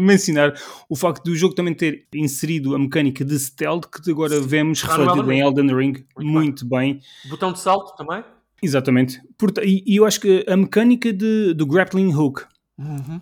mencionar 0.00 0.54
o 0.88 0.96
facto 0.96 1.22
do 1.24 1.34
jogo 1.36 1.54
também 1.54 1.74
ter 1.74 2.06
inserido 2.14 2.74
a 2.74 2.78
mecânica 2.78 3.24
de 3.24 3.38
stealth 3.38 3.84
que 3.90 4.10
agora 4.10 4.40
vemos 4.40 4.78
Está 4.78 4.96
no 4.96 5.04
refletida 5.04 5.34
em 5.34 5.40
Elden 5.40 5.76
Ring 5.76 6.04
Muito 6.16 6.30
muito, 6.32 6.66
bem. 6.68 7.00
Botão 7.28 7.52
de 7.52 7.58
salto 7.60 7.94
também. 7.96 8.24
Exatamente. 8.64 9.20
E, 9.62 9.84
e 9.86 9.96
eu 9.96 10.04
acho 10.04 10.20
que 10.20 10.44
a 10.48 10.56
mecânica 10.56 11.12
de, 11.12 11.54
do 11.54 11.66
grappling 11.66 12.12
hook 12.14 12.42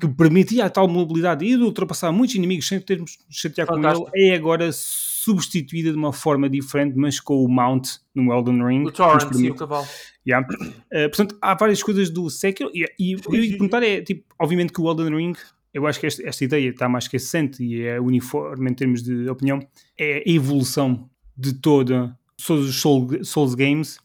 que 0.01 0.09
permitia 0.09 0.65
a 0.65 0.71
tal 0.71 0.89
mobilidade 0.89 1.45
e 1.45 1.57
de 1.57 1.63
ultrapassar 1.63 2.11
muitos 2.11 2.35
inimigos 2.37 2.67
sem 2.67 2.81
termos 2.81 3.19
de 3.29 3.37
chatear 3.37 3.67
com 3.67 3.75
ele 3.77 4.31
é 4.31 4.35
agora 4.35 4.71
substituída 4.73 5.91
de 5.91 5.97
uma 5.97 6.13
forma 6.13 6.49
diferente, 6.49 6.97
mas 6.97 7.21
com 7.21 7.45
o 7.45 7.49
mount 7.49 7.87
no 8.15 8.33
Elden 8.33 8.65
Ring. 8.67 8.85
O 8.87 8.91
Torrent, 8.91 9.29
permite- 9.29 9.51
o 9.51 9.55
cavalo. 9.55 9.87
Yeah. 10.27 10.47
Uh, 10.49 11.09
portanto, 11.11 11.37
há 11.43 11.55
várias 11.55 11.83
coisas 11.83 12.09
do 12.09 12.31
Sekiro 12.31 12.71
e, 12.73 12.85
e 12.99 13.13
eu 13.13 13.35
ia 13.35 13.51
perguntar 13.51 13.83
é, 13.83 14.01
tipo, 14.01 14.25
obviamente 14.41 14.73
que 14.73 14.81
o 14.81 14.89
Elden 14.91 15.15
Ring, 15.17 15.35
eu 15.75 15.87
acho 15.87 16.01
que 16.01 16.07
esta, 16.07 16.27
esta 16.27 16.45
ideia 16.45 16.71
está 16.71 16.89
mais 16.89 17.07
que 17.07 17.17
assente 17.17 17.63
e 17.63 17.83
é 17.83 18.01
uniforme 18.01 18.71
em 18.71 18.75
termos 18.75 19.03
de 19.03 19.29
opinião, 19.29 19.59
é 19.99 20.23
a 20.27 20.31
evolução 20.31 21.09
de 21.37 21.53
toda 21.55 22.17
todos 22.47 22.69
os 22.69 22.77
Soul- 22.81 23.23
Souls 23.25 23.55
Games. 23.55 23.99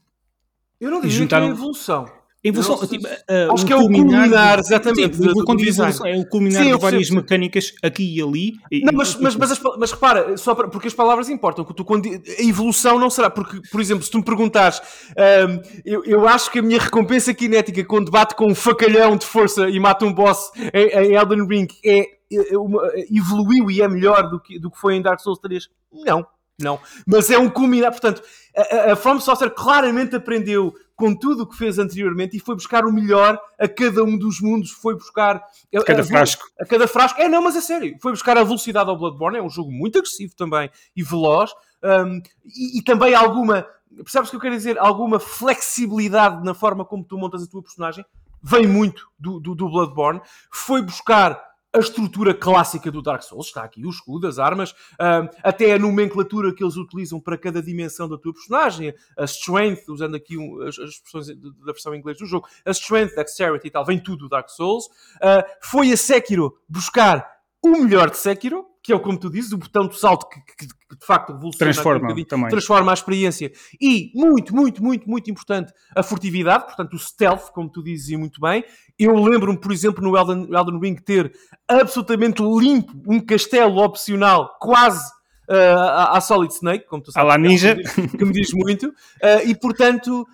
Eu 0.80 0.92
não 0.92 1.00
E 1.00 1.02
diria 1.04 1.18
juntaram- 1.18 1.46
que 1.48 1.52
é 1.52 1.56
evolução. 1.56 2.06
A 2.46 2.48
evolução, 2.48 2.78
não 2.78 2.88
tipo, 2.88 3.08
uh, 3.08 3.54
Acho 3.54 3.66
que 3.66 3.74
é 3.74 3.76
o 3.76 3.80
culminar, 3.82 4.60
exatamente, 4.60 5.18
Sim, 5.18 5.24
do- 5.24 5.44
quando 5.44 5.58
digo 5.58 5.72
evolução, 5.72 6.06
é 6.06 6.16
o 6.18 6.26
culminar 6.30 6.63
Sim, 6.63 6.76
de 6.76 6.80
várias 6.80 7.00
percebo, 7.02 7.16
mecânicas 7.22 7.74
aqui 7.84 8.16
e 8.16 8.22
ali. 8.22 8.54
E- 8.72 8.82
Não, 8.86 8.94
e- 8.94 8.96
mas, 8.96 9.16
mas, 9.16 9.36
mas, 9.36 9.52
as 9.52 9.60
mas 9.78 9.92
repara, 9.92 10.38
só 10.38 10.54
para- 10.54 10.68
porque 10.70 10.88
as 10.88 10.94
palavras 10.94 11.28
importam. 11.30 11.66
tu, 11.66 11.84
quando, 11.84 12.06
a 12.08 12.44
evolução 12.44 13.00
não 13.00 13.10
será. 13.10 13.30
Porque, 13.32 13.60
por 13.72 13.82
exemplo, 13.82 14.04
se 14.06 14.12
tu 14.12 14.20
me 14.20 14.24
perguntares, 14.24 14.80
ahm, 15.18 15.60
eu, 15.84 16.06
eu 16.06 16.28
acho 16.28 16.52
que 16.52 16.60
a 16.60 16.62
minha 16.62 16.80
recompensa 16.80 17.34
cinética 17.38 17.84
quando 17.84 18.12
bate 18.12 18.36
com 18.36 18.46
um 18.52 18.56
facalhão 18.56 19.18
de 19.18 19.26
força 19.26 19.68
e 19.68 19.80
mata 19.80 20.06
um 20.06 20.13
boss 20.13 20.52
em, 20.74 20.88
em 20.90 21.16
Elden 21.16 21.46
Ring 21.48 21.68
é, 21.84 22.06
é 22.32 22.58
uma- 22.58 22.84
evoluiu 23.12 23.70
e 23.72 23.82
é 23.82 23.88
melhor 23.90 24.30
do 24.30 24.40
que, 24.40 24.60
do 24.60 24.69
que 24.69 24.80
foi 24.80 24.94
em 24.96 25.02
Dark 25.02 25.19
Souls 25.19 25.40
3? 25.40 25.67
Não. 25.92 26.25
Não, 26.60 26.80
mas 27.06 27.30
é 27.30 27.38
um 27.38 27.52
culminar. 27.52 27.92
Portanto, 27.92 28.23
a, 28.58 28.91
a- 28.93 28.95
From 28.95 29.19
Software 29.19 29.51
claramente 29.51 30.15
aprendeu 30.15 30.73
com 30.95 31.13
tudo 31.15 31.43
o 31.43 31.47
que 31.47 31.55
fez 31.55 31.77
anteriormente 31.77 32.35
e 32.35 32.39
foi 32.39 32.55
buscar 32.55 32.83
o 32.85 32.91
melhor 32.91 33.39
a 33.60 33.67
cada 33.67 34.03
um 34.03 34.17
dos 34.17 34.41
mundos, 34.41 34.71
foi 34.71 34.95
buscar 34.95 35.35
a, 35.75 35.83
Cada 35.83 36.01
a- 36.01 36.03
frasco. 36.03 36.43
a 36.60 36.65
cada 36.65 36.87
frasco. 36.87 37.21
É, 37.21 37.27
não, 37.29 37.41
mas 37.43 37.55
é 37.55 37.62
sério. 37.62 37.95
Foi 38.01 38.12
buscar 38.12 38.35
a 38.37 38.43
velocidade 38.43 38.89
ao 38.89 38.97
Bloodborne. 38.97 39.37
É 39.37 39.41
um 39.43 39.49
jogo 39.49 39.71
muito 39.71 39.99
agressivo 39.99 40.33
também 40.35 40.69
e 40.95 41.03
veloz. 41.03 41.51
um, 41.83 42.19
e, 42.45 42.79
e 42.79 42.81
também 42.81 43.13
alguma. 43.13 43.67
Percebes 43.95 44.27
o 44.29 44.31
que 44.31 44.35
eu 44.37 44.41
quero 44.41 44.55
dizer? 44.55 44.77
Alguma 44.79 45.19
flexibilidade 45.19 46.43
na 46.43 46.53
forma 46.53 46.83
como 46.85 47.03
tu 47.03 47.17
montas 47.17 47.43
a 47.43 47.47
tua 47.47 47.62
personagem. 47.63 48.05
Vem 48.41 48.67
muito 48.67 49.08
do, 49.19 49.39
do, 49.39 49.55
do 49.55 49.69
Bloodborne. 49.69 50.21
Foi 50.51 50.81
buscar 50.81 51.39
a 51.74 51.80
estrutura 51.80 52.34
clássica 52.34 52.90
do 52.90 53.02
Dark 53.02 53.22
Souls. 53.22 53.48
Está 53.48 53.63
aqui 53.63 53.86
o 53.86 53.90
escudo, 53.90 54.28
as 54.28 54.40
armas, 54.40 54.74
um, 55.00 55.30
até 55.44 55.74
a 55.74 55.80
nomenclatura 55.80 56.54
que 56.54 56.63
eles 56.63 56.76
utilizam 56.76 57.20
para 57.20 57.38
cada 57.38 57.62
dimensão 57.62 58.08
da 58.08 58.18
tua 58.18 58.34
personagem. 58.34 58.94
A 59.18 59.26
strength, 59.26 59.88
usando 59.90 60.15
aqui 60.15 60.38
um- 60.38 60.62
as, 60.62 60.80
as 60.80 60.90
expressões 60.92 61.28
da 61.28 61.72
versão 61.72 61.94
em 61.94 62.00
inglês 62.00 62.18
do 62.18 62.26
jogo. 62.26 62.48
A 62.65 62.72
strength, 62.72 63.15
dexterity 63.15 63.68
e 63.68 63.72
tal. 63.72 63.86
Vem 63.86 64.00
tudo 64.00 64.18
do 64.20 64.30
Dark 64.30 64.50
Souls. 64.50 64.86
Uh, 65.18 65.44
foi 65.62 65.92
a 65.92 65.98
Sekiro 65.98 66.58
buscar 66.68 67.38
o 67.62 67.70
melhor 67.70 68.10
de 68.10 68.18
Sekiro, 68.18 68.65
que 68.88 68.94
é 68.94 68.96
o 68.96 69.02
como 69.02 69.19
tu 69.19 69.29
dizes, 69.29 69.52
o 69.52 69.58
botão 69.58 69.85
de 69.85 70.00
salto 70.00 70.29
que, 70.29 70.40
que- 70.40 70.65
que 70.90 70.96
de 70.98 71.06
facto 71.06 71.33
revoluciona 71.33 71.73
Transforma 71.73 72.13
um 72.13 72.23
também. 72.23 72.48
transforma 72.50 72.92
a 72.92 72.94
experiência. 72.94 73.52
E 73.81 74.12
muito, 74.15 74.56
muito, 74.56 74.81
muito, 74.81 75.10
muito 75.10 75.29
importante 75.29 75.73
a 75.94 76.02
furtividade, 76.02 76.63
portanto 76.67 76.94
o 76.94 76.98
stealth, 76.98 77.52
como 77.52 77.69
tu 77.69 77.83
dizes 77.83 78.17
muito 78.17 78.40
bem. 78.40 78.63
Eu 78.98 79.13
lembro-me, 79.21 79.60
por 79.60 79.73
exemplo, 79.73 80.02
no 80.02 80.17
Elden, 80.17 80.48
Elden 80.50 80.79
Ring 80.79 80.96
ter 80.96 81.33
absolutamente 81.67 82.42
limpo 82.42 82.94
um 83.06 83.19
castelo 83.19 83.77
opcional, 83.83 84.56
quase 84.60 85.06
uh, 85.50 85.54
à, 85.54 86.17
à 86.17 86.21
Solid 86.21 86.54
Snake, 86.54 86.88
como 86.88 87.04
tu 87.04 87.10
À 87.10 87.13
sabes. 87.13 87.27
la 87.27 87.35
que 87.35 87.46
é 87.46 87.50
ninja. 87.50 87.75
que 87.75 87.83
me 87.83 87.83
diz- 87.83 88.12
que 88.12 88.25
me 88.25 88.31
diz 88.31 88.54
muito. 88.54 88.88
Uh, 88.88 89.48
e 89.48 89.54
portanto 89.54 90.25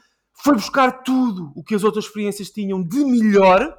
foi 0.43 0.53
buscar 0.53 1.03
tudo 1.03 1.51
o 1.55 1.63
que 1.63 1.73
as 1.73 1.83
outras 1.83 2.05
experiências 2.05 2.51
tinham 2.51 2.83
de 2.83 3.03
melhor 3.03 3.73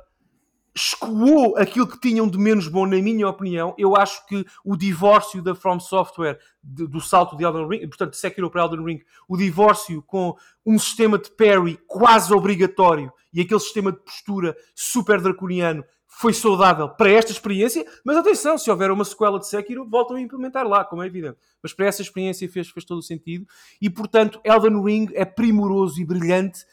escoou 0.74 1.56
aquilo 1.56 1.86
que 1.86 2.00
tinham 2.00 2.28
de 2.28 2.36
menos 2.36 2.66
bom, 2.66 2.84
na 2.84 2.96
minha 2.96 3.28
opinião. 3.28 3.74
Eu 3.78 3.96
acho 3.96 4.26
que 4.26 4.44
o 4.64 4.76
divórcio 4.76 5.40
da 5.40 5.54
From 5.54 5.78
Software 5.78 6.38
de- 6.62 6.86
do 6.86 7.00
salto 7.00 7.36
de 7.36 7.44
Elden 7.44 7.68
Ring, 7.68 7.86
portanto, 7.86 8.10
de 8.10 8.16
Sekiro 8.16 8.50
para 8.50 8.62
Elden 8.62 8.84
Ring, 8.84 9.00
o 9.28 9.36
divórcio 9.36 10.02
com 10.02 10.36
um 10.66 10.78
sistema 10.78 11.16
de 11.18 11.30
parry 11.30 11.78
quase 11.86 12.32
obrigatório 12.32 13.12
e 13.32 13.40
aquele 13.40 13.60
sistema 13.60 13.92
de 13.92 13.98
postura 13.98 14.56
super 14.74 15.20
draconiano 15.20 15.84
foi 16.06 16.32
saudável 16.32 16.88
para 16.88 17.10
esta 17.10 17.32
experiência, 17.32 17.84
mas 18.04 18.16
atenção, 18.16 18.56
se 18.56 18.70
houver 18.70 18.90
uma 18.90 19.04
sequela 19.04 19.38
de 19.38 19.48
Sekiro, 19.48 19.88
voltam 19.88 20.16
a 20.16 20.20
implementar 20.20 20.66
lá, 20.66 20.84
como 20.84 21.02
é 21.02 21.06
evidente. 21.06 21.36
Mas 21.60 21.72
para 21.72 21.86
essa 21.86 22.02
experiência 22.02 22.48
fez, 22.48 22.68
fez 22.70 22.84
todo 22.84 22.98
o 22.98 23.02
sentido 23.02 23.46
e, 23.80 23.90
portanto, 23.90 24.40
Elden 24.44 24.80
Ring 24.82 25.08
é 25.14 25.24
primoroso 25.24 26.00
e 26.00 26.04
brilhante 26.04 26.64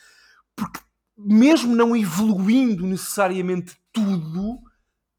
porque 0.56 0.80
mesmo 1.18 1.76
não 1.76 1.96
evoluindo 1.96 2.86
necessariamente 2.86 3.81
tudo, 3.94 4.60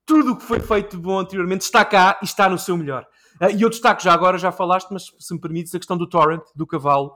tudo 0.06 0.32
o 0.32 0.36
que 0.36 0.44
foi 0.44 0.60
feito 0.60 0.96
de 0.96 1.02
bom 1.02 1.18
anteriormente 1.18 1.62
está 1.62 1.84
cá 1.84 2.18
e 2.22 2.24
está 2.24 2.48
no 2.48 2.58
seu 2.58 2.76
melhor. 2.76 3.06
Ah, 3.40 3.50
E 3.50 3.62
eu 3.62 3.70
destaco 3.70 4.02
já 4.02 4.12
agora, 4.12 4.38
já 4.38 4.52
falaste, 4.52 4.88
mas 4.90 5.04
se 5.18 5.34
me 5.34 5.40
permites, 5.40 5.74
a 5.74 5.78
questão 5.78 5.96
do 5.96 6.08
torrent, 6.08 6.42
do 6.54 6.66
cavalo. 6.66 7.12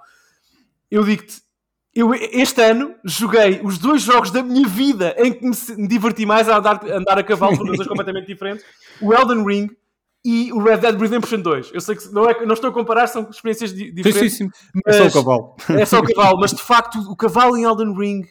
Eu 0.91 1.05
digo-te, 1.05 1.41
eu 1.95 2.15
este 2.15 2.61
ano 2.63 2.95
joguei 3.05 3.61
os 3.63 3.79
dois 3.79 4.03
jogos 4.03 4.31
da 4.31 4.43
minha 4.43 4.67
vida 4.69 5.15
em 5.19 5.33
que 5.33 5.45
me, 5.77 5.89
diverti 5.89 6.25
mais 6.27 6.49
a 6.49 6.59
andar, 6.59 6.81
a 6.85 6.97
andar 6.97 7.19
a 7.19 7.23
cavalo 7.25 7.57
por 7.57 7.67
coisas 7.67 7.87
completamente 7.89 8.27
diferentes. 8.27 8.65
O 9.01 9.13
Elden 9.15 9.45
Ring 9.45 9.71
e 10.25 10.53
o 10.53 10.59
Red 10.63 10.79
Dead 10.79 11.01
Redemption 11.01 11.41
2. 11.41 11.71
Eu 11.73 11.81
sei 11.81 11.95
que 11.97 12.09
não, 12.13 12.29
é, 12.29 12.45
não 12.45 12.55
estou 12.55 12.71
a 12.71 12.73
comparar, 12.73 13.07
são 13.07 13.29
experiências 13.31 13.73
di- 13.73 13.87
Sim, 13.87 13.95
diferentes. 13.95 14.37
sim, 14.37 14.49
sim. 14.51 14.81
É 14.87 14.93
só 14.93 15.07
o 15.07 15.13
cavalo. 15.13 15.57
é 15.71 15.87
só 15.87 15.99
o 16.01 16.03
cavalo, 16.03 16.39
mas 16.41 16.51
de 16.53 16.63
facto 16.63 16.99
o 17.11 17.17
cavalo 17.17 17.57
em 17.57 17.63
Elden 17.65 17.95
Ring 17.97 18.23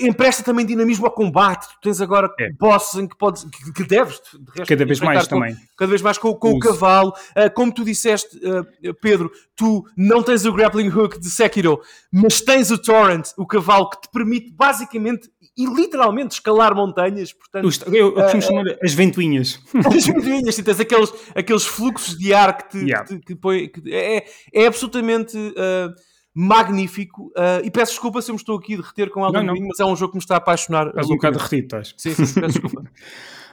empresta 0.00 0.42
também 0.42 0.66
dinamismo 0.66 1.06
ao 1.06 1.12
combate. 1.12 1.66
Tu 1.68 1.80
tens 1.82 2.00
agora 2.00 2.30
É. 2.38 2.50
bosses 2.52 3.00
em 3.00 3.06
que 3.08 3.16
podes, 3.16 3.44
que, 3.44 3.72
que 3.72 3.84
deves 3.84 4.20
de 4.34 4.58
resto, 4.58 4.68
Cada 4.68 4.84
vez 4.84 5.00
mais 5.00 5.22
com- 5.22 5.28
também. 5.36 5.56
cada 5.76 5.88
vez 5.90 6.02
mais 6.02 6.18
com, 6.18 6.34
com 6.34 6.50
o 6.52 6.58
cavalo. 6.58 7.12
Ah, 7.34 7.48
como 7.48 7.72
tu 7.72 7.84
disseste, 7.84 8.38
ah, 8.46 8.92
Pedro, 9.00 9.30
tu 9.56 9.84
não 9.96 10.22
tens 10.22 10.44
o 10.44 10.52
grappling 10.52 10.88
hook 10.88 11.18
de 11.18 11.30
Sekiro, 11.30 11.80
mas 12.12 12.40
tens 12.40 12.70
o 12.70 12.78
Torrent, 12.78 13.30
o 13.38 13.46
cavalo 13.46 13.88
que 13.90 14.02
te 14.02 14.08
permite 14.12 14.50
basicamente 14.52 15.30
e 15.56 15.66
literalmente 15.66 16.34
escalar 16.34 16.74
montanhas. 16.74 17.32
Portanto, 17.32 17.66
Os- 17.66 17.80
Eu, 17.82 17.92
eu 17.94 18.18
Ah, 18.18 18.22
costumo 18.22 18.42
chamar 18.42 18.64
as 18.82 18.92
ventoinhas. 18.94 19.58
as 19.96 20.06
ventoinhas, 20.06 20.58
e 20.58 20.62
tens 20.62 20.80
aqueles, 20.80 21.12
aqueles 21.34 21.64
fluxos 21.66 22.16
de 22.18 22.32
ar 22.34 22.56
que 22.56 22.70
te, 22.70 22.78
Yeah. 22.84 23.06
que 23.06 23.16
te- 23.18 23.24
que 23.26 23.34
põe. 23.34 23.68
que- 23.68 23.94
é, 23.94 24.24
é 24.52 24.66
absolutamente 24.66 25.36
ah, 25.56 25.92
magnífico. 26.34 27.30
ah, 27.36 27.60
e 27.62 27.70
peço 27.70 27.92
desculpa 27.92 28.22
se 28.22 28.30
eu 28.30 28.34
me 28.34 28.40
estou 28.40 28.58
aqui 28.58 28.74
a 28.74 28.76
derreter 28.78 29.10
com 29.10 29.24
Elden 29.24 29.40
Não, 29.40 29.46
não. 29.48 29.54
Ring, 29.54 29.68
mas 29.68 29.80
é 29.80 29.84
um 29.84 29.96
jogo 29.96 30.12
que 30.12 30.18
me 30.18 30.22
está 30.22 30.34
a 30.34 30.38
apaixonar. 30.38 30.88
Estás 30.88 31.06
um 31.06 31.14
bocado 31.14 31.36
derretido, 31.36 31.64
estás. 31.64 31.94
Sim, 31.96 32.14
sim, 32.14 32.40
peço 32.40 32.60
desculpa. 32.60 32.84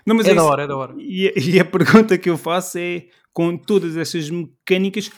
Não, 0.06 0.16
mas 0.16 0.28
É 0.28 0.32
é 0.32 0.36
da 0.36 0.44
hora, 0.44 0.64
é 0.64 0.68
da 0.68 0.78
hora. 0.78 0.96
E, 0.98 1.32
e 1.36 1.60
a 1.60 1.66
pergunta 1.66 2.18
que 2.18 2.30
eu 2.30 2.38
faço 2.38 2.78
é, 2.78 3.04
com 3.34 3.56
todas 3.58 3.98
essas 3.98 4.30
mecânicas 4.30 5.12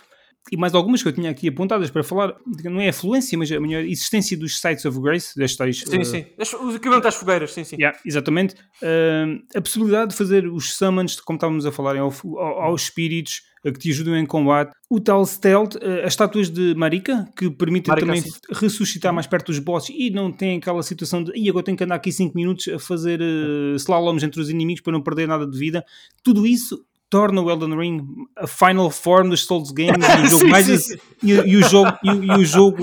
e 0.52 0.58
mais 0.58 0.74
algumas 0.74 1.04
que 1.04 1.08
eu 1.10 1.14
tinha 1.14 1.30
aqui 1.30 1.48
apontadas 1.50 1.90
para 1.92 2.04
falar, 2.04 2.36
não 2.64 2.82
é 2.82 2.90
a 2.90 2.94
fluência, 2.94 3.38
mas 3.38 3.52
a 3.52 3.60
minha 3.60 3.82
existência 3.82 4.36
dos 4.38 4.60
Sites 4.60 4.86
of 4.86 5.00
Grace, 5.00 5.38
das 5.38 5.56
tais... 5.56 5.80
Sim, 5.86 6.00
eh, 6.00 6.04
sim. 6.04 6.26
As- 6.40 6.54
O 6.54 6.72
equipamento 6.76 7.08
às 7.08 7.16
fogueiras, 7.16 7.52
sim, 7.54 7.64
sim. 7.64 7.76
Yeah, 7.76 7.98
exatamente. 8.06 8.56
Uh, 8.82 9.40
a 9.56 9.62
possibilidade 9.62 10.12
de 10.12 10.18
fazer 10.18 10.48
os 10.48 10.74
summons, 10.74 11.20
como 11.22 11.38
estávamos 11.38 11.66
a 11.66 11.72
falar, 11.72 11.96
ao- 11.98 12.12
ao- 12.38 12.62
aos 12.64 12.84
espíritos 12.84 13.44
uh, 13.66 13.72
que 13.72 13.80
te 13.80 13.92
ajudam 13.92 14.18
em 14.18 14.26
combate. 14.26 14.72
O 14.90 15.00
tal 15.00 15.24
stealth, 15.26 15.76
uh, 15.76 16.02
as 16.06 16.14
estátuas 16.14 16.50
de 16.50 16.74
Marika, 16.76 17.30
que 17.38 17.50
permitem 17.52 17.92
Marika, 17.92 18.08
também 18.08 18.22
sim. 18.22 18.30
ressuscitar 18.52 19.14
mais 19.14 19.28
perto 19.28 19.48
dos 19.48 19.60
bosses 19.60 19.96
e 19.98 20.10
não 20.10 20.32
tem 20.32 20.58
aquela 20.58 20.82
situação 20.84 21.24
de 21.24 21.32
"Ih, 21.38 21.50
agora 21.50 21.64
tenho 21.64 21.78
que 21.78 21.84
andar 21.84 21.96
aqui 21.96 22.12
5 22.12 22.36
minutos 22.36 22.68
a 22.68 22.80
fazer 22.80 23.22
uh, 23.22 23.76
slaloms 23.76 24.24
entre 24.24 24.42
os 24.42 24.50
inimigos 24.50 24.82
para 24.82 24.92
não 24.94 25.02
perder 25.04 25.28
nada 25.28 25.46
de 25.48 25.58
vida. 25.58 25.86
Tudo 26.24 26.46
isso 26.48 26.84
torna 27.12 27.42
o 27.42 27.52
Elden 27.52 27.78
Ring 27.78 28.08
a 28.38 28.48
final 28.48 28.90
form 28.90 29.30
dos 29.30 29.46
Souls 29.46 29.70
Games 29.72 30.04
e 30.08 30.24
o 30.26 30.28
jogo, 30.32 30.44
Sim, 30.46 30.50
mais, 30.50 30.86
sim. 30.86 30.96
E, 31.22 31.32
e 31.34 31.58
o 31.58 31.70
jogo, 31.70 31.98
e, 32.04 32.10
e 32.10 32.32
o 32.32 32.46
jogo 32.46 32.78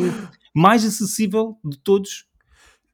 mais 0.55 0.85
acessível 0.85 1.57
de 1.65 1.79
todos. 1.79 2.27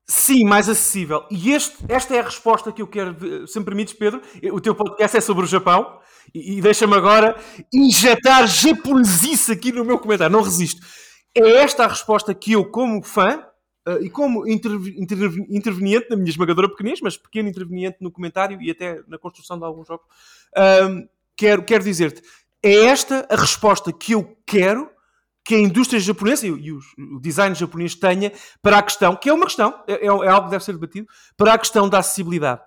Sim, 0.07 0.45
mais 0.45 0.69
acessível. 0.69 1.25
E 1.31 1.51
este, 1.53 1.77
esta 1.89 2.15
é 2.15 2.21
a 2.21 2.25
resposta 2.25 2.71
que 2.71 2.81
eu 2.83 2.87
quero. 2.87 3.47
Se 3.49 3.59
me 3.59 3.65
permites, 3.65 3.95
Pedro, 3.95 4.21
o 4.53 4.61
teu 4.61 4.75
podcast 4.75 5.17
é 5.17 5.21
sobre 5.21 5.45
o 5.45 5.47
Japão. 5.47 5.99
E, 6.35 6.59
e 6.59 6.61
deixa-me 6.61 6.95
agora 6.95 7.37
injetar 7.73 8.47
japonesice 8.47 9.53
aqui 9.53 9.73
no 9.73 9.85
meu 9.85 9.99
comentário. 9.99 10.33
Não 10.33 10.43
resisto. 10.43 10.81
É 11.35 11.49
esta 11.63 11.85
a 11.85 11.89
resposta 11.89 12.35
que 12.35 12.53
eu, 12.53 12.65
como 12.71 13.03
fã 13.03 13.43
eh, 13.89 13.99
e 14.03 14.11
como 14.11 14.47
interve- 14.47 14.95
interve- 14.99 15.47
interveniente 15.51 16.07
na 16.11 16.17
minha 16.17 16.31
esmagadora 16.31 16.69
pequenez, 16.69 17.01
mas 17.01 17.17
pequeno 17.17 17.49
interveniente 17.49 17.97
no 18.01 18.11
comentário 18.11 18.61
e 18.63 18.71
até 18.71 19.01
na 19.09 19.19
construção 19.19 19.59
de 19.59 19.65
alguns 19.65 19.87
jogos, 19.89 20.07
ahm, 20.57 21.07
quero, 21.37 21.65
quero 21.65 21.85
dizer-te: 21.85 22.23
é 22.63 22.87
esta 22.87 23.27
a 23.31 23.37
resposta 23.37 23.93
que 23.93 24.13
eu 24.13 24.37
quero 24.47 24.91
que 25.45 25.55
a 25.55 25.59
indústria 25.59 26.01
japonesa 26.01 26.47
e, 26.47 26.73
o- 26.73 26.81
design 27.21 27.55
japonês 27.55 27.95
tenha 27.95 28.33
para 28.63 28.79
a 28.79 28.83
questão, 28.83 29.15
que 29.15 29.29
é 29.29 29.33
uma 29.33 29.45
questão, 29.45 29.75
é, 29.87 30.07
é 30.07 30.09
algo 30.09 30.47
que 30.47 30.51
deve 30.51 30.65
ser 30.65 30.73
debatido, 30.73 31.07
para 31.37 31.53
a 31.53 31.59
questão 31.59 31.87
da 31.89 31.99
acessibilidade. 31.99 32.63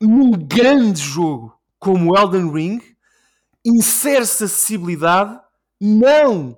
Num 0.00 0.30
grande 0.30 1.00
jogo 1.00 1.52
como 1.78 2.16
Elden 2.16 2.50
Ring, 2.52 2.80
insere-se 3.64 4.44
acessibilidade 4.44 5.38
não 5.80 6.56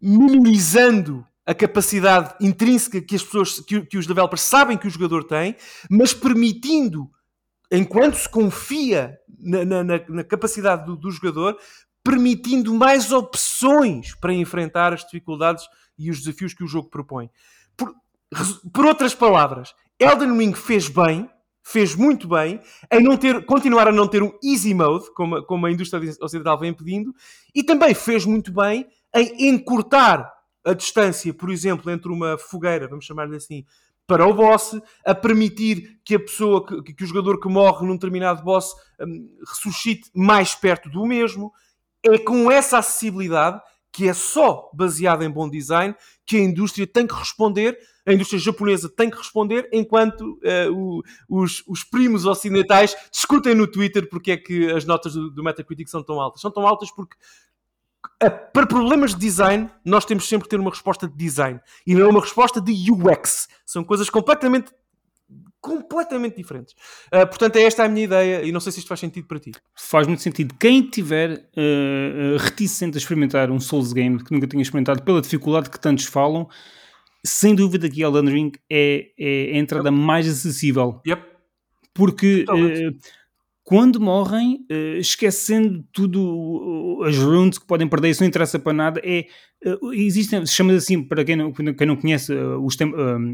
minimizando 0.00 1.24
a 1.44 1.54
capacidade 1.54 2.34
intrínseca 2.40 3.00
que 3.00 3.16
as 3.16 3.22
pessoas, 3.22 3.60
que, 3.60 3.82
que 3.86 3.98
os 3.98 4.06
developers 4.06 4.42
sabem 4.42 4.78
que 4.78 4.86
o 4.86 4.90
jogador 4.90 5.24
tem, 5.24 5.56
mas 5.90 6.14
permitindo, 6.14 7.10
enquanto 7.72 8.16
se 8.16 8.28
confia 8.28 9.18
na, 9.40 9.64
na- 9.64 9.84
na- 10.08 10.24
capacidade 10.24 10.84
do, 10.84 10.94
do 10.94 11.10
jogador, 11.10 11.56
permitindo 12.04 12.74
mais 12.74 13.10
opções 13.10 14.14
para 14.14 14.34
enfrentar 14.34 14.92
as 14.92 15.04
dificuldades 15.04 15.64
e 15.98 16.10
os 16.10 16.18
desafios 16.20 16.52
que 16.52 16.62
o 16.62 16.68
jogo 16.68 16.90
propõe. 16.90 17.30
Por, 17.76 17.94
por 18.72 18.84
outras 18.86 19.14
palavras, 19.14 19.74
Elden 19.98 20.36
Ring 20.36 20.52
fez 20.54 20.88
bem, 20.88 21.28
fez 21.62 21.94
muito 21.94 22.28
bem, 22.28 22.60
em 22.90 23.02
não 23.02 23.16
ter, 23.16 23.44
continuar 23.46 23.88
a 23.88 23.92
não 23.92 24.06
ter 24.08 24.22
um 24.22 24.32
easy 24.42 24.74
mode, 24.74 25.12
como, 25.14 25.42
como 25.44 25.66
a 25.66 25.70
indústria 25.70 26.02
ocidental 26.20 26.58
vem 26.58 26.74
pedindo, 26.74 27.14
e 27.54 27.62
também 27.62 27.94
fez 27.94 28.26
muito 28.26 28.52
bem 28.52 28.86
em 29.14 29.48
encurtar 29.48 30.30
a 30.64 30.72
distância, 30.74 31.32
por 31.34 31.50
exemplo, 31.50 31.90
entre 31.90 32.10
uma 32.10 32.36
fogueira, 32.38 32.88
vamos 32.88 33.04
chamar-lhe 33.04 33.36
assim, 33.36 33.64
para 34.12 34.26
o 34.26 34.34
boss, 34.34 34.78
a 35.06 35.14
permitir 35.14 35.98
que 36.04 36.16
a 36.16 36.20
pessoa, 36.20 36.66
que, 36.66 36.92
que 36.92 37.02
o 37.04 37.06
jogador 37.06 37.40
que 37.40 37.48
morre 37.48 37.86
num 37.86 37.94
determinado 37.94 38.42
boss 38.42 38.74
hum, 39.00 39.26
ressuscite 39.48 40.10
mais 40.14 40.54
perto 40.54 40.90
do 40.90 41.06
mesmo. 41.06 41.50
É 42.04 42.18
com 42.18 42.50
essa 42.50 42.76
acessibilidade, 42.78 43.58
que 43.90 44.06
é 44.06 44.12
só 44.12 44.70
baseada 44.74 45.24
em 45.24 45.30
bom 45.30 45.48
design, 45.48 45.94
que 46.26 46.36
a 46.36 46.40
indústria 46.40 46.86
tem 46.86 47.06
que 47.06 47.14
responder, 47.14 47.78
a 48.06 48.12
indústria 48.12 48.38
japonesa 48.38 48.88
tem 48.94 49.08
que 49.08 49.16
responder, 49.16 49.66
enquanto 49.72 50.38
eh, 50.42 50.68
o- 50.68 51.00
os, 51.28 51.62
os 51.66 51.84
primos 51.84 52.26
ocidentais 52.26 52.94
discutem 53.10 53.54
no 53.54 53.66
Twitter 53.66 54.08
porque 54.10 54.32
é 54.32 54.36
que 54.36 54.70
as 54.72 54.84
notas 54.84 55.14
do, 55.14 55.30
do 55.30 55.42
Metacritic 55.42 55.88
são 55.88 56.02
tão 56.02 56.20
altas. 56.20 56.40
São 56.42 56.50
tão 56.50 56.66
altas 56.66 56.90
porque 56.90 57.16
para 58.52 58.66
problemas 58.66 59.14
de 59.14 59.20
design, 59.20 59.68
nós 59.84 60.04
temos 60.04 60.28
sempre 60.28 60.44
que 60.44 60.50
ter 60.50 60.60
uma 60.60 60.70
resposta 60.70 61.08
de 61.08 61.16
design 61.16 61.60
e 61.86 61.94
não 61.94 62.10
uma 62.10 62.20
resposta 62.20 62.60
de 62.60 62.72
UX. 62.90 63.48
São 63.66 63.84
coisas 63.84 64.08
completamente 64.10 64.72
completamente 65.60 66.36
diferentes. 66.36 66.74
Ah, 67.10 67.24
portanto, 67.24 67.54
é 67.56 67.62
esta 67.62 67.84
a 67.84 67.88
minha 67.88 68.04
ideia 68.04 68.42
e 68.42 68.50
não 68.50 68.58
sei 68.58 68.72
se 68.72 68.80
isto 68.80 68.88
faz 68.88 68.98
sentido 68.98 69.28
para 69.28 69.38
ti. 69.38 69.52
Faz 69.76 70.08
muito 70.08 70.20
sentido. 70.20 70.54
Quem 70.58 70.82
tiver 70.82 71.48
eh, 71.56 72.36
reticente 72.38 72.96
a 72.96 72.98
experimentar 72.98 73.48
um 73.48 73.60
Souls 73.60 73.92
game 73.92 74.22
que 74.22 74.32
nunca 74.32 74.48
tinha 74.48 74.60
experimentado 74.60 75.04
pela 75.04 75.22
dificuldade 75.22 75.70
que 75.70 75.78
tantos 75.78 76.04
falam, 76.06 76.48
sem 77.24 77.54
dúvida 77.54 77.88
que 77.88 78.02
Elden 78.02 78.28
Ring 78.28 78.52
é, 78.68 79.12
é 79.16 79.52
a 79.54 79.58
entrada 79.58 79.92
mais 79.92 80.28
acessível. 80.28 81.00
Yep. 81.06 81.22
Porque 81.94 82.44
quando 83.64 84.00
morrem, 84.00 84.64
eh, 84.68 84.98
esquecendo 84.98 85.84
tudo 85.92 87.00
as 87.06 87.16
runes 87.16 87.58
que 87.58 87.66
podem 87.66 87.88
perder, 87.88 88.10
isso 88.10 88.20
não 88.22 88.28
interessa 88.28 88.58
para 88.58 88.72
nada. 88.72 89.00
É, 89.04 89.26
eh, 89.64 89.78
existem, 89.92 90.44
chama 90.46 90.72
assim, 90.72 91.02
para 91.02 91.24
quem 91.24 91.36
não, 91.36 91.52
quem 91.52 91.86
não 91.86 91.96
conhece 91.96 92.32
eh, 92.32 92.56
os 92.56 92.76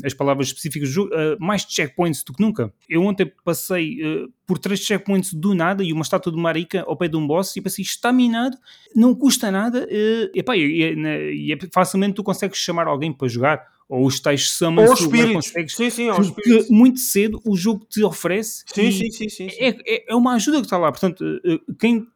as 0.05 0.13
palavras 0.13 0.49
específicas 0.49 0.91
do 0.91 0.93
jogo, 0.93 1.11
mais 1.41 1.63
checkpoints 1.63 2.23
do 2.23 2.35
que 2.35 2.43
nunca. 2.43 2.73
Eu 2.89 3.03
ontem 3.05 3.31
passei 3.43 3.99
por 4.47 4.59
três 4.59 4.81
checkpoints 4.81 5.33
do 5.33 5.55
nada 5.55 5.83
e 5.83 5.93
uma 5.93 6.03
estátua 6.03 6.33
de 6.33 6.39
marica 6.39 6.85
ao 6.87 6.97
pé 6.97 7.09
de 7.09 7.17
um 7.17 7.27
boss 7.27 7.57
e 7.57 7.61
pensei, 7.63 7.83
está 7.83 8.13
minado, 8.13 8.57
não 8.95 9.15
custa 9.15 9.51
nada 9.51 9.87
eh, 9.91 10.31
epá, 10.35 10.57
e, 10.57 10.83
e, 10.83 10.97
né, 10.97 11.33
e 11.33 11.53
é- 11.53 11.59
facilmente 11.73 12.15
tu 12.15 12.23
consegues 12.23 12.59
chamar 12.59 12.87
alguém 12.87 13.13
para 13.13 13.29
jogar. 13.29 13.78
Ou 13.89 14.07
os 14.07 14.21
tais 14.21 14.51
summons 14.51 14.89
Ou 14.91 14.95
espíritos. 14.95 15.33
consegues. 15.49 15.75
Sim, 15.75 15.89
sim, 15.91 16.09
aos 16.11 16.31
Porque 16.31 16.67
muito 16.69 16.99
cedo 17.01 17.41
o 17.45 17.57
jogo 17.57 17.87
te 17.89 18.03
oferece 18.05 18.63
Sim, 18.67 18.91
sim, 18.93 19.11
sim, 19.11 19.29
sim. 19.31 19.49
é, 19.59 19.69
é- 19.87 20.05
é 20.09 20.15
uma 20.15 20.35
ajuda 20.35 20.59
que 20.59 20.65
está 20.67 20.77
lá. 20.77 20.93
Portanto, 20.93 21.25
eh, 21.45 21.55
eh, 21.55 21.59
quem, 21.79 22.07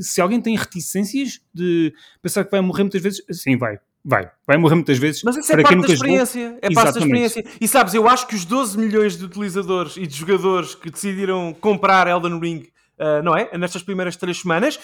se 0.00 0.20
alguém 0.22 0.40
tem 0.40 0.56
reticências 0.56 1.40
de 1.52 1.92
pensar 2.22 2.44
que 2.44 2.50
vai 2.50 2.60
morrer 2.62 2.84
muitas 2.84 3.02
vezes, 3.02 3.22
sim, 3.30 3.56
vai. 3.58 3.78
Vai. 4.02 4.30
Vai 4.46 4.56
morrer 4.56 4.76
muitas 4.76 4.96
vezes. 4.96 5.22
Mas 5.22 5.36
isso 5.36 5.52
é 5.52 5.56
para 5.56 5.64
parte 5.64 5.74
da 5.74 5.80
nunca 5.82 5.94
jogou. 5.96 6.06
experiência. 6.16 6.58
É 6.62 6.70
parte 6.72 6.94
da 6.94 7.00
experiência. 7.00 7.44
E 7.60 7.68
sabes, 7.68 7.92
eu 7.92 8.08
acho 8.08 8.26
que 8.26 8.34
os 8.34 8.46
12 8.46 8.78
milhões 8.78 9.18
de 9.18 9.24
utilizadores 9.24 9.98
e 9.98 10.06
de 10.06 10.16
jogadores 10.16 10.74
que 10.74 10.90
decidiram 10.90 11.54
comprar 11.60 12.06
Elden 12.06 12.40
Ring, 12.40 12.62
ah, 12.98 13.20
não 13.22 13.36
é? 13.36 13.50
Nestas 13.58 13.82
primeiras 13.82 14.16
três 14.16 14.38
semanas, 14.40 14.78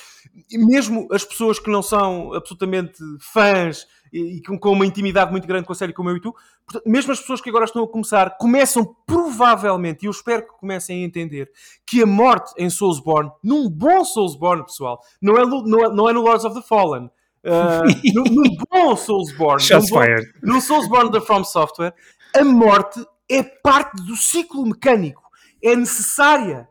mesmo 0.53 1.09
as 1.11 1.24
pessoas 1.24 1.59
que 1.59 1.70
não 1.70 1.80
são 1.82 2.34
absolutamente 2.34 2.99
fãs 3.32 3.86
e, 4.16 4.36
e 4.36 4.42
com, 4.42 4.70
uma 4.70 4.86
intimidade 4.86 5.30
muito 5.32 5.46
grande 5.46 5.66
com 5.66 5.72
a 5.72 5.76
série 5.76 5.92
como 5.92 6.08
eu 6.08 6.16
e 6.16 6.20
tu, 6.20 6.32
portanto, 6.64 6.88
mesmo 6.88 7.12
as 7.12 7.20
pessoas 7.20 7.40
que 7.40 7.48
agora 7.50 7.64
estão 7.64 7.82
a 7.82 7.88
começar, 7.88 8.38
começam 8.38 8.94
provavelmente, 9.06 10.04
e 10.04 10.06
eu 10.06 10.10
espero 10.12 10.42
que 10.42 10.58
comecem 10.58 11.02
a 11.02 11.06
entender, 11.06 11.50
que 11.86 12.02
a 12.02 12.06
morte 12.06 12.52
em 12.56 12.70
Soulsborne, 12.70 13.30
num 13.42 13.68
bom 13.68 14.04
Soulsborne, 14.04 14.64
pessoal, 14.64 15.00
não 15.20 15.36
é, 15.36 15.44
no- 15.44 15.62
não 15.66 15.84
é, 15.84 15.88
não 15.94 16.08
é 16.08 16.12
no 16.12 16.20
Lords 16.22 16.44
of 16.44 16.54
the 16.54 16.66
Fallen. 16.66 17.10
ah, 17.44 17.82
num, 18.14 18.56
bom 18.70 18.96
Soulsborne, 18.96 19.60
Shots 19.60 19.90
num 19.90 19.96
bom- 19.98 20.54
no 20.54 20.60
Soulsborne 20.60 21.10
da 21.10 21.20
From 21.20 21.42
Software, 21.44 21.92
a 22.36 22.44
morte 22.44 23.04
é 23.28 23.42
parte 23.42 23.96
do 24.04 24.16
ciclo 24.16 24.64
mecânico. 24.66 25.22
É 25.62 25.74
necessária. 25.74 26.68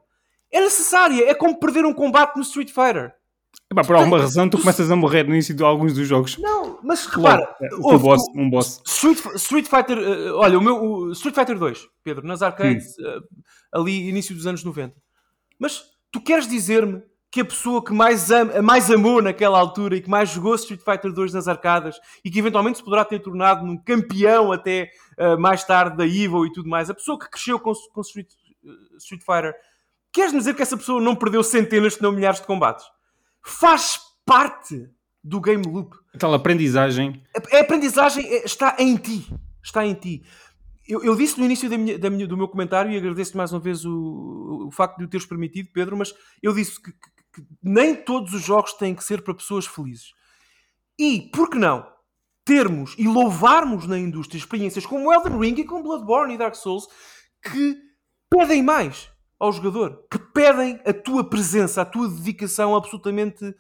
É 0.51 0.59
necessária. 0.61 1.27
É 1.29 1.33
como 1.33 1.59
perder 1.59 1.83
um 1.85 1.93
combate 1.93 2.35
no 2.35 2.43
Street 2.43 2.69
Fighter. 2.69 3.13
Epá, 3.73 3.83
por 3.87 3.95
alguma 3.95 4.19
razão, 4.19 4.47
tu 4.49 4.57
começas 4.57 4.89
a 4.89 4.95
morrer 4.95 5.23
no 5.23 5.33
início 5.33 5.53
de 5.55 5.63
alguns 5.63 5.93
dos 5.93 6.07
jogos. 6.07 6.37
Não, 6.37 6.79
mas 6.83 7.05
repara. 7.05 7.45
teu 7.59 7.79
houve- 7.81 7.97
boss, 8.03 8.21
um 8.35 8.49
boss. 8.49 8.81
Street, 8.85 9.19
Street 9.35 9.67
Fighter, 9.67 9.97
eh, 9.97 10.31
olha, 10.31 10.57
o 10.57 10.61
meu 10.61 10.83
o 10.83 11.11
Street 11.11 11.35
Fighter 11.35 11.57
2, 11.57 11.87
Pedro, 12.03 12.25
nas 12.27 12.41
arcades, 12.41 12.97
Hum. 12.99 13.03
eh, 13.05 13.19
ali 13.73 14.09
início 14.09 14.33
dos 14.35 14.47
anos 14.47 14.63
90. 14.63 14.95
Mas 15.59 15.83
tu 16.11 16.21
queres 16.21 16.47
dizer-me 16.47 17.01
que 17.31 17.41
a 17.41 17.45
pessoa 17.45 17.83
que 17.83 17.91
mais, 17.91 18.29
ama, 18.29 18.61
mais 18.61 18.91
amou 18.91 19.19
naquela 19.21 19.57
altura 19.57 19.95
e 19.95 20.01
que 20.01 20.09
mais 20.09 20.29
jogou 20.29 20.53
Street 20.53 20.81
Fighter 20.83 21.11
2 21.11 21.33
nas 21.33 21.47
arcadas 21.47 21.99
e 22.23 22.29
que 22.29 22.37
eventualmente 22.37 22.77
se 22.77 22.83
poderá 22.83 23.03
ter 23.03 23.17
tornado 23.19 23.65
num 23.65 23.75
campeão 23.77 24.51
até 24.51 24.89
eh, 25.17 25.35
mais 25.37 25.63
tarde 25.63 25.97
da 25.97 26.05
Evo 26.07 26.45
e 26.45 26.51
tudo 26.51 26.69
mais, 26.69 26.89
a 26.89 26.93
pessoa 26.93 27.17
que 27.17 27.27
cresceu 27.29 27.59
com, 27.59 27.73
com 27.91 28.01
Street, 28.01 28.27
Street 28.99 29.21
Fighter, 29.23 29.55
queres 30.11 30.31
dizer 30.31 30.53
que 30.55 30.61
essa 30.61 30.77
pessoa 30.77 31.01
não 31.01 31.15
perdeu 31.15 31.41
centenas, 31.43 31.95
se 31.95 32.01
não 32.03 32.11
milhares 32.11 32.39
de 32.39 32.45
combates? 32.45 32.85
Faz 33.45 33.99
parte 34.25 34.89
do 35.23 35.39
game 35.39 35.63
loop. 35.65 35.95
Tal 36.17 36.33
aprendizagem. 36.33 37.23
A 37.35 37.57
a 37.57 37.61
aprendizagem 37.61 38.25
é- 38.25 38.45
está 38.45 38.75
em 38.79 38.95
ti. 38.97 39.27
Está 39.63 39.85
em 39.85 39.93
ti. 39.93 40.23
Eu, 40.87 41.01
eu 41.03 41.15
disse 41.15 41.39
no 41.39 41.45
início 41.45 41.69
da 41.69 41.77
minha- 41.77 41.97
da 41.97 42.09
minha- 42.09 42.27
do 42.27 42.35
meu 42.37 42.47
comentário 42.47 42.91
e 42.91 42.97
agradeço 42.97 43.37
mais 43.37 43.53
uma 43.53 43.59
vez 43.59 43.85
o, 43.85 44.65
o 44.67 44.71
facto 44.71 44.97
de 44.97 45.05
o 45.05 45.07
teres 45.07 45.25
permitido, 45.25 45.69
Pedro, 45.73 45.95
mas 45.97 46.13
eu 46.41 46.53
disse 46.53 46.81
que, 46.81 46.91
que- 46.91 46.97
que 47.35 47.47
nem 47.63 47.95
todos 47.95 48.33
os 48.33 48.43
jogos 48.43 48.73
têm 48.73 48.93
que 48.93 49.03
ser 49.03 49.21
para 49.21 49.33
pessoas 49.33 49.65
felizes. 49.65 50.11
E, 50.99 51.29
por 51.33 51.49
que 51.49 51.57
não, 51.57 51.87
termos 52.45 52.93
e 52.97 53.07
louvarmos 53.07 53.87
na 53.87 53.97
indústria 53.97 54.37
experiências 54.37 54.85
como 54.85 55.11
Elden 55.11 55.39
Ring 55.39 55.55
e 55.59 55.63
como 55.65 55.83
Bloodborne 55.83 56.33
e 56.33 56.37
Dark 56.37 56.55
Souls 56.55 56.85
que 57.41 57.77
pedem 58.29 58.61
mais 58.61 59.09
ao 59.43 59.51
jogador, 59.51 60.03
que 60.09 60.17
pedem 60.17 60.79
a 60.85 60.93
tua 60.93 61.23
presença, 61.29 61.81
a 61.81 61.85
tua 61.85 62.07
dedicação 62.09 62.75
absolutamente, 62.75 63.53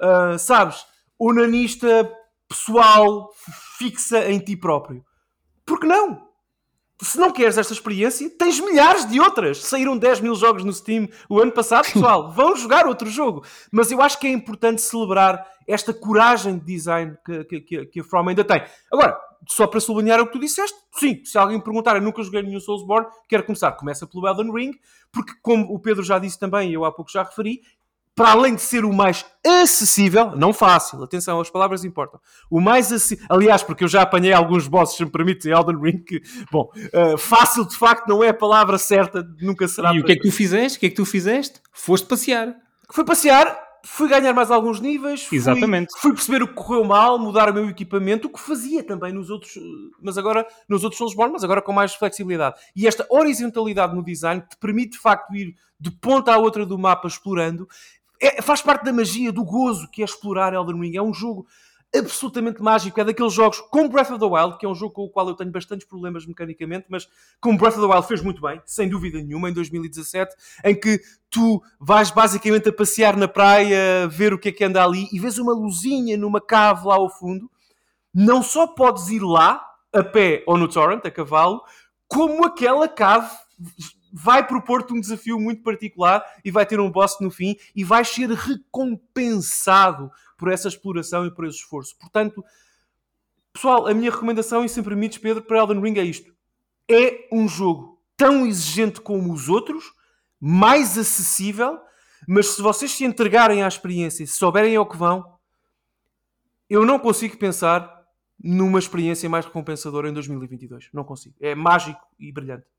ah, 0.00 0.36
sabes, 0.38 0.84
onanista, 1.18 2.10
pessoal, 2.48 3.30
fixa 3.78 4.30
em 4.30 4.38
ti 4.38 4.56
próprio. 4.56 5.04
Por 5.64 5.80
que 5.80 5.86
não? 5.86 6.24
Se 7.02 7.18
não 7.18 7.30
queres 7.30 7.58
esta 7.58 7.74
experiência, 7.74 8.30
tens 8.38 8.58
milhares 8.58 9.04
de 9.06 9.20
outras. 9.20 9.58
Saíram 9.62 9.98
10 9.98 10.20
mil 10.20 10.34
jogos 10.34 10.64
no 10.64 10.72
Steam 10.72 11.06
o 11.28 11.38
ano 11.38 11.52
passado, 11.52 11.84
pessoal. 11.92 12.32
Vão 12.32 12.56
jogar 12.56 12.86
outro 12.86 13.10
jogo. 13.10 13.44
Mas 13.70 13.90
eu 13.90 14.00
acho 14.00 14.18
que 14.18 14.26
é 14.26 14.30
importante 14.30 14.80
celebrar 14.80 15.46
esta 15.68 15.92
coragem 15.92 16.56
de 16.58 16.64
design 16.64 17.14
que, 17.26 17.44
que- 17.44 17.60
que- 17.60 17.86
que 17.86 18.00
a 18.00 18.04
From 18.04 18.28
ainda 18.28 18.42
tem. 18.44 18.64
Agora, 18.90 19.18
só 19.48 19.66
para 19.66 19.80
sublinhar 19.80 20.20
o 20.20 20.26
que 20.26 20.32
tu 20.32 20.38
disseste, 20.38 20.76
sim, 20.92 21.22
se 21.24 21.36
alguém 21.38 21.56
me 21.56 21.64
perguntar, 21.64 21.96
eu 21.96 22.02
nunca 22.02 22.22
joguei 22.22 22.42
nenhum 22.42 22.60
Soulsborne, 22.60 23.06
quero 23.28 23.44
começar. 23.44 23.72
Começa 23.72 24.06
pelo 24.06 24.26
Elden 24.26 24.52
Ring, 24.52 24.72
porque 25.12 25.32
como 25.42 25.72
o 25.72 25.78
Pedro 25.78 26.02
já 26.02 26.18
disse 26.18 26.38
também, 26.38 26.70
e 26.70 26.74
eu 26.74 26.84
há 26.84 26.92
pouco 26.92 27.10
já 27.10 27.22
referi, 27.22 27.60
para 28.16 28.30
além 28.30 28.54
de 28.54 28.62
ser 28.62 28.86
o 28.86 28.92
mais 28.94 29.26
acessível, 29.46 30.34
não 30.34 30.50
fácil, 30.50 31.02
atenção, 31.04 31.38
as 31.38 31.50
palavras 31.50 31.84
importam. 31.84 32.18
O 32.50 32.62
mais 32.62 32.90
acessível, 32.90 33.26
aliás, 33.28 33.62
porque 33.62 33.84
eu 33.84 33.88
já 33.88 34.00
apanhei 34.00 34.32
alguns 34.32 34.66
bosses, 34.66 34.96
se 34.96 35.04
me 35.04 35.10
permite, 35.10 35.46
em 35.46 35.52
Elden 35.52 35.78
Ring, 35.78 35.98
que, 35.98 36.22
bom, 36.50 36.70
eh, 36.94 37.18
fácil 37.18 37.68
de 37.68 37.76
facto 37.76 38.08
não 38.08 38.24
é 38.24 38.30
a 38.30 38.34
palavra 38.34 38.78
certa, 38.78 39.22
nunca 39.38 39.68
será. 39.68 39.94
E 39.94 40.00
o 40.00 40.04
que 40.04 40.12
é 40.12 40.16
que 40.16 40.22
tu 40.22 40.32
fizeste? 40.32 40.78
O 40.78 40.80
que 40.80 40.86
é 40.86 40.88
que 40.88 40.96
tu 40.96 41.04
fizeste? 41.04 41.60
Foste 41.70 42.06
passear. 42.06 42.56
Fui 42.90 43.04
passear, 43.04 43.65
fui 43.86 44.08
ganhar 44.08 44.32
mais 44.34 44.50
alguns 44.50 44.80
níveis, 44.80 45.24
fui, 45.24 45.38
Exatamente. 45.38 45.94
fui 45.98 46.12
perceber 46.12 46.42
o 46.42 46.48
que 46.48 46.54
correu 46.54 46.84
mal, 46.84 47.18
mudar 47.18 47.48
o 47.48 47.54
meu 47.54 47.68
equipamento, 47.68 48.26
o 48.26 48.32
que 48.32 48.40
fazia 48.40 48.82
também 48.82 49.12
nos 49.12 49.30
outros, 49.30 49.54
mas 50.02 50.18
agora 50.18 50.46
nos 50.68 50.82
outros 50.82 50.98
Soulsborne, 50.98 51.32
mas 51.32 51.44
agora 51.44 51.62
com 51.62 51.72
mais 51.72 51.94
flexibilidade. 51.94 52.56
E 52.74 52.86
esta 52.86 53.06
horizontalidade 53.08 53.94
no 53.94 54.04
design 54.04 54.42
te 54.42 54.56
permite 54.58 54.92
de 54.92 54.98
facto 54.98 55.34
ir 55.34 55.54
de 55.78 55.90
ponta 55.90 56.34
à 56.34 56.38
outra 56.38 56.66
do 56.66 56.76
mapa 56.76 57.06
explorando. 57.06 57.68
É- 58.20 58.42
faz 58.42 58.60
parte 58.60 58.84
da 58.84 58.92
magia, 58.92 59.30
do 59.30 59.44
gozo 59.44 59.88
que 59.90 60.02
é 60.02 60.04
explorar 60.04 60.52
Elden 60.52 60.80
Ring. 60.80 60.96
É 60.96 61.02
um 61.02 61.14
jogo 61.14 61.46
absolutamente 61.94 62.62
mágico. 62.62 63.00
É 63.00 63.04
daqueles 63.04 63.32
jogos 63.32 63.60
como 63.70 63.88
Breath 63.88 64.10
of 64.10 64.18
the 64.18 64.26
Wild, 64.26 64.58
que 64.58 64.66
é 64.66 64.68
um 64.68 64.74
jogo 64.74 64.94
com 64.94 65.02
o 65.04 65.10
qual 65.10 65.28
eu 65.28 65.34
tenho 65.34 65.50
bastantes 65.50 65.86
problemas 65.86 66.26
mecanicamente, 66.26 66.86
mas 66.88 67.08
como 67.40 67.58
Breath 67.58 67.74
of 67.74 67.86
the 67.86 67.92
Wild 67.92 68.06
fez 68.06 68.22
muito 68.22 68.40
bem, 68.40 68.60
sem 68.64 68.88
dúvida 68.88 69.18
nenhuma, 69.18 69.50
em 69.50 69.52
2017, 69.52 70.34
em 70.64 70.74
que 70.74 71.00
tu 71.30 71.62
vais 71.80 72.10
basicamente 72.10 72.68
a 72.68 72.72
passear 72.72 73.16
na 73.16 73.28
praia, 73.28 74.08
ver 74.08 74.32
o 74.32 74.38
que 74.38 74.48
é 74.48 74.52
que 74.52 74.64
anda 74.64 74.82
ali 74.82 75.08
e 75.12 75.18
vês 75.18 75.38
uma 75.38 75.52
luzinha 75.52 76.16
numa 76.16 76.40
cave 76.40 76.86
lá 76.86 76.96
ao 76.96 77.10
fundo. 77.10 77.50
Não 78.12 78.42
só 78.42 78.66
podes 78.66 79.08
ir 79.08 79.20
lá, 79.20 79.62
a 79.92 80.02
pé 80.02 80.42
ou 80.46 80.56
no 80.58 80.68
torrent, 80.68 81.04
a 81.04 81.10
cavalo, 81.10 81.62
como 82.06 82.44
aquela 82.44 82.88
cave 82.88 83.30
vai 84.18 84.46
propor-te 84.46 84.94
um 84.94 85.00
desafio 85.00 85.38
muito 85.38 85.62
particular 85.62 86.24
e 86.42 86.50
vai 86.50 86.64
ter 86.64 86.80
um 86.80 86.90
boss 86.90 87.18
no 87.20 87.30
fim 87.30 87.54
e 87.74 87.84
vais 87.84 88.08
ser 88.08 88.30
recompensado 88.30 90.10
por 90.38 90.50
essa 90.50 90.68
exploração 90.68 91.26
e 91.26 91.30
por 91.30 91.44
esse 91.44 91.58
esforço. 91.58 91.94
Portanto, 91.98 92.42
pessoal, 93.52 93.86
a 93.86 93.92
minha 93.92 94.10
recomendação, 94.10 94.64
e 94.64 94.70
se 94.70 94.78
me 94.78 94.86
permites, 94.86 95.18
Pedro, 95.18 95.42
para 95.42 95.58
Elden 95.58 95.82
Ring 95.82 95.98
é 95.98 96.02
isto. 96.02 96.34
É 96.90 97.28
um 97.30 97.46
jogo 97.46 98.00
tão 98.16 98.46
exigente 98.46 99.02
como 99.02 99.30
os 99.34 99.50
outros, 99.50 99.92
mais 100.40 100.96
acessível, 100.96 101.78
mas 102.26 102.48
se 102.48 102.62
vocês 102.62 102.90
se 102.92 103.04
entregarem 103.04 103.62
à 103.62 103.68
experiência 103.68 104.24
e 104.24 104.26
se 104.26 104.38
souberem 104.38 104.76
ao 104.76 104.88
que 104.88 104.96
vão, 104.96 105.30
eu 106.70 106.86
não 106.86 106.98
consigo 106.98 107.36
pensar 107.36 108.02
numa 108.42 108.78
experiência 108.78 109.28
mais 109.28 109.44
recompensadora 109.44 110.08
em 110.08 110.14
2022. 110.14 110.88
Não 110.94 111.04
consigo. 111.04 111.36
É 111.38 111.54
mágico 111.54 112.00
e 112.18 112.32
brilhante. 112.32 112.75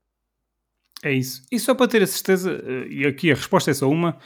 É 1.02 1.12
isso. 1.12 1.42
E 1.50 1.58
só 1.60 1.74
para 1.74 1.88
ter 1.88 2.02
a 2.02 2.06
certeza, 2.06 2.52
eh, 2.64 2.86
e 2.90 3.06
aqui 3.06 3.30
a 3.30 3.34
resposta 3.34 3.70
é 3.70 3.74
só 3.74 3.88
uma, 3.88 4.18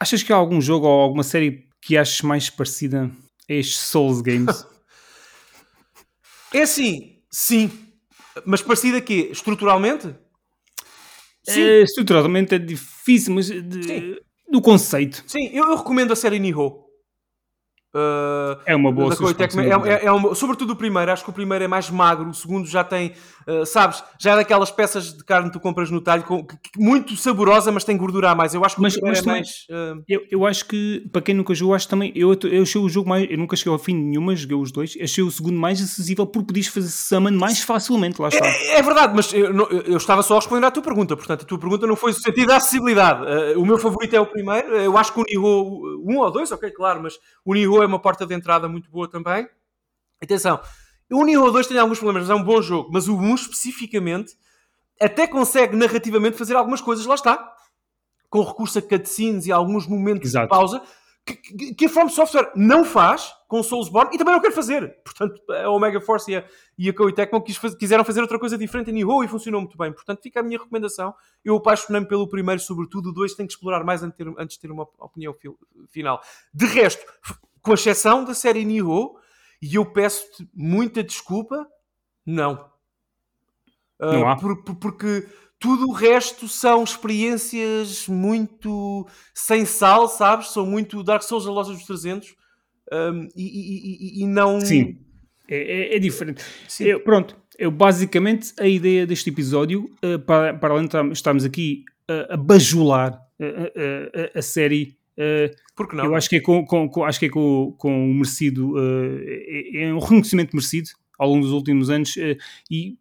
achas 0.00 0.22
que 0.22 0.32
há 0.32 0.36
algum 0.36 0.60
jogo 0.60 0.86
ou 0.86 1.00
alguma 1.00 1.22
série 1.22 1.66
que 1.82 1.96
aches 1.96 2.22
mais 2.22 2.48
parecida 2.50 3.10
a 3.48 3.52
estes 3.52 3.78
Souls 3.78 4.20
Games? 4.20 4.64
É 6.52 6.62
assim, 6.62 7.18
sim. 7.30 7.70
Mas 8.46 8.62
parecido 8.62 8.96
a 8.96 9.00
quê? 9.02 9.28
Estruturalmente? 9.30 10.14
Sim. 11.46 11.60
Eh, 11.60 11.82
estruturalmente 11.82 12.54
é 12.54 12.58
difícil, 12.58 13.34
mas 13.34 13.46
de- 13.50 13.82
Sim. 13.86 14.16
do 14.50 14.62
conceito. 14.62 15.22
Sim, 15.26 15.50
eu, 15.52 15.68
eu 15.68 15.76
recomendo 15.76 16.10
a 16.12 16.16
série 16.16 16.38
Nihon. 16.38 16.87
Uh, 17.94 18.60
É 18.66 18.76
uma 18.76 18.92
boa 18.92 19.14
sugestão, 19.16 19.62
É, 19.62 19.90
é- 19.94 20.04
é 20.06 20.12
uma- 20.12 20.34
sobretudo 20.34 20.72
o 20.72 20.76
primeiro, 20.76 21.10
acho 21.10 21.24
que 21.24 21.30
o 21.30 21.32
primeiro 21.32 21.64
é 21.64 21.68
mais 21.68 21.88
magro, 21.88 22.28
o 22.28 22.34
segundo 22.34 22.66
já 22.66 22.84
tem, 22.84 23.12
uh, 23.46 23.64
sabes, 23.64 24.04
já 24.20 24.32
é 24.32 24.36
daquelas 24.36 24.70
peças 24.70 25.16
de 25.16 25.24
carne 25.24 25.48
que 25.48 25.54
tu 25.54 25.60
compras 25.60 25.90
no 25.90 26.00
talho, 26.00 26.22
com- 26.22 26.44
que- 26.46 26.56
que- 26.56 26.78
muito 26.78 27.16
saborosa, 27.16 27.72
mas 27.72 27.84
tem 27.84 27.96
gordura 27.96 28.30
a 28.30 28.34
mais. 28.34 28.52
Eu 28.52 28.62
acho 28.64 28.76
que 28.76 28.82
Mas- 28.82 28.94
o 28.94 29.00
primeiro 29.00 29.26
mas 29.26 29.66
é 29.68 29.72
mais. 29.72 29.94
uh, 29.98 30.02
Eu, 30.06 30.22
eu 30.30 30.46
acho 30.46 30.66
que, 30.66 31.08
para 31.10 31.22
quem 31.22 31.34
nunca 31.34 31.54
jogou, 31.54 31.74
acho 31.74 31.88
também. 31.88 32.12
Eu, 32.14 32.36
eu 32.44 32.62
achei 32.62 32.80
o 32.80 32.88
jogo 32.90 33.08
mais. 33.08 33.26
Eu 33.30 33.38
nunca 33.38 33.56
cheguei 33.56 33.72
ao 33.72 33.78
fim 33.78 33.94
de 33.94 34.02
nenhuma, 34.02 34.36
joguei 34.36 34.56
os 34.56 34.70
dois. 34.70 34.94
Achei 35.02 35.24
o 35.24 35.30
segundo 35.30 35.58
mais 35.58 35.80
acessível 35.80 36.26
porque 36.26 36.48
podias 36.48 36.66
fazer 36.66 36.88
summon 36.88 37.32
mais 37.38 37.62
facilmente. 37.62 38.20
Lá 38.20 38.28
está. 38.28 38.46
É, 38.46 38.76
é 38.78 38.82
verdade, 38.82 39.14
mas 39.16 39.32
eu, 39.32 39.50
eu 39.70 39.96
estava 39.96 40.22
só 40.22 40.34
a 40.34 40.40
responder 40.40 40.66
à 40.66 40.70
tua 40.70 40.82
pergunta, 40.82 41.16
portanto, 41.16 41.42
a 41.42 41.46
tua 41.46 41.58
pergunta 41.58 41.86
não 41.86 41.96
foi 41.96 42.12
no 42.12 42.18
sentido 42.18 42.48
da 42.48 42.56
acessibilidade. 42.56 43.22
Uh, 43.56 43.60
o 43.62 43.64
meu 43.66 43.78
favorito 43.78 44.14
é 44.14 44.20
o 44.20 44.26
primeiro, 44.26 44.76
eu 44.76 44.96
acho 44.98 45.12
que 45.14 45.20
o 45.20 45.24
Nioh, 45.24 46.02
um 46.06 46.18
ou 46.18 46.30
dois, 46.30 46.52
ok, 46.52 46.70
claro, 46.70 47.02
mas 47.02 47.14
o 47.44 47.54
É 47.82 47.86
uma 47.86 47.98
porta 47.98 48.26
de 48.26 48.34
entrada 48.34 48.68
muito 48.68 48.90
boa 48.90 49.08
também. 49.08 49.48
Atenção, 50.22 50.60
o 51.12 51.24
Nioh 51.24 51.50
2 51.52 51.66
tem 51.66 51.78
alguns 51.78 51.98
problemas, 51.98 52.28
mas 52.28 52.36
é 52.36 52.40
um 52.40 52.44
bom 52.44 52.60
jogo, 52.60 52.90
mas 52.92 53.08
o 53.08 53.16
1 53.16 53.34
especificamente 53.34 54.36
até 55.00 55.26
consegue 55.26 55.76
narrativamente 55.76 56.36
fazer 56.36 56.56
algumas 56.56 56.80
coisas, 56.80 57.06
lá 57.06 57.14
está, 57.14 57.52
com 58.28 58.42
recurso 58.42 58.78
a 58.78 58.82
cutscenes 58.82 59.46
e 59.46 59.52
alguns 59.52 59.86
momentos 59.86 60.30
Exato. 60.30 60.46
de 60.46 60.50
pausa 60.50 60.82
que, 61.24 61.34
que- 61.74 61.84
a 61.84 61.88
From 61.90 62.08
Software 62.08 62.50
não 62.56 62.84
faz 62.84 63.32
com 63.46 63.62
Soulsborne 63.62 64.14
e 64.14 64.18
também 64.18 64.32
não 64.34 64.40
quer 64.40 64.50
fazer. 64.50 64.96
Portanto, 65.04 65.40
a 65.52 65.68
Omega 65.70 66.00
Force 66.00 66.30
e 66.32 66.36
a, 66.36 66.44
e 66.78 66.88
a 66.88 66.92
Koei 66.94 67.12
Tecmo 67.12 67.44
faz- 67.54 67.74
quiseram 67.74 68.02
fazer 68.02 68.22
outra 68.22 68.38
coisa 68.38 68.56
diferente 68.58 68.90
em 68.90 68.94
Nioh 68.94 69.22
e 69.24 69.28
funcionou 69.28 69.60
muito 69.60 69.76
bem. 69.76 69.92
Portanto, 69.92 70.20
fica 70.22 70.40
a 70.40 70.42
minha 70.42 70.58
recomendação. 70.58 71.14
Eu 71.44 71.56
apaixonei-me 71.56 72.06
pelo 72.08 72.26
primeiro, 72.28 72.60
sobretudo. 72.62 73.10
O 73.10 73.12
2 73.12 73.34
tem 73.34 73.46
que 73.46 73.52
explorar 73.52 73.84
mais 73.84 74.02
antes 74.02 74.16
de 74.56 74.58
ter, 74.60 74.70
uma 74.70 74.88
opinião 74.98 75.34
final. 75.90 76.20
De 76.52 76.64
resto, 76.66 77.04
com 77.68 77.74
exceção 77.74 78.24
da 78.24 78.32
série 78.32 78.64
Nioh, 78.64 79.14
e 79.60 79.74
eu 79.74 79.84
peço-te 79.84 80.48
muita 80.54 81.02
desculpa, 81.04 81.66
não. 82.24 82.66
Ah, 84.00 84.12
Não 84.12 84.36
por- 84.38 84.62
por- 84.64 84.76
porque 84.76 85.26
tudo 85.58 85.88
o 85.88 85.92
resto 85.92 86.48
são 86.48 86.82
experiências 86.84 88.08
muito 88.08 89.06
sem 89.34 89.64
sal, 89.66 90.08
sabes? 90.08 90.48
São 90.50 90.64
muito 90.64 91.02
Dark 91.02 91.22
Souls 91.22 91.44
da 91.44 91.50
loja 91.52 91.72
dos 91.72 91.84
300 91.84 92.34
um, 92.90 93.28
e, 93.36 93.42
e- 93.42 94.22
e- 94.22 94.26
não. 94.26 94.60
Sim. 94.60 94.98
É, 95.46 95.56
é- 95.56 95.96
é 95.96 95.98
diferente. 95.98 96.42
Sim. 96.68 96.84
Eu- 96.84 97.00
pronto, 97.00 97.36
eu, 97.58 97.70
basicamente 97.70 98.52
a 98.58 98.66
ideia 98.66 99.06
deste 99.06 99.28
episódio, 99.30 99.90
eh, 100.00 100.16
para, 100.16 100.54
para 100.54 100.72
além 100.72 100.84
de 100.84 100.88
estar- 100.88 101.06
estarmos 101.12 101.44
aqui 101.44 101.84
eh, 102.08 102.28
a 102.30 102.36
bajular 102.38 103.20
a 104.34 104.42
série, 104.42 104.97
eh, 105.18 105.50
Porque 105.76 105.96
não? 105.96 106.04
eu 106.06 106.14
acho 106.14 106.28
que 106.28 106.36
é 106.36 106.40
com, 106.40 106.64
com- 106.64 106.88
com- 106.88 107.04
acho 107.04 107.18
que 107.18 107.26
é 107.26 107.28
com, 107.28 107.74
com 107.76 108.10
o 108.10 108.14
merecido, 108.14 108.74
eh, 108.78 109.72
é, 109.74 109.82
é 109.88 109.94
um 109.94 109.98
reconhecimento 109.98 110.54
merecido 110.54 110.88
ao 111.18 111.28
longo 111.28 111.42
dos 111.42 111.52
últimos 111.52 111.90
anos 111.90 112.16
eh, 112.16 112.36
e 112.70 112.96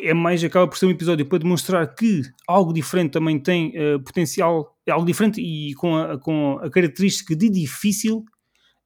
é 0.00 0.12
mais, 0.12 0.42
acaba 0.42 0.66
por 0.66 0.76
ser 0.76 0.86
um 0.86 0.90
episódio 0.90 1.24
para 1.26 1.38
demonstrar 1.38 1.94
que 1.94 2.22
algo 2.48 2.72
diferente 2.72 3.12
também 3.12 3.38
tem 3.38 3.72
eh, 3.76 3.96
potencial, 3.98 4.76
é 4.84 4.90
algo 4.90 5.06
diferente 5.06 5.40
e 5.40 5.72
com 5.74 5.96
a, 5.96 6.18
com 6.18 6.58
a 6.60 6.68
característica 6.68 7.34
de 7.36 7.48
difícil, 7.48 8.24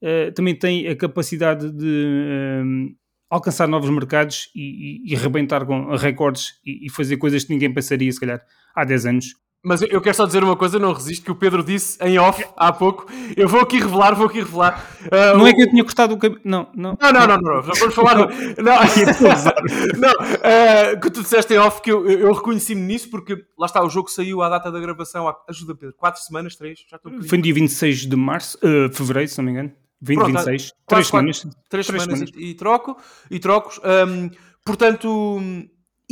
eh, 0.02 0.30
também 0.32 0.54
tem 0.54 0.86
a 0.88 0.94
capacidade 0.96 1.70
de 1.72 2.94
alcançar 3.30 3.66
novos 3.66 3.88
mercados 3.88 4.50
e, 4.54 5.00
e, 5.06 5.12
e 5.12 5.16
arrebentar 5.16 5.64
com 5.64 5.94
recordes 5.96 6.60
e, 6.64 6.86
e 6.86 6.90
fazer 6.90 7.16
coisas 7.16 7.42
que 7.44 7.52
ninguém 7.54 7.72
pensaria, 7.72 8.12
se 8.12 8.20
calhar, 8.20 8.42
há 8.74 8.84
10 8.84 9.06
anos. 9.06 9.34
Mas 9.64 9.80
eu- 9.82 10.00
quero 10.00 10.16
só 10.16 10.26
dizer 10.26 10.42
uma 10.42 10.56
coisa, 10.56 10.76
não 10.76 10.92
resisto, 10.92 11.24
que 11.24 11.30
o 11.30 11.36
Pedro 11.36 11.62
disse 11.62 11.96
em 12.02 12.18
off 12.18 12.44
há 12.56 12.72
pouco. 12.72 13.06
Eu 13.36 13.48
vou 13.48 13.60
aqui 13.60 13.78
revelar, 13.78 14.12
vou 14.12 14.26
aqui 14.26 14.40
revelar. 14.40 14.84
Ah, 15.10 15.34
Não 15.38 15.46
é 15.46 15.50
o- 15.50 15.54
que 15.54 15.62
eu 15.62 15.70
tinha 15.70 15.84
cortado 15.84 16.14
o 16.14 16.18
cabelo. 16.18 16.40
Não, 16.44 16.68
não. 16.74 16.98
Não, 17.00 17.12
não, 17.12 17.26
não, 17.28 17.36
não, 17.38 17.54
não, 17.56 17.62
vamos 17.62 17.94
falar. 17.94 18.16
Não, 18.16 18.26
não 19.96 20.10
eh, 20.42 20.96
que 21.00 21.10
tu 21.10 21.22
disseste 21.22 21.54
em 21.54 21.58
off 21.58 21.80
que 21.80 21.92
eu, 21.92 22.08
eu 22.10 22.32
reconheci-me 22.32 22.80
nisso 22.80 23.08
porque 23.08 23.44
lá 23.58 23.66
está, 23.66 23.82
o 23.84 23.88
jogo 23.88 24.08
saiu 24.10 24.42
à 24.42 24.48
data 24.48 24.70
da 24.70 24.80
gravação, 24.80 25.28
há, 25.28 25.36
ajuda 25.48 25.74
Pedro, 25.76 25.94
4 25.96 26.20
semanas, 26.22 26.56
3, 26.56 26.80
já 26.90 26.96
estou 26.96 27.12
um 27.12 27.22
Foi 27.22 27.38
no 27.38 27.44
dia 27.44 27.54
26 27.54 28.06
de 28.06 28.16
março, 28.16 28.58
eh, 28.62 28.88
fevereiro, 28.92 29.28
se 29.30 29.38
não 29.38 29.44
me 29.44 29.52
engano. 29.52 29.72
20, 30.00 30.16
Pronto, 30.18 30.32
26. 30.32 30.62
quase 30.62 30.72
Três 30.88 31.10
quatro- 31.10 31.34
semanas. 31.34 31.56
três 31.68 31.86
Três 31.86 32.02
semanas, 32.02 32.28
semanas. 32.30 32.50
E, 32.50 32.54
troco 32.54 32.96
e 33.30 33.38
trocos. 33.38 33.80
Hum, 34.08 34.30
portanto, 34.64 35.40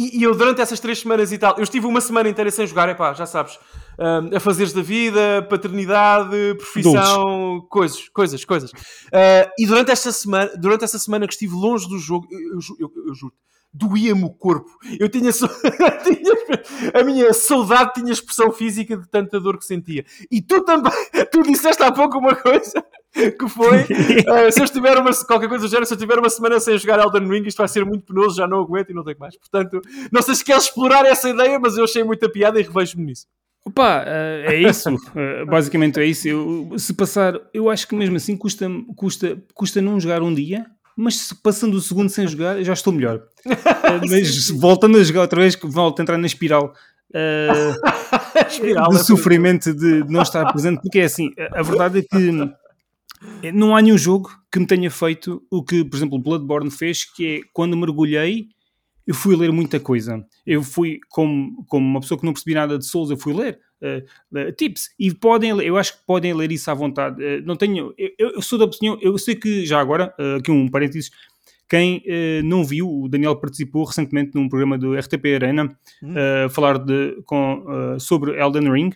e, 0.01 0.19
e 0.19 0.23
eu 0.23 0.35
durante 0.35 0.61
essas 0.61 0.81
três 0.81 0.99
semanas 1.01 1.31
e 1.31 1.37
tal, 1.37 1.57
eu 1.59 1.63
estive 1.63 1.87
uma 1.87 2.01
semana 2.01 2.29
inteira 2.29 2.51
sem 2.51 2.67
jogar, 2.67 2.89
epá, 2.89 3.13
já 3.13 3.27
sabes, 3.27 3.59
hum, 3.99 4.35
a 4.35 4.41
fazeres 4.41 4.73
da 4.73 4.81
vida, 4.81 5.47
paternidade, 5.51 6.55
profissão, 6.57 7.67
coisas, 7.69 8.09
coisas, 8.09 8.45
coisas. 8.45 8.71
Uh, 8.71 9.51
e 9.59 9.67
durante 9.67 9.91
esta 9.91 10.11
semana, 10.11 10.51
durante 10.57 10.85
essa 10.85 10.99
semana 10.99 11.27
que 11.27 11.35
estive 11.35 11.55
longe 11.55 11.87
do 11.87 11.99
jogo, 11.99 12.27
eu, 12.31 12.39
eu, 12.41 12.61
eu, 12.81 12.93
eu 13.09 13.15
juro. 13.15 13.35
Doía-me 13.73 14.25
o 14.25 14.31
corpo. 14.31 14.69
Eu 14.99 15.09
tinha, 15.09 15.33
so- 15.33 15.49
a 16.95 17.05
minha 17.05 17.33
saudade 17.33 17.93
tinha 17.95 18.13
expressão 18.13 18.51
física 18.53 18.97
de 18.97 19.09
tanta 19.09 19.39
dor 19.41 19.59
que 19.59 19.65
sentia. 19.65 20.05
E 20.31 20.41
tu 20.43 20.63
também, 20.65 20.93
tu 21.31 21.43
disseste 21.43 21.83
há 21.83 21.93
pouco 21.93 22.19
uma 22.19 22.35
coisa 22.35 22.85
que 23.13 23.49
foi 23.49 23.81
Uh, 23.81 24.51
se 24.53 24.61
eu 24.61 24.65
estiver 24.65 24.97
uma, 24.99 25.11
qualquer 25.27 25.49
coisa 25.49 25.65
do 25.67 25.71
género, 25.71 25.87
se 25.87 25.95
eu 25.95 25.99
tiver 25.99 26.19
uma 26.19 26.29
semana 26.31 26.61
sem 26.61 26.79
jogar 26.79 26.99
Elden 27.01 27.29
Ring, 27.29 27.47
isto 27.47 27.59
vai 27.59 27.69
ser 27.69 27.85
muito 27.85 28.05
penoso, 28.07 28.37
já 28.37 28.47
não 28.47 28.61
aguento 28.61 28.91
e 28.91 28.95
não 28.95 29.05
tenho 29.05 29.19
mais. 29.19 29.37
Portanto, 29.37 29.81
não 30.13 30.23
sei 30.23 30.35
se 30.35 30.45
queres 30.45 30.65
explorar 30.65 31.05
essa 31.07 31.29
ideia, 31.29 31.59
mas 31.59 31.77
eu 31.77 31.85
achei 31.85 32.03
muita 32.05 32.29
piada 32.29 32.61
e 32.61 32.63
revejo-me 32.63 33.05
nisso. 33.07 33.27
Opa, 33.65 34.05
eh, 34.07 34.45
é 34.49 34.63
isso. 34.63 34.89
Eh, 35.15 35.45
basicamente 35.45 36.01
é 36.01 36.05
isso. 36.07 36.27
Eu, 36.29 36.79
se 36.79 36.95
passar, 36.95 37.39
eu 37.53 37.69
acho 37.69 37.87
que 37.87 37.95
mesmo 37.95 38.17
assim 38.17 38.37
custa, 38.37 38.67
custa, 38.97 39.43
custa 39.55 39.83
não 39.83 40.01
jogar 40.01 40.23
um 40.23 40.33
dia, 40.33 40.65
mas 41.01 41.17
se 41.17 41.35
passando 41.35 41.75
o 41.75 41.81
segundo 41.81 42.11
sem 42.11 42.29
jogar, 42.29 42.59
eu 42.59 42.65
já 42.65 42.75
estou 42.75 42.93
melhor. 42.93 43.23
Mas 44.09 44.51
voltando 44.51 44.99
a 44.99 45.03
jogar 45.03 45.23
outra 45.23 45.41
vez, 45.41 45.59
volto 45.63 45.99
a 45.99 46.03
entrar 46.03 46.19
na 46.19 46.27
espiral. 46.27 46.75
eh, 47.13 47.73
Espiral, 48.49 48.91
de 48.91 48.97
é 48.97 48.99
sofrimento 48.99 49.75
de 49.75 50.05
não 50.09 50.23
estar 50.23 50.53
presente, 50.53 50.81
porque 50.83 51.01
é 51.01 51.05
assim, 51.05 51.31
a 51.39 51.61
a 51.61 51.63
verdade 51.63 52.01
é 52.01 52.03
que 52.03 53.51
não 53.53 53.75
há 53.75 53.83
nenhum 53.83 53.99
jogo 53.99 54.31
que 54.53 54.61
me 54.61 54.67
tenha 54.67 54.91
feito 54.91 55.43
o 55.51 55.65
que, 55.65 55.85
por 55.85 55.97
exemplo, 55.97 56.19
Bloodborne 56.19 56.71
fez, 56.71 57.05
que 57.05 57.27
é 57.27 57.41
quando 57.53 57.77
mergulhei, 57.77 58.47
eu 59.07 59.15
fui 59.15 59.35
ler 59.35 59.51
muita 59.51 59.81
coisa. 59.81 60.25
Eu 60.47 60.63
fui, 60.63 60.99
como, 61.09 61.65
como 61.67 61.85
uma 61.85 62.01
pessoa 62.01 62.19
que 62.19 62.25
não 62.25 62.33
percebi 62.33 62.55
nada 62.55 62.79
de 62.79 62.87
Souls, 62.87 63.11
eu 63.11 63.17
fui 63.17 63.33
ler 63.33 63.59
eh, 63.83 64.53
tips. 64.53 64.91
E 64.99 65.15
podem 65.15 65.53
ler, 65.53 65.67
eu 65.67 65.77
acho 65.77 65.99
que 65.99 66.07
podem 66.07 66.33
ler 66.35 66.53
isso 66.53 66.71
à 66.71 66.75
vontade. 66.75 67.23
Eh, 67.23 67.41
não 67.43 67.57
tenho, 67.57 67.95
eu, 67.97 68.31
eu 68.35 68.43
sou 68.43 68.59
da 68.59 68.65
opinião, 68.65 68.99
eu 69.01 69.17
sei 69.19 69.35
que 69.35 69.65
já 69.67 69.81
agora, 69.81 70.15
aqui 70.39 70.51
um 70.51 70.69
parênteses, 70.69 71.11
quem 71.71 72.03
eh, 72.05 72.43
não 72.43 72.65
viu, 72.65 72.91
o 72.91 73.09
Daniel 73.09 73.37
participou 73.37 73.85
recentemente 73.85 74.35
num 74.35 74.49
programa 74.49 74.77
do 74.77 74.93
RTP 74.93 75.37
Arena 75.37 75.73
eh, 76.03 76.49
falar 76.51 76.79
de, 76.79 77.23
com, 77.25 77.65
eh, 77.95 77.99
sobre 78.01 78.37
Elden 78.37 78.73
Ring. 78.73 78.91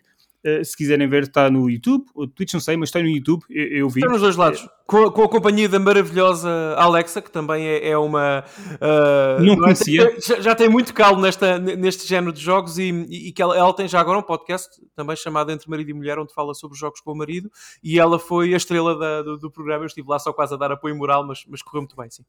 Eh, 0.46 0.62
se 0.62 0.76
quiserem 0.76 1.08
ver, 1.08 1.22
está 1.22 1.48
no 1.50 1.70
YouTube, 1.70 2.04
o 2.14 2.26
Twitch 2.26 2.52
não 2.52 2.60
sei, 2.60 2.76
mas 2.76 2.90
está 2.90 3.00
no 3.00 3.08
YouTube. 3.08 3.42
Eu, 3.48 3.64
eu 3.78 3.88
vi. 3.88 4.00
Está 4.00 4.12
nos 4.12 4.20
dois 4.20 4.36
lados. 4.36 4.68
Com, 4.86 5.04
a- 5.06 5.10
com 5.10 5.22
a 5.22 5.28
companhia 5.30 5.66
da 5.70 5.78
maravilhosa 5.78 6.50
Alexa, 6.76 7.22
que 7.22 7.30
também 7.30 7.66
é, 7.66 7.88
é 7.88 7.96
uma. 7.96 8.44
uh, 8.74 9.42
Não 9.42 9.54
é? 9.54 9.56
conhecia. 9.56 10.14
Já, 10.20 10.40
já 10.42 10.54
tem 10.54 10.68
muito 10.68 10.92
calo 10.92 11.18
nesta, 11.18 11.58
neste 11.58 12.06
género 12.06 12.30
de 12.30 12.42
jogos 12.42 12.76
e, 12.78 12.90
e 12.90 13.32
que 13.32 13.40
ela, 13.40 13.56
ela 13.56 13.72
tem 13.74 13.88
já 13.88 13.98
agora 13.98 14.18
um 14.18 14.22
podcast 14.22 14.68
também 14.94 15.16
chamado 15.16 15.50
Entre 15.50 15.70
Marido 15.70 15.88
e 15.90 15.94
Mulher, 15.94 16.18
onde 16.18 16.34
fala 16.34 16.52
sobre 16.52 16.76
jogos 16.78 17.00
com 17.00 17.12
o 17.12 17.16
marido. 17.16 17.50
E 17.82 17.98
ela 17.98 18.18
foi 18.18 18.52
a 18.52 18.56
estrela 18.58 18.98
da- 18.98 19.22
do, 19.22 19.38
do 19.38 19.50
programa. 19.50 19.84
Eu 19.84 19.86
estive 19.86 20.06
lá 20.10 20.18
só 20.18 20.30
quase 20.30 20.52
a 20.52 20.58
dar 20.58 20.70
apoio 20.70 20.94
moral, 20.94 21.26
mas, 21.26 21.42
mas 21.48 21.62
correu 21.62 21.80
muito 21.80 21.96
bem, 21.96 22.10
sim. 22.10 22.22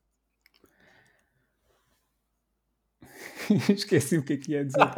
Esqueci 3.75 4.17
o 4.17 4.23
que 4.23 4.33
é 4.33 4.37
que 4.37 4.51
ia 4.53 4.63
dizer. 4.63 4.79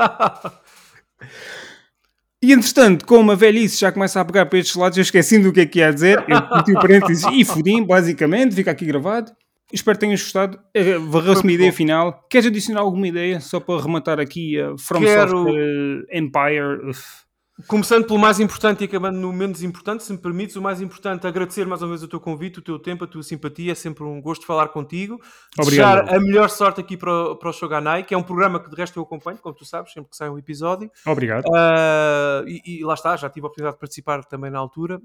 E 2.48 2.54
entretanto, 2.54 3.06
como 3.06 3.30
a 3.32 3.36
velhice 3.36 3.82
já 3.82 3.92
começa 3.92 4.22
a 4.22 4.24
pegar 4.26 4.46
para 4.46 4.58
estes 4.58 4.74
lados, 4.78 4.98
eu 4.98 5.02
esqueci 5.02 5.38
do 5.38 5.52
que 5.52 5.60
é 5.60 5.66
que 5.66 5.80
ia 5.80 5.92
dizer. 5.94 6.24
Eu 6.30 6.56
meti 6.56 6.72
o 6.72 6.76
parênteses 6.76 7.26
e 7.34 7.44
fodi 7.44 7.82
basicamente, 7.86 8.56
fica 8.56 8.72
aqui 8.72 8.86
gravado. 8.86 9.34
Espero 9.74 9.98
que 9.98 10.06
tenhas 10.06 10.22
gostado. 10.22 10.58
Eh, 10.74 10.98
Varreu-se 10.98 11.44
uma 11.44 11.52
ideia 11.52 11.74
final. 11.74 12.26
Queres 12.30 12.48
adicionar 12.48 12.80
alguma 12.80 13.06
ideia 13.06 13.42
só 13.42 13.60
para 13.60 13.82
rematar 13.82 14.18
aqui 14.18 14.58
a 14.62 14.78
From 14.78 15.02
Quero- 15.02 15.30
Software 15.30 16.06
eh, 16.14 16.20
Empire? 16.20 16.90
Uf. 16.90 17.27
Começando 17.66 18.06
pelo 18.06 18.20
mais 18.20 18.40
importante 18.40 18.82
e 18.82 18.86
acabando 18.86 19.18
no 19.18 19.34
menos 19.34 19.64
importante, 19.64 20.04
se 20.04 20.12
me 20.14 20.20
permites, 20.20 20.56
o 20.56 20.62
mais 20.62 20.80
importante, 20.80 21.26
agradecer 21.26 21.66
mais 21.66 21.82
uma 21.82 21.90
vez 21.90 22.04
o 22.04 22.08
teu 22.08 22.20
convite, 22.20 22.60
o 22.60 22.62
teu 22.62 22.78
tempo, 22.78 23.04
a 23.04 23.08
tua 23.08 23.24
simpatia, 23.24 23.72
é 23.72 23.76
sempre 23.76 24.04
um 24.04 24.22
gosto 24.22 24.46
falar 24.46 24.68
contigo. 24.68 25.20
Obrigado. 25.60 26.04
Desejar 26.04 26.16
a 26.16 26.20
melhor 26.20 26.50
sorte 26.52 26.80
aqui 26.80 26.96
para, 26.96 27.12
o- 27.12 27.36
para 27.36 27.50
o 27.50 27.54
Shoganai, 27.54 28.04
que 28.04 28.14
é 28.14 28.18
um 28.18 28.22
programa 28.22 28.60
que 28.60 28.70
de 28.70 28.76
resto 28.76 29.00
eu 29.00 29.04
acompanho, 29.04 29.40
como 29.40 29.56
tu 29.56 29.66
sabes, 29.66 29.92
sempre 29.92 30.12
que 30.12 30.16
sai 30.16 30.30
um 30.30 30.38
episódio. 30.38 30.92
Obrigado. 31.04 31.46
Ah, 31.52 32.44
e, 32.46 32.78
e 32.80 32.84
lá 32.84 32.94
está, 32.94 33.18
já 33.18 33.28
tive 33.28 33.46
a 33.46 33.48
oportunidade 33.48 33.76
de 33.76 33.80
participar 33.80 34.24
também 34.26 34.52
na 34.52 34.60
altura, 34.60 35.02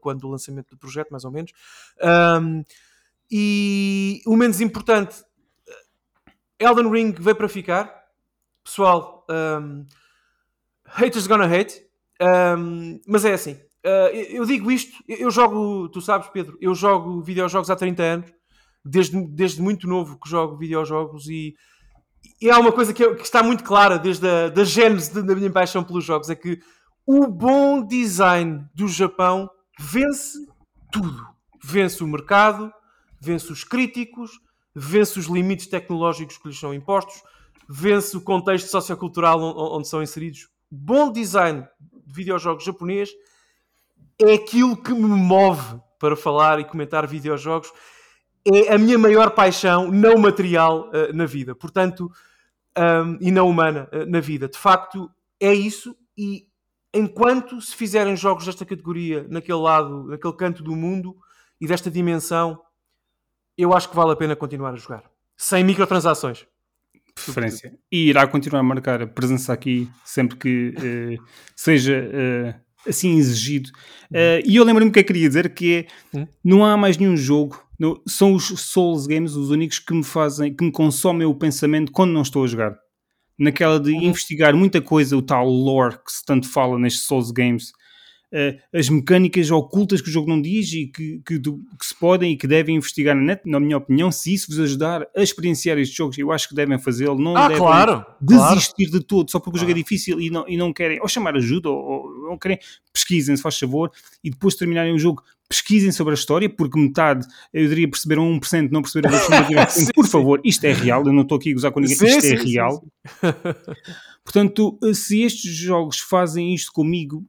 quando 0.00 0.20
do 0.20 0.28
lançamento 0.28 0.68
do 0.72 0.76
projeto, 0.76 1.08
mais 1.10 1.24
ou 1.24 1.30
menos. 1.30 1.50
Ahm, 2.02 2.62
e 3.30 4.20
o 4.26 4.36
menos 4.36 4.60
importante, 4.60 5.24
Elden 6.58 6.90
Ring 6.90 7.14
veio 7.18 7.36
para 7.36 7.48
ficar. 7.48 7.90
Pessoal, 8.62 9.24
ahm, 9.30 9.84
haters 10.84 11.26
gonna 11.26 11.46
hate. 11.46 11.85
Mas 13.06 13.24
é 13.24 13.32
assim, 13.34 13.58
Uh, 13.86 14.10
eu 14.12 14.44
digo 14.44 14.68
isto, 14.72 15.00
eu 15.06 15.30
jogo, 15.30 15.88
tu 15.90 16.00
sabes, 16.00 16.28
Pedro, 16.30 16.58
eu 16.60 16.74
jogo 16.74 17.22
videojogos 17.22 17.70
há 17.70 17.76
30 17.76 18.02
anos, 18.02 18.32
desde, 18.84 19.24
desde 19.28 19.62
muito 19.62 19.86
novo 19.86 20.18
que 20.18 20.28
jogo 20.28 20.56
videojogos 20.56 21.28
e, 21.28 21.54
e 22.42 22.50
há 22.50 22.58
uma 22.58 22.72
coisa 22.72 22.92
que, 22.92 23.14
que, 23.14 23.22
está 23.22 23.44
muito 23.44 23.62
clara 23.62 23.96
desde 23.96 24.26
a 24.28 24.48
da 24.48 24.64
gênese 24.64 25.22
da 25.22 25.34
minha 25.36 25.52
paixão 25.52 25.84
pelos 25.84 26.04
jogos: 26.04 26.28
é 26.28 26.34
que 26.34 26.58
o 27.06 27.28
bom 27.28 27.86
design 27.86 28.64
do 28.74 28.88
Japão 28.88 29.48
vence 29.78 30.36
tudo. 30.90 31.24
Vence 31.64 32.02
o 32.02 32.08
mercado, 32.08 32.72
vence 33.20 33.52
os 33.52 33.62
críticos, 33.62 34.32
vence 34.74 35.16
os 35.16 35.26
limites 35.26 35.68
tecnológicos 35.68 36.38
que 36.38 36.48
lhes 36.48 36.58
são 36.58 36.74
impostos, 36.74 37.22
vence 37.68 38.16
o 38.16 38.20
contexto 38.20 38.68
sociocultural 38.68 39.40
onde 39.40 39.86
são 39.86 40.02
inseridos. 40.02 40.48
Bom 40.68 41.12
design 41.12 41.64
de 42.06 42.12
videojogos 42.12 42.64
japonês 42.64 43.10
é 44.18 44.34
aquilo 44.34 44.76
que 44.76 44.92
me 44.92 45.08
move 45.08 45.80
para 45.98 46.16
falar 46.16 46.58
e 46.60 46.64
comentar 46.64 47.06
videojogos. 47.06 47.72
É 48.44 48.72
a 48.74 48.78
minha 48.78 48.98
maior 48.98 49.30
paixão 49.30 49.90
não 49.90 50.16
material 50.16 50.88
uh, 50.88 51.12
na 51.12 51.26
vida, 51.26 51.54
portanto, 51.54 52.10
um, 52.78 53.18
e 53.20 53.30
não 53.30 53.48
humana 53.48 53.88
uh, 53.92 54.06
na 54.06 54.20
vida. 54.20 54.48
De 54.48 54.56
facto, 54.56 55.10
é 55.40 55.52
isso. 55.52 55.96
E 56.16 56.46
enquanto 56.94 57.60
se 57.60 57.74
fizerem 57.74 58.16
jogos 58.16 58.46
desta 58.46 58.64
categoria 58.64 59.26
naquele 59.28 59.58
lado, 59.58 60.04
naquele 60.04 60.34
canto 60.34 60.62
do 60.62 60.76
mundo 60.76 61.16
e 61.60 61.66
desta 61.66 61.90
dimensão, 61.90 62.60
eu 63.58 63.74
acho 63.74 63.88
que 63.88 63.96
vale 63.96 64.12
a 64.12 64.16
pena 64.16 64.36
continuar 64.36 64.72
a 64.72 64.76
jogar. 64.76 65.04
Sem 65.36 65.64
microtransações. 65.64 66.46
Preferência. 67.24 67.72
E 67.90 68.08
irá 68.08 68.26
continuar 68.26 68.60
a 68.60 68.62
marcar 68.62 69.02
a 69.02 69.06
presença 69.06 69.52
aqui 69.52 69.90
sempre 70.04 70.36
que 70.36 70.74
uh, 70.76 71.24
seja 71.56 72.08
uh, 72.08 72.88
assim 72.88 73.16
exigido. 73.16 73.70
Uh, 74.10 74.44
e 74.44 74.56
eu 74.56 74.64
lembro-me 74.64 74.90
que 74.90 74.98
eu 74.98 75.04
queria 75.04 75.26
dizer 75.26 75.52
que 75.54 75.88
é, 76.14 76.18
hum? 76.18 76.26
não 76.44 76.64
há 76.64 76.76
mais 76.76 76.98
nenhum 76.98 77.16
jogo, 77.16 77.60
são 78.06 78.34
os 78.34 78.44
Souls 78.44 79.06
Games 79.06 79.34
os 79.34 79.50
únicos 79.50 79.78
que 79.78 79.94
me 79.94 80.04
fazem, 80.04 80.54
que 80.54 80.64
me 80.64 80.70
consomem 80.70 81.26
o 81.26 81.34
pensamento 81.34 81.92
quando 81.92 82.12
não 82.12 82.22
estou 82.22 82.44
a 82.44 82.46
jogar. 82.46 82.76
Naquela 83.38 83.78
de 83.78 83.92
uhum. 83.92 84.02
investigar 84.02 84.54
muita 84.54 84.80
coisa, 84.80 85.16
o 85.16 85.22
tal 85.22 85.46
lore 85.46 85.96
que 85.96 86.12
se 86.12 86.24
tanto 86.24 86.48
fala 86.48 86.78
nestes 86.78 87.04
Souls 87.04 87.30
Games, 87.30 87.72
as 88.72 88.88
mecânicas 88.88 89.50
ocultas 89.50 90.00
que 90.00 90.08
o 90.08 90.12
jogo 90.12 90.28
não 90.28 90.40
diz 90.40 90.72
e 90.72 90.86
que, 90.86 91.20
que, 91.24 91.38
que, 91.38 91.86
se 91.86 91.94
podem 91.98 92.32
e 92.32 92.36
que 92.36 92.46
devem 92.46 92.76
investigar 92.76 93.14
na 93.14 93.22
net, 93.22 93.42
na 93.46 93.60
minha 93.60 93.76
opinião, 93.76 94.10
se 94.10 94.34
isso 94.34 94.48
vos 94.48 94.60
ajudar 94.60 95.06
a 95.16 95.22
experienciar 95.22 95.78
estes 95.78 95.96
jogos, 95.96 96.18
eu 96.18 96.32
acho 96.32 96.48
que 96.48 96.54
devem 96.54 96.78
fazê-lo, 96.78 97.18
não 97.18 97.36
ah, 97.36 97.48
devem 97.48 97.58
claro, 97.58 98.04
desistir 98.20 98.86
claro. 98.86 99.00
de 99.00 99.06
tudo 99.06 99.30
só 99.30 99.38
porque 99.38 99.52
claro. 99.52 99.56
o 99.56 99.68
jogo 99.68 99.78
é 99.78 99.82
difícil 99.82 100.20
e 100.20 100.28
não, 100.28 100.44
e 100.48 100.56
não 100.56 100.72
querem 100.72 101.00
ou 101.00 101.08
chamar 101.08 101.36
ajuda 101.36 101.70
ou, 101.70 101.78
ou, 101.78 102.30
ou 102.30 102.38
querem, 102.38 102.58
pesquisem 102.92 103.36
se 103.36 103.42
faz 103.42 103.58
favor 103.58 103.90
e 104.22 104.30
depois 104.30 104.54
de 104.54 104.58
terminarem 104.58 104.92
o 104.92 104.98
jogo 104.98 105.22
pesquisem 105.48 105.92
sobre 105.92 106.12
a 106.12 106.14
história, 106.14 106.48
porque 106.50 106.78
metade, 106.78 107.26
eu 107.52 107.68
diria 107.68 107.88
perceber 107.88 108.18
um 108.18 108.38
1%, 108.40 108.70
não 108.70 108.82
perceber 108.82 109.08
a 109.08 109.66
sim, 109.70 109.86
Por 109.94 110.06
favor, 110.06 110.40
isto 110.44 110.64
é 110.64 110.72
real, 110.72 111.06
eu 111.06 111.12
não 111.12 111.22
estou 111.22 111.38
aqui 111.38 111.50
a 111.50 111.54
gozar 111.54 111.72
com 111.72 111.80
ninguém, 111.80 111.96
sim, 111.96 112.06
isto 112.06 112.20
sim, 112.22 112.34
é 112.34 112.36
real. 112.36 112.84
Portanto, 114.24 114.76
se 114.92 115.22
estes 115.22 115.54
jogos 115.54 116.00
fazem 116.00 116.52
isto 116.52 116.72
comigo, 116.72 117.24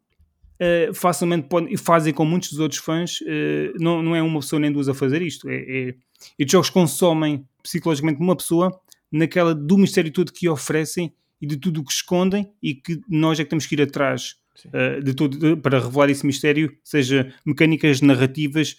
uh, 0.62 0.94
facilmente 0.94 1.48
podem, 1.48 1.74
e 1.74 1.78
fazem 1.78 2.14
com 2.14 2.26
muitos 2.26 2.50
dos 2.50 2.60
outros 2.60 2.80
fãs, 2.80 3.22
uh, 3.22 3.74
não, 3.80 4.02
não 4.02 4.16
é 4.16 4.22
uma 4.22 4.40
pessoa 4.40 4.60
nem 4.60 4.72
duas 4.72 4.90
a 4.90 4.94
fazer 4.94 5.22
isto. 5.22 5.50
É, 5.50 5.56
é, 5.56 5.96
estes 6.38 6.52
jogos 6.52 6.70
consomem 6.70 7.46
psicologicamente 7.62 8.20
uma 8.20 8.36
pessoa 8.36 8.80
naquela 9.12 9.54
do 9.54 9.78
mistério 9.78 10.12
todo 10.12 10.34
que 10.34 10.50
oferecem 10.50 11.14
e 11.42 11.46
de 11.48 11.58
tudo 11.58 11.82
o 11.82 11.86
que 11.86 11.92
escondem 11.92 12.52
e 12.62 12.74
que 12.74 13.00
nós 13.08 13.40
é 13.40 13.44
que 13.44 13.50
temos 13.50 13.66
que 13.66 13.76
ir 13.76 13.82
atrás 13.82 14.36
uh, 14.66 15.02
de 15.02 15.14
tudo 15.14 15.38
de, 15.38 15.56
para 15.56 15.80
revelar 15.80 16.10
esse 16.10 16.26
mistério, 16.26 16.76
seja 16.84 17.34
mecânicas 17.46 18.02
narrativas, 18.02 18.78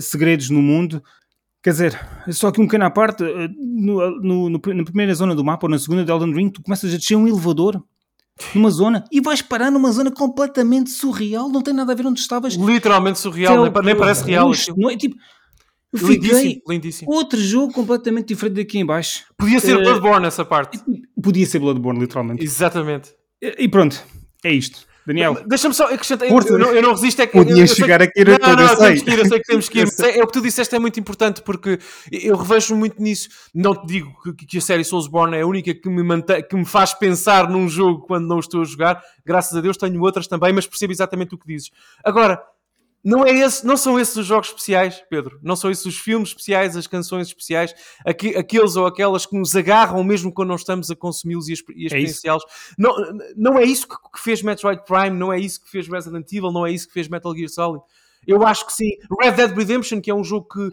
segredos 0.00 0.48
no 0.48 0.62
mundo. 0.62 1.02
Quer 1.62 1.70
dizer, 1.70 2.00
só 2.30 2.50
que 2.50 2.58
um 2.62 2.64
pequeno 2.64 2.86
à 2.86 2.90
parte, 2.90 3.22
no, 3.58 4.20
no, 4.22 4.48
no, 4.48 4.58
na 4.58 4.84
primeira 4.84 5.14
zona 5.14 5.34
do 5.34 5.44
mapa 5.44 5.66
ou 5.66 5.70
na 5.70 5.78
segunda 5.78 6.02
de 6.02 6.10
Elden 6.10 6.32
Ring, 6.32 6.48
tu 6.48 6.62
começas 6.62 6.94
a 6.94 6.96
descer 6.96 7.14
um 7.14 7.28
elevador 7.28 7.84
numa 8.54 8.70
zona 8.70 9.04
e 9.10 9.20
vais 9.20 9.40
parar 9.42 9.70
numa 9.70 9.90
zona 9.92 10.10
completamente 10.10 10.90
surreal, 10.90 11.48
não 11.48 11.62
tem 11.62 11.74
nada 11.74 11.92
a 11.92 11.94
ver 11.94 12.06
onde 12.06 12.20
estavas. 12.20 12.54
Literalmente 12.54 13.18
surreal, 13.18 13.64
nem, 13.64 13.72
nem 13.84 13.96
parece 13.96 14.24
real. 14.24 14.50
Não 14.76 14.90
é 14.90 14.96
tipo. 14.96 15.16
Lindíssimo, 15.94 16.62
lindíssimo. 16.68 17.10
Outro 17.10 17.40
jogo 17.40 17.72
completamente 17.72 18.28
diferente 18.28 18.56
daqui 18.56 18.78
em 18.78 18.84
baixo. 18.84 19.24
Podia 19.38 19.58
ser 19.60 19.76
uh, 19.76 19.80
Bloodborne 19.80 20.26
essa 20.26 20.44
parte. 20.44 20.78
Podia 21.22 21.46
ser 21.46 21.58
Bloodborne, 21.58 22.00
literalmente. 22.00 22.44
Exatamente. 22.44 23.14
E, 23.40 23.64
e 23.64 23.68
pronto, 23.68 24.02
é 24.44 24.52
isto. 24.52 24.85
Daniel. 25.06 25.40
Deixa-me 25.46 25.72
só 25.72 25.84
acrescentar. 25.84 26.28
Eu, 26.28 26.36
eu, 26.36 26.58
não, 26.58 26.74
eu 26.74 26.82
não 26.82 26.90
resisto. 26.90 27.22
É 27.22 27.26
que, 27.26 27.32
Podias 27.38 27.70
chegar 27.70 28.02
aqui 28.02 28.22
a 28.22 28.24
não, 28.24 28.56
não, 28.56 28.76
temos 28.76 29.02
que 29.02 29.10
ir, 29.10 29.18
eu 29.18 29.26
sei 29.26 29.38
que 29.38 29.46
temos 29.46 29.68
que 29.68 29.78
ir. 29.80 29.86
É, 30.06 30.18
é, 30.18 30.22
o 30.22 30.26
que 30.26 30.32
tu 30.32 30.40
disseste 30.40 30.74
é 30.74 30.78
muito 30.78 30.98
importante 30.98 31.42
porque 31.42 31.78
eu 32.10 32.36
revejo 32.36 32.74
muito 32.74 33.00
nisso. 33.00 33.28
Não 33.54 33.74
te 33.74 33.86
digo 33.86 34.12
que, 34.22 34.46
que 34.46 34.58
a 34.58 34.60
série 34.60 34.84
Soulsborne 34.84 35.36
é 35.36 35.42
a 35.42 35.46
única 35.46 35.72
que 35.72 35.88
me, 35.88 36.02
mantém, 36.02 36.42
que 36.42 36.56
me 36.56 36.64
faz 36.64 36.92
pensar 36.92 37.48
num 37.48 37.68
jogo 37.68 38.06
quando 38.06 38.26
não 38.26 38.40
estou 38.40 38.62
a 38.62 38.64
jogar. 38.64 39.02
Graças 39.24 39.56
a 39.56 39.60
Deus 39.60 39.76
tenho 39.76 40.00
outras 40.02 40.26
também, 40.26 40.52
mas 40.52 40.66
percebo 40.66 40.92
exatamente 40.92 41.34
o 41.34 41.38
que 41.38 41.46
dizes. 41.46 41.70
Agora, 42.04 42.42
não, 43.06 43.24
é 43.24 43.30
esse, 43.30 43.64
não 43.64 43.76
são 43.76 44.00
esses 44.00 44.16
os 44.16 44.26
jogos 44.26 44.48
especiais, 44.48 45.00
Pedro. 45.08 45.38
Não 45.40 45.54
são 45.54 45.70
esses 45.70 45.86
os 45.86 45.96
filmes 45.96 46.30
especiais, 46.30 46.76
as 46.76 46.88
canções 46.88 47.28
especiais, 47.28 47.72
aqu 48.04 48.36
aqueles 48.36 48.74
ou 48.74 48.84
aquelas 48.84 49.24
que 49.24 49.38
nos 49.38 49.54
agarram 49.54 50.02
mesmo 50.02 50.32
quando 50.32 50.48
não 50.48 50.56
estamos 50.56 50.90
a 50.90 50.96
consumi-los 50.96 51.48
e 51.48 51.52
e 51.52 51.84
é 51.84 51.86
experienciá-los. 51.86 52.44
Não, 52.76 52.92
não 53.36 53.56
é 53.56 53.64
isso 53.64 53.86
que, 53.86 53.94
que 53.94 54.20
fez 54.20 54.42
Metroid 54.42 54.82
Prime, 54.84 55.16
não 55.16 55.32
é 55.32 55.38
isso 55.38 55.62
que 55.62 55.70
fez 55.70 55.86
Resident 55.86 56.26
Evil, 56.32 56.50
não 56.50 56.66
é 56.66 56.72
isso 56.72 56.88
que 56.88 56.94
fez 56.94 57.06
Metal 57.06 57.32
Gear 57.32 57.48
Solid. 57.48 57.84
Eu 58.26 58.44
acho 58.46 58.66
que 58.66 58.72
sim. 58.72 58.90
Red 59.20 59.32
Dead 59.32 59.56
Redemption, 59.56 60.00
que 60.00 60.10
é 60.10 60.14
um 60.14 60.24
jogo 60.24 60.48
que, 60.48 60.70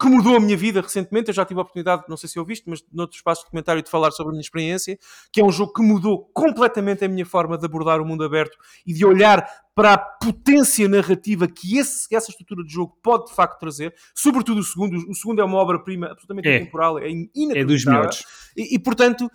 que 0.00 0.06
mudou 0.08 0.36
a 0.36 0.40
minha 0.40 0.56
vida 0.56 0.80
recentemente, 0.80 1.28
eu 1.28 1.34
já 1.34 1.44
tive 1.44 1.58
a 1.58 1.62
oportunidade, 1.62 2.04
não 2.08 2.16
sei 2.16 2.28
se 2.28 2.38
ouviste, 2.38 2.68
mas 2.68 2.84
noutro 2.92 3.16
espaço 3.16 3.44
de 3.44 3.50
comentário 3.50 3.82
de 3.82 3.90
falar 3.90 4.10
sobre 4.12 4.30
a 4.30 4.32
minha 4.32 4.42
experiência, 4.42 4.98
que 5.32 5.40
é 5.40 5.44
um 5.44 5.50
jogo 5.50 5.72
que 5.72 5.82
mudou 5.82 6.30
completamente 6.32 7.04
a 7.04 7.08
minha 7.08 7.26
forma 7.26 7.58
de 7.58 7.64
abordar 7.64 8.00
o 8.00 8.04
mundo 8.04 8.22
aberto 8.24 8.56
e 8.86 8.92
de 8.92 9.04
olhar 9.04 9.46
para 9.74 9.92
a 9.92 9.98
potência 9.98 10.88
narrativa 10.88 11.46
que 11.46 11.76
esse, 11.76 12.14
essa 12.14 12.30
estrutura 12.30 12.64
de 12.64 12.72
jogo 12.72 12.96
pode 13.02 13.26
de 13.26 13.34
facto 13.34 13.58
trazer, 13.58 13.94
sobretudo 14.14 14.60
o 14.60 14.64
segundo. 14.64 14.96
O 15.10 15.14
segundo 15.14 15.40
é 15.42 15.44
uma 15.44 15.58
obra-prima 15.58 16.06
absolutamente 16.06 16.48
é. 16.48 16.56
intemporal, 16.56 16.98
é 16.98 17.10
inacreditável. 17.10 17.60
É 17.60 17.64
dos 17.64 17.84
melhores. 17.84 18.24
E, 18.56 18.74
e 18.74 18.78
portanto, 18.78 19.30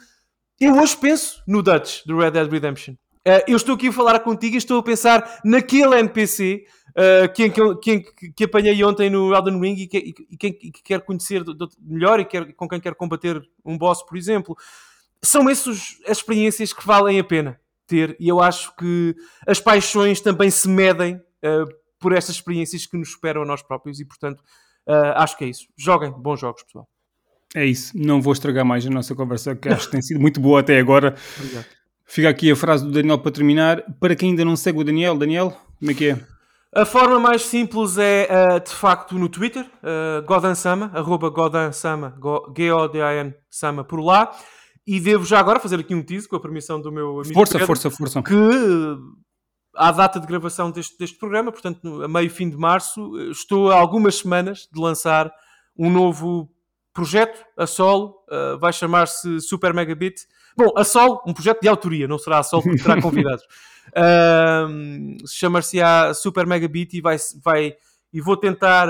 eu 0.59 0.77
hoje 0.77 0.97
penso 0.97 1.43
no 1.47 1.61
Dutch, 1.61 2.05
do 2.05 2.17
Red 2.17 2.31
Dead 2.31 2.51
Redemption. 2.51 2.93
Uh, 3.27 3.37
eu 3.47 3.55
estou 3.55 3.75
aqui 3.75 3.89
a 3.89 3.91
falar 3.91 4.19
contigo 4.21 4.55
e 4.55 4.57
estou 4.57 4.79
a 4.79 4.83
pensar 4.83 5.41
naquele 5.45 5.99
NPC 5.99 6.65
uh, 6.91 7.31
que, 7.33 7.49
que, 7.49 8.31
que, 8.31 8.43
apanhei 8.43 8.83
ontem 8.83 9.09
no 9.09 9.33
Elden 9.33 9.59
Ring 9.59 9.75
e 9.75 9.87
que, 9.87 9.97
e, 9.97 10.37
quem 10.37 10.53
que 10.53 10.83
quer 10.83 11.01
conhecer 11.01 11.43
melhor 11.79 12.19
e 12.19 12.25
quer, 12.25 12.53
com 12.53 12.67
quem 12.67 12.79
quer 12.79 12.95
combater 12.95 13.41
um 13.65 13.77
boss, 13.77 14.03
por 14.03 14.17
exemplo. 14.17 14.55
São 15.21 15.49
essas 15.49 15.97
as 16.07 16.17
experiências 16.17 16.73
que 16.73 16.85
valem 16.85 17.19
a 17.19 17.23
pena 17.23 17.59
ter 17.85 18.15
e 18.19 18.27
eu 18.27 18.39
acho 18.39 18.75
que 18.75 19.15
as 19.45 19.59
paixões 19.59 20.21
também 20.21 20.49
se 20.49 20.67
medem 20.67 21.15
uh, 21.15 21.67
por 21.99 22.13
essas 22.13 22.35
experiências 22.35 22.85
que 22.85 22.97
nos 22.97 23.11
superam 23.11 23.43
a 23.43 23.45
nós 23.45 23.61
próprios 23.61 23.99
e, 23.99 24.05
portanto, 24.05 24.43
acho 25.15 25.37
que 25.37 25.43
é 25.43 25.47
isso. 25.47 25.67
Joguem 25.77 26.11
bons 26.11 26.39
jogos, 26.39 26.63
pessoal. 26.63 26.89
É 27.53 27.63
isso. 27.63 27.91
Não 27.95 28.19
vou 28.19 28.33
estragar 28.33 28.65
mais 28.65 28.85
a 28.87 28.89
nossa 28.89 29.13
conversa, 29.13 29.55
que 29.55 29.69
acho 29.69 29.85
que 29.85 29.91
tem 29.91 30.01
sido 30.01 30.19
muito 30.19 30.41
boa 30.41 30.61
até 30.61 30.79
agora. 30.79 31.15
Obrigado. 31.37 31.65
Fica 32.05 32.27
aqui 32.27 32.51
a 32.51 32.55
frase 32.57 32.83
do 32.83 32.91
Daniel 32.91 33.19
para 33.19 33.31
terminar. 33.31 33.83
Para 33.99 34.15
quem 34.15 34.31
ainda 34.31 34.43
não 34.43 34.55
segue 34.57 34.79
o 34.79 34.83
Daniel, 34.83 35.17
Daniel, 35.17 35.55
como 35.79 35.91
é 35.91 35.93
que 35.93 36.09
é? 36.09 36.19
A 36.73 36.85
forma 36.85 37.19
mais 37.19 37.41
simples 37.41 37.97
é, 37.97 38.29
uh, 38.31 38.59
de 38.63 38.71
facto, 38.73 39.15
no 39.15 39.27
Twitter, 39.27 39.65
uh, 39.83 40.25
Godan 40.25 40.55
Sama, 40.55 40.89
arroba 40.93 41.29
Godan 41.29 41.73
Sama, 41.73 42.15
G-O-D-A-N 42.55 43.33
Sama, 43.49 43.83
por 43.83 43.99
lá. 43.99 44.31
E 44.87 44.99
devo 44.99 45.25
já 45.25 45.39
agora 45.39 45.59
fazer 45.59 45.79
aqui 45.79 45.93
um 45.93 46.01
teaser 46.01 46.29
com 46.29 46.37
a 46.37 46.39
permissão 46.39 46.81
do 46.81 46.91
meu 46.91 47.19
amigo 47.19 47.33
Força, 47.33 47.53
Pedro, 47.53 47.67
força, 47.67 47.91
força. 47.91 48.23
Que 48.23 48.35
à 49.75 49.91
data 49.91 50.19
de 50.19 50.25
gravação 50.25 50.71
deste, 50.71 50.97
deste 50.97 51.17
programa, 51.17 51.51
portanto, 51.51 52.03
a 52.03 52.07
meio 52.07 52.29
fim 52.29 52.49
de 52.49 52.57
março, 52.57 53.17
estou 53.29 53.69
há 53.69 53.75
algumas 53.75 54.15
semanas 54.15 54.67
de 54.71 54.79
lançar 54.79 55.31
um 55.77 55.89
novo 55.89 56.49
projeto 56.93 57.43
a 57.57 57.65
solo, 57.65 58.15
uh, 58.29 58.57
vai 58.59 58.73
chamar-se 58.73 59.39
Super 59.39 59.73
Megabit 59.73 60.25
Bom, 60.55 60.73
a 60.75 60.83
Sol, 60.83 61.21
um 61.25 61.33
projeto 61.33 61.61
de 61.61 61.67
autoria, 61.67 62.07
não 62.07 62.17
será 62.17 62.39
a 62.39 62.43
Sol 62.43 62.61
porque 62.61 62.81
terá 62.81 62.99
convidados. 63.01 63.43
uh, 63.89 65.27
Chamar-se 65.27 65.81
a 65.81 66.13
Super 66.13 66.45
Megabit 66.45 66.97
e, 66.97 67.01
vai, 67.01 67.17
vai, 67.43 67.73
e 68.11 68.21
vou 68.21 68.35
tentar, 68.35 68.87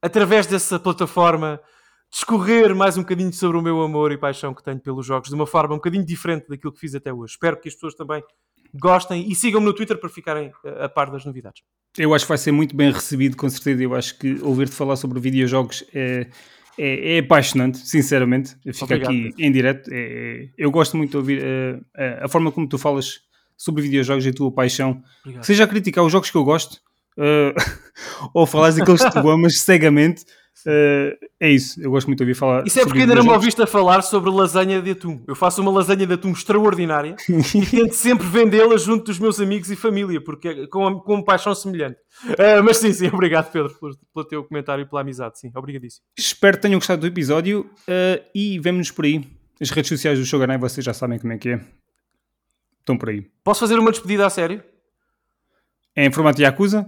através 0.00 0.46
dessa 0.46 0.78
plataforma, 0.78 1.60
discorrer 2.10 2.74
mais 2.74 2.96
um 2.96 3.02
bocadinho 3.02 3.32
sobre 3.32 3.58
o 3.58 3.62
meu 3.62 3.82
amor 3.82 4.12
e 4.12 4.18
paixão 4.18 4.54
que 4.54 4.62
tenho 4.62 4.80
pelos 4.80 5.04
jogos, 5.04 5.28
de 5.28 5.34
uma 5.34 5.46
forma 5.46 5.74
um 5.74 5.78
bocadinho 5.78 6.04
diferente 6.04 6.48
daquilo 6.48 6.72
que 6.72 6.80
fiz 6.80 6.94
até 6.94 7.12
hoje. 7.12 7.32
Espero 7.32 7.60
que 7.60 7.68
as 7.68 7.74
pessoas 7.74 7.94
também 7.94 8.22
gostem 8.74 9.30
e 9.30 9.34
sigam-me 9.34 9.66
no 9.66 9.74
Twitter 9.74 9.98
para 9.98 10.08
ficarem 10.08 10.52
a 10.80 10.88
par 10.88 11.10
das 11.10 11.24
novidades. 11.24 11.62
Eu 11.98 12.14
acho 12.14 12.24
que 12.24 12.28
vai 12.28 12.38
ser 12.38 12.52
muito 12.52 12.76
bem 12.76 12.90
recebido, 12.90 13.36
com 13.36 13.48
certeza. 13.48 13.82
Eu 13.82 13.94
acho 13.94 14.18
que 14.18 14.38
ouvir-te 14.42 14.74
falar 14.74 14.96
sobre 14.96 15.18
videojogos 15.18 15.84
é 15.94 16.28
é, 16.78 17.16
é, 17.16 17.18
apaixonante, 17.18 17.78
sinceramente. 17.78 18.56
Fica 18.72 18.96
aqui 18.96 19.34
em 19.38 19.52
direto. 19.52 19.90
É, 19.92 19.96
é, 19.96 20.48
eu 20.56 20.70
gosto 20.70 20.96
muito 20.96 21.10
de 21.10 21.16
ouvir 21.16 21.42
uh, 21.42 21.84
a 22.22 22.28
forma 22.28 22.52
como 22.52 22.68
tu 22.68 22.78
falas 22.78 23.20
sobre 23.56 23.82
videojogos 23.82 24.26
e 24.26 24.28
a 24.28 24.32
tua 24.32 24.52
paixão. 24.52 25.02
Obrigado. 25.20 25.44
Seja 25.44 25.64
a 25.64 25.66
criticar 25.66 26.04
os 26.04 26.12
jogos 26.12 26.30
que 26.30 26.36
eu 26.36 26.44
gosto, 26.44 26.80
eh, 27.18 27.54
ou 28.34 28.46
falares 28.46 28.76
daqueles 28.76 29.02
que 29.02 29.10
tu 29.10 29.28
amas 29.30 29.60
cegamente. 29.60 30.24
eh, 30.66 31.16
é 31.38 31.50
isso, 31.50 31.80
eu 31.80 31.90
gosto 31.90 32.06
muito 32.06 32.18
de 32.18 32.24
ouvir 32.24 32.34
falar. 32.34 32.66
Isso 32.66 32.80
é 32.80 32.84
porque 32.84 33.00
ainda 33.00 33.14
não 33.14 33.22
me 33.24 33.30
ouviste 33.30 33.60
a 33.62 33.66
falar 33.66 34.02
sobre 34.02 34.30
lasanha 34.30 34.80
de 34.82 34.90
atum. 34.90 35.22
Eu 35.26 35.34
faço 35.34 35.60
uma 35.62 35.70
lasanha 35.70 36.06
de 36.06 36.12
atum 36.14 36.32
extraordinária 36.32 37.14
e 37.28 37.66
tento 37.66 37.92
sempre 37.94 38.26
vendê-la 38.26 38.76
junto 38.76 39.04
dos 39.04 39.18
meus 39.18 39.38
amigos 39.38 39.70
e 39.70 39.76
família, 39.76 40.20
porque 40.20 40.48
é 40.48 40.66
com, 40.66 40.98
com 41.00 41.22
paixão 41.22 41.54
semelhante. 41.54 41.98
Ah, 42.38 42.62
mas 42.62 42.78
sim, 42.78 42.92
sim, 42.92 43.08
obrigado 43.08 43.50
Pedro 43.52 43.72
pelo, 43.78 43.96
pelo 44.14 44.24
teu 44.26 44.44
comentário 44.44 44.82
e 44.82 44.86
pela 44.86 45.02
amizade. 45.02 45.38
Sim, 45.38 45.52
obrigadíssimo. 45.54 46.04
Espero 46.18 46.56
que 46.56 46.62
tenham 46.62 46.78
gostado 46.78 47.00
do 47.02 47.06
episódio 47.06 47.70
eh, 47.86 48.22
e 48.34 48.58
vemo-nos 48.58 48.90
por 48.90 49.04
aí. 49.04 49.24
As 49.60 49.70
redes 49.70 49.88
sociais 49.88 50.18
do 50.18 50.24
Shogunai, 50.24 50.58
vocês 50.58 50.84
já 50.84 50.92
sabem 50.92 51.18
como 51.18 51.32
é 51.32 51.38
que 51.38 51.50
é. 51.50 51.60
Estão 52.80 52.96
por 52.98 53.08
aí. 53.08 53.26
Posso 53.44 53.60
fazer 53.60 53.78
uma 53.78 53.90
despedida 53.90 54.26
a 54.26 54.30
sério? 54.30 54.62
É 55.94 56.04
em 56.04 56.12
formato 56.12 56.40
Yakuza? 56.40 56.86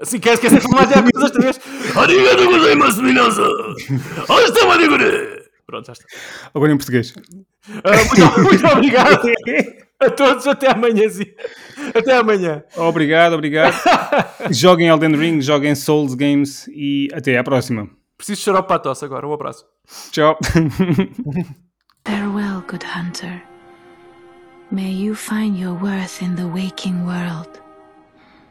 Assim, 0.00 0.18
queres 0.18 0.40
que 0.40 0.46
essa 0.46 0.56
informação 0.56 1.02
de 1.02 1.12
coisas 1.12 1.30
outra 1.30 1.42
vez? 1.42 1.60
Arigato 1.96 2.44
gozaimasu, 2.46 3.02
minasan! 3.02 3.48
Hasta 4.28 4.66
madigure! 4.66 5.44
Pronto, 5.66 5.86
já 5.86 5.92
está. 5.92 6.04
Agora 6.54 6.72
em 6.72 6.76
português. 6.76 7.14
Ah, 7.84 7.96
muito, 7.96 8.40
muito 8.40 8.66
obrigado 8.66 9.20
a 10.00 10.10
todos. 10.10 10.46
Até 10.46 10.70
amanhã. 10.70 11.08
sim. 11.08 11.26
Até 11.94 12.16
amanhã. 12.16 12.62
Obrigado, 12.76 13.34
obrigado. 13.34 13.74
joguem 14.50 14.88
Elden 14.88 15.16
Ring, 15.16 15.40
joguem 15.40 15.74
Souls 15.74 16.14
Games 16.14 16.66
e 16.68 17.08
até 17.12 17.36
à 17.38 17.44
próxima. 17.44 17.88
Preciso 18.16 18.38
de 18.38 18.44
xarope 18.44 18.68
para 18.68 18.76
a 18.76 18.80
tosse 18.80 19.04
agora. 19.04 19.26
Um 19.26 19.32
abraço. 19.32 19.64
Tchau. 20.10 20.38
Farewell, 22.06 22.62
good 22.68 22.84
hunter. 22.84 23.42
May 24.70 24.92
you 24.92 25.14
find 25.14 25.58
your 25.58 25.74
worth 25.74 26.22
in 26.22 26.36
the 26.36 26.46
waking 26.46 27.06
world. 27.06 27.63